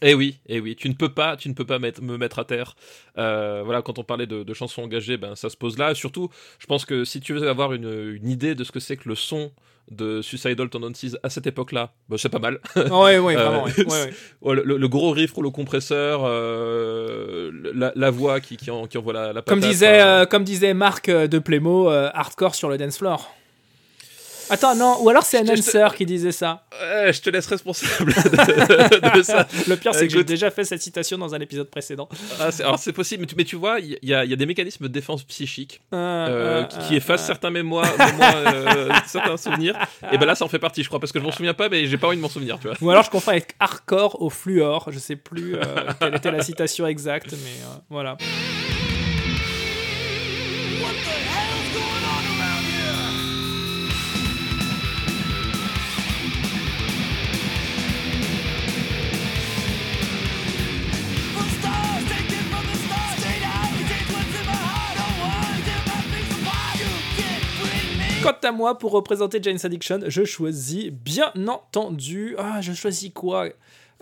Eh 0.03 0.15
oui, 0.15 0.39
eh 0.49 0.61
oui, 0.61 0.77
tu 0.77 0.89
ne 0.89 0.95
peux 0.95 1.09
pas, 1.09 1.37
tu 1.37 1.49
ne 1.49 1.55
peux 1.55 1.65
pas 1.67 1.79
mettre- 1.79 2.03
me 2.03 2.17
mettre 2.17 2.39
à 2.39 2.45
terre. 2.45 2.77
Euh, 3.19 3.63
voilà, 3.65 3.83
quand 3.83 3.99
on 3.99 4.05
parlait 4.05 4.27
de, 4.27 4.45
de 4.45 4.55
chansons 4.55 4.83
engagées, 4.83 5.17
ben 5.17 5.35
ça 5.35 5.51
se 5.51 5.57
pose 5.57 5.77
là. 5.79 5.95
Surtout, 5.95 6.29
je 6.61 6.67
pense 6.67 6.85
que 6.85 7.05
si 7.05 7.21
tu 7.21 7.33
veux 7.35 7.49
avoir 7.49 7.73
une, 7.73 8.13
une 8.15 8.29
idée 8.29 8.55
de 8.55 8.63
ce 8.65 8.71
que 8.73 8.79
c'est 8.81 8.97
que 8.97 9.09
le 9.09 9.15
son 9.17 9.51
de 9.91 10.21
Suicidal 10.21 10.69
Tendencies 10.69 11.17
à 11.23 11.31
cette 11.31 11.47
époque-là, 11.47 11.93
ben, 12.11 12.17
c'est 12.19 12.29
pas 12.29 12.39
mal. 12.39 12.61
Ouais, 12.77 13.19
ouais, 13.19 13.37
Euh, 13.37 13.49
vraiment. 13.49 13.65
ouais, 13.65 13.73
ouais, 13.79 13.85
ouais. 13.87 14.13
Ouais, 14.43 14.55
le, 14.63 14.77
le 14.77 14.89
gros 14.89 15.11
riff 15.13 15.33
rouleau 15.33 15.51
compresseur, 15.51 16.21
euh, 16.25 17.51
la, 17.75 17.93
la 17.95 18.11
voix 18.11 18.41
qui, 18.41 18.57
qui, 18.57 18.71
en- 18.71 18.87
qui 18.87 18.99
envoie 18.99 19.13
la, 19.13 19.33
la 19.33 19.43
Comme 19.43 19.61
disait, 19.61 20.01
euh, 20.03 20.27
comme 20.27 20.45
disait 20.45 20.75
Marc 20.75 21.11
de 21.11 21.39
Plémo, 21.39 21.89
hardcore 21.89 22.55
sur 22.55 22.69
le 22.69 22.77
dance 22.79 22.99
floor. 22.99 23.35
Attends, 24.51 24.75
non, 24.75 24.99
ou 25.03 25.09
alors 25.11 25.23
c'est 25.25 25.43
te- 25.43 25.51
Announcer 25.51 25.89
qui 25.97 26.07
disait 26.07 26.33
ça. 26.33 26.63
je 26.81 27.21
te 27.21 27.31
laisse 27.31 27.47
responsable 27.47 28.13
de, 28.15 29.17
de 29.19 29.23
ça. 29.23 29.47
Le 29.67 29.77
pire, 29.77 29.95
c'est 29.95 30.07
que 30.09 30.13
j'ai 30.15 30.25
déjà 30.25 30.51
fait 30.51 30.65
cette 30.65 30.83
citation 30.83 31.19
dans 31.19 31.35
un 31.35 31.41
épisode 31.41 31.69
précédent. 31.71 32.09
Ah, 32.41 32.51
c'est- 32.51 32.63
alors 32.63 32.79
c'est 32.79 32.93
possible, 32.93 33.23
mais 33.23 33.27
tu, 33.27 33.35
mais 33.37 33.45
tu 33.45 33.57
vois, 33.57 33.81
il 33.81 33.99
y, 34.03 34.15
a- 34.15 34.25
il 34.25 34.31
y 34.31 34.33
a 34.33 34.37
des 34.37 34.47
mécanismes 34.47 34.85
de 34.85 34.93
défense 34.93 35.23
psychique 35.25 35.81
Euh, 35.93 35.97
euh, 35.97 36.63
euh, 36.63 36.65
qui, 36.65 36.79
qui 36.89 36.97
effacent 36.97 37.27
certains 37.27 37.51
mémoires, 37.51 37.91
mémoires, 37.99 38.35
euh, 38.47 38.91
certains 39.07 39.37
souvenirs. 39.37 39.77
Et 40.13 40.19
ben 40.19 40.27
là, 40.27 40.35
ça 40.35 40.45
en 40.45 40.49
fait 40.49 40.59
partie, 40.59 40.83
je 40.83 40.89
crois, 40.89 41.01
parce 41.01 41.13
que 41.13 41.19
je 41.19 41.25
m'en 41.25 41.33
souviens 41.33 41.55
pas, 41.55 41.69
mais 41.69 41.87
j'ai 41.87 41.99
pas 41.99 42.07
envie 42.09 42.17
de 42.17 42.23
m'en 42.23 42.29
souvenir, 42.29 42.59
tu 42.61 42.69
vois. 42.69 42.77
Ou 42.81 42.91
alors 42.91 43.03
je 43.05 43.11
confonds 43.11 43.31
avec 43.33 43.55
hardcore 43.61 44.21
au 44.23 44.31
fluor. 44.31 44.89
Je 44.91 44.99
sais 44.99 45.17
plus 45.17 45.57
euh, 45.57 45.61
quelle 46.01 46.15
était 46.15 46.31
la 46.31 46.43
citation 46.43 46.87
exacte, 46.87 47.33
mais 47.33 47.37
euh, 47.65 47.79
voilà. 47.91 48.17
What 50.81 50.93
the 50.93 51.19
hell's 51.29 51.73
going 51.75 52.05
on? 52.05 52.18
Quant 68.23 68.33
à 68.43 68.53
moi, 68.53 68.77
pour 68.79 68.91
représenter 68.93 69.39
Jane's 69.43 69.65
Addiction, 69.65 70.01
je 70.07 70.25
choisis 70.25 70.91
bien 70.91 71.33
entendu. 71.47 72.35
Ah, 72.39 72.61
je 72.61 72.73
choisis 72.73 73.11
quoi? 73.15 73.49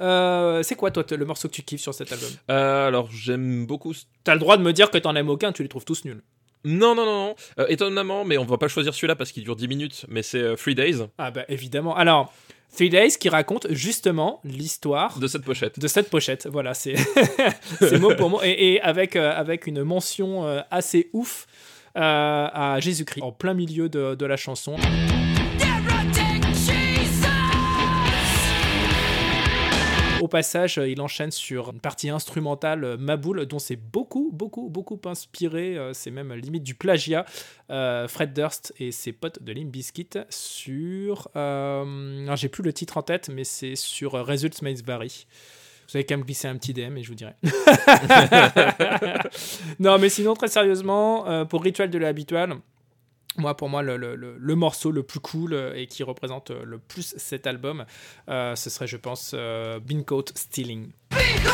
Euh, 0.01 0.63
C'est 0.63 0.75
quoi 0.75 0.91
toi 0.91 1.05
le 1.11 1.25
morceau 1.25 1.49
que 1.49 1.53
tu 1.55 1.63
kiffes 1.63 1.81
sur 1.83 1.93
cet 1.95 2.13
album? 2.13 2.29
Euh, 2.51 2.89
alors, 2.89 3.11
j'aime 3.11 3.67
beaucoup. 3.67 3.93
T'as 4.25 4.35
le 4.35 4.41
droit 4.41 4.57
de 4.57 4.63
me 4.63 4.73
dire 4.73 4.91
que 4.91 4.99
t'en 4.99 5.15
aimes 5.17 5.29
aucun, 5.29 5.53
tu 5.53 5.63
les 5.63 5.69
trouves 5.69 5.85
tous 5.85 6.05
nuls. 6.05 6.23
Non, 6.65 6.95
non, 6.95 7.05
non, 7.05 7.27
non. 7.29 7.35
Euh, 7.59 7.67
étonnamment, 7.69 8.25
mais 8.25 8.39
on 8.39 8.45
va 8.45 8.57
pas 8.59 8.69
choisir 8.69 8.95
celui-là 8.95 9.17
parce 9.17 9.33
qu'il 9.33 9.45
dure 9.45 9.55
10 9.55 9.69
minutes, 9.69 10.07
mais 10.09 10.23
c'est 10.23 10.41
euh, 10.41 10.57
Three 10.57 10.75
Days 10.75 10.97
Ah 11.19 11.31
bah 11.31 11.45
évidemment. 11.49 11.95
Alors, 11.95 12.33
Three 12.75 12.91
Days 12.91 13.19
qui 13.21 13.29
raconte 13.29 13.67
justement 13.71 14.41
l'histoire 14.45 15.19
de 15.19 15.27
cette 15.29 15.45
pochette. 15.45 15.79
de 15.79 15.87
cette 15.87 16.11
pochette. 16.11 16.49
Voilà, 16.51 16.75
c'est 16.75 16.97
c'est 17.79 17.99
mot 18.01 18.15
pour 18.17 18.31
mot. 18.31 18.41
Et, 18.43 18.73
et 18.75 18.81
avec, 18.81 19.15
euh, 19.15 19.33
avec 19.37 19.67
une 19.67 19.83
mention 19.85 20.45
assez 20.71 21.11
ouf 21.13 21.47
à 21.97 22.79
Jésus-Christ, 22.81 23.23
en 23.23 23.33
plein 23.33 23.55
milieu 23.55 23.89
de, 23.89 24.25
la 24.25 24.37
chanson. 24.37 24.77
Au 30.27 30.29
passage, 30.29 30.79
euh, 30.79 30.89
il 30.89 31.01
enchaîne 31.03 31.31
sur 31.31 31.71
une 31.71 31.79
partie 31.79 32.09
instrumentale 32.09 32.85
euh, 32.85 32.97
Maboule, 32.97 33.45
dont 33.47 33.59
c'est 33.59 33.77
beaucoup, 33.77 34.31
beaucoup, 34.33 34.69
beaucoup 34.71 34.99
inspiré. 35.05 35.77
euh, 35.77 35.93
c'est 35.93 36.11
même 36.11 36.33
limite 36.33 36.63
du 36.63 36.75
plagiat. 36.75 37.27
euh, 37.71 38.09
Fred 38.09 38.33
Durst 38.33 38.73
et 38.79 38.93
ses 38.93 39.13
potes 39.13 39.43
de 39.43 39.53
Limp 39.53 39.77
sur. 40.31 41.29
euh, 41.37 42.35
j'ai 42.35 42.49
plus 42.49 42.63
le 42.63 42.73
titre 42.73 42.97
en 42.97 43.03
tête, 43.03 43.29
mais 43.29 43.45
c'est 43.45 43.77
sur 43.77 44.15
euh, 44.15 44.23
Results 44.23 44.63
May 44.63 44.75
Vary. 44.85 45.27
Vous 45.89 45.97
avez 45.97 46.05
qu'à 46.05 46.17
me 46.17 46.25
glisser 46.25 46.49
un 46.49 46.57
petit 46.57 46.73
DM 46.73 46.97
et 46.97 47.03
je 47.03 47.09
vous 47.09 47.15
dirai. 47.15 47.35
non, 49.79 49.99
mais 49.99 50.09
sinon, 50.09 50.35
très 50.35 50.49
sérieusement, 50.49 51.29
euh, 51.29 51.45
pour 51.45 51.63
Ritual 51.63 51.91
de 51.91 51.99
l'habitual, 51.99 52.55
moi, 53.39 53.57
pour 53.57 53.69
moi, 53.69 53.83
le, 53.83 53.97
le- 53.97 54.55
morceau 54.57 54.91
le 54.91 55.03
plus 55.03 55.21
cool 55.21 55.53
euh, 55.53 55.75
et 55.75 55.87
qui 55.87 56.03
représente 56.03 56.51
euh, 56.51 56.65
le 56.65 56.79
plus 56.79 57.15
cet 57.19 57.47
album, 57.47 57.85
ce 58.29 58.55
serait, 58.71 58.87
je 58.87 58.97
pense, 58.97 59.33
euh, 59.35 59.79
Beancoat 59.81 60.25
Stealing. 60.35 60.91
Stealing 61.13 61.47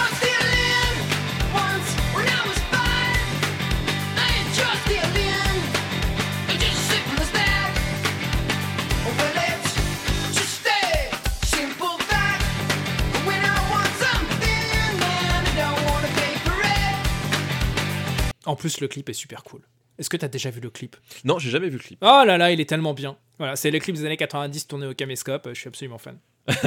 En 18.46 18.56
plus, 18.56 18.80
le 18.80 18.88
clip 18.88 19.08
est 19.08 19.14
super 19.14 19.44
cool. 19.44 19.62
Est-ce 19.98 20.10
que 20.10 20.16
tu 20.16 20.24
as 20.24 20.28
déjà 20.28 20.50
vu 20.50 20.60
le 20.60 20.70
clip? 20.70 20.96
Non, 21.24 21.38
j'ai 21.38 21.50
jamais 21.50 21.68
vu 21.68 21.76
le 21.76 21.82
clip. 21.82 21.98
Oh 22.02 22.22
là 22.26 22.38
là, 22.38 22.50
il 22.50 22.60
est 22.60 22.68
tellement 22.68 22.94
bien. 22.94 23.16
Voilà, 23.38 23.56
c'est 23.56 23.70
le 23.70 23.78
clip 23.78 23.94
des 23.94 24.04
années 24.04 24.16
90 24.16 24.66
tourné 24.66 24.86
au 24.86 24.94
caméscope. 24.94 25.48
Je 25.48 25.54
suis 25.54 25.68
absolument 25.68 25.98
fan. 25.98 26.18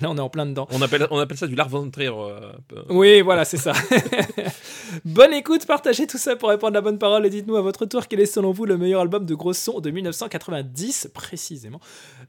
là, 0.00 0.10
on 0.10 0.16
est 0.16 0.20
en 0.20 0.28
plein 0.28 0.46
dedans. 0.46 0.66
On 0.70 0.80
appelle, 0.82 1.06
on 1.10 1.18
appelle 1.18 1.36
ça 1.36 1.46
du 1.46 1.54
Larventrier. 1.54 2.08
Euh, 2.08 2.40
Oui, 2.88 3.20
voilà, 3.20 3.44
c'est 3.44 3.56
ça. 3.56 3.72
Bonne 5.04 5.32
écoute, 5.34 5.66
partagez 5.66 6.06
tout 6.06 6.18
ça 6.18 6.36
pour 6.36 6.48
répondre 6.50 6.72
à 6.74 6.78
la 6.78 6.80
bonne 6.80 6.98
parole 6.98 7.26
et 7.26 7.30
dites-nous 7.30 7.56
à 7.56 7.62
votre 7.62 7.84
tour 7.86 8.06
quel 8.08 8.20
est 8.20 8.26
selon 8.26 8.52
vous 8.52 8.64
le 8.66 8.76
meilleur 8.78 9.00
album 9.00 9.26
de 9.26 9.34
gros 9.34 9.52
son 9.52 9.80
de 9.80 9.90
1990 9.90 11.10
précisément. 11.12 11.80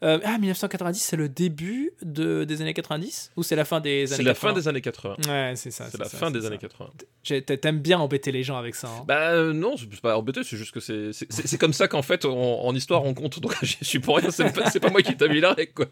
Euh, 0.03 0.19
ah, 0.23 0.37
1990, 0.37 0.99
c'est 0.99 1.15
le 1.15 1.29
début 1.29 1.91
de, 2.01 2.43
des 2.43 2.61
années 2.61 2.73
90 2.73 3.31
ou 3.35 3.43
c'est 3.43 3.55
la 3.55 3.65
fin 3.65 3.79
des 3.79 4.11
années 4.13 4.17
C'est 4.17 4.23
la 4.23 4.33
80 4.33 4.49
fin 4.49 4.55
des 4.59 4.67
années 4.67 4.81
80. 4.81 5.15
Ouais, 5.27 5.53
c'est 5.55 5.71
ça. 5.71 5.85
C'est 5.91 5.97
la 5.99 6.05
ça, 6.05 6.17
fin 6.17 6.31
des 6.31 6.41
ça. 6.41 6.47
années 6.47 6.57
80. 6.57 6.89
J'ai- 7.23 7.41
t'a- 7.43 7.57
T'aimes 7.57 7.79
bien 7.79 7.99
embêter 7.99 8.31
les 8.31 8.43
gens 8.43 8.57
avec 8.57 8.75
ça. 8.75 8.87
hein? 8.87 9.03
Bah 9.07 9.31
euh, 9.31 9.53
non, 9.53 9.75
c'est 9.77 10.01
pas 10.01 10.17
embêté, 10.17 10.41
c'est 10.43 10.57
juste 10.57 10.71
que 10.71 10.79
c'est 10.79 11.57
comme 11.59 11.73
ça 11.73 11.87
qu'en 11.87 12.01
fait 12.01 12.25
en, 12.25 12.31
en 12.35 12.75
histoire 12.75 13.03
on 13.05 13.13
compte. 13.13 13.39
Donc 13.39 13.55
j'y 13.63 13.77
suis 13.83 13.99
pour 13.99 14.17
rien, 14.17 14.29
c'est 14.31 14.53
pas, 14.53 14.69
pas 14.87 14.91
moi 14.91 15.01
qui 15.01 15.15
t'ai 15.15 15.29
mis 15.29 15.39
la 15.39 15.53
règle 15.53 15.73
quoi. 15.73 15.85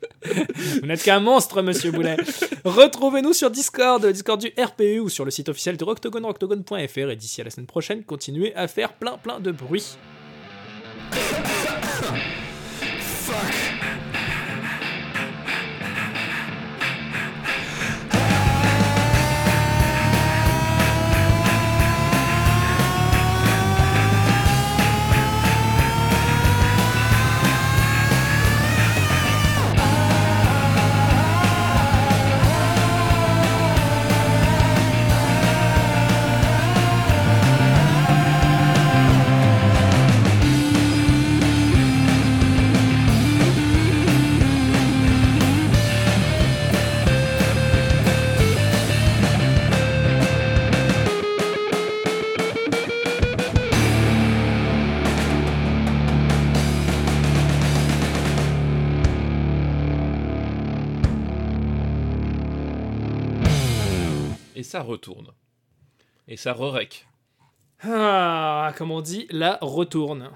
Vous 0.81 0.87
n'êtes 0.87 1.03
qu'un 1.03 1.19
monstre, 1.19 1.61
monsieur 1.61 1.91
Boulet. 1.91 2.17
Retrouvez-nous 2.63 3.33
sur 3.33 3.51
Discord, 3.51 4.05
Discord 4.05 4.39
du 4.39 4.51
RPU 4.57 4.99
ou 4.99 5.09
sur 5.09 5.25
le 5.25 5.31
site 5.31 5.49
officiel 5.49 5.77
de 5.77 5.83
Roctogone, 5.83 6.25
roctogone.fr. 6.25 7.09
Et 7.09 7.15
d'ici 7.15 7.41
à 7.41 7.43
la 7.43 7.49
semaine 7.49 7.67
prochaine, 7.67 8.03
continuez 8.03 8.55
à 8.55 8.67
faire 8.67 8.93
plein 8.93 9.17
plein 9.17 9.39
de 9.39 9.51
bruit. 9.51 9.97
Retourne. 64.85 65.31
Et 66.27 66.37
ça 66.37 66.53
re-rec. 66.53 67.05
Ah, 67.83 68.73
comme 68.77 68.91
on 68.91 69.01
dit, 69.01 69.27
la 69.29 69.57
retourne. 69.61 70.31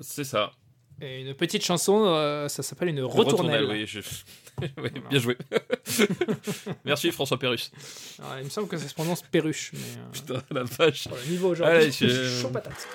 C'est 0.00 0.24
ça. 0.24 0.52
Et 1.00 1.22
une 1.22 1.34
petite 1.34 1.64
chanson, 1.64 2.04
euh, 2.06 2.48
ça 2.48 2.62
s'appelle 2.62 2.88
une 2.88 3.02
retournelle. 3.02 3.64
oui, 3.64 3.86
je- 3.86 4.00
oui, 4.76 4.90
bien 5.08 5.18
joué. 5.18 5.38
Merci 6.84 7.10
François 7.10 7.38
Pérus. 7.38 7.70
Alors, 8.18 8.38
il 8.38 8.44
me 8.44 8.50
semble 8.50 8.68
que 8.68 8.76
ça 8.76 8.86
se 8.86 8.94
prononce 8.94 9.22
perruche. 9.22 9.70
Mais, 9.72 9.78
euh, 9.80 10.10
Putain, 10.12 10.42
la 10.50 10.64
vache. 10.64 11.06
voilà, 11.08 11.24
niveau 11.24 11.48
aujourd'hui, 11.48 11.76
Allez, 11.76 11.86
je 11.90 11.90
suis 11.92 12.08
je- 12.08 12.42
chaud 12.42 12.50
patate. 12.50 12.86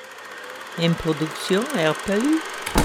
Une 0.80 0.94
production 0.94 1.62
RPU. 1.62 2.85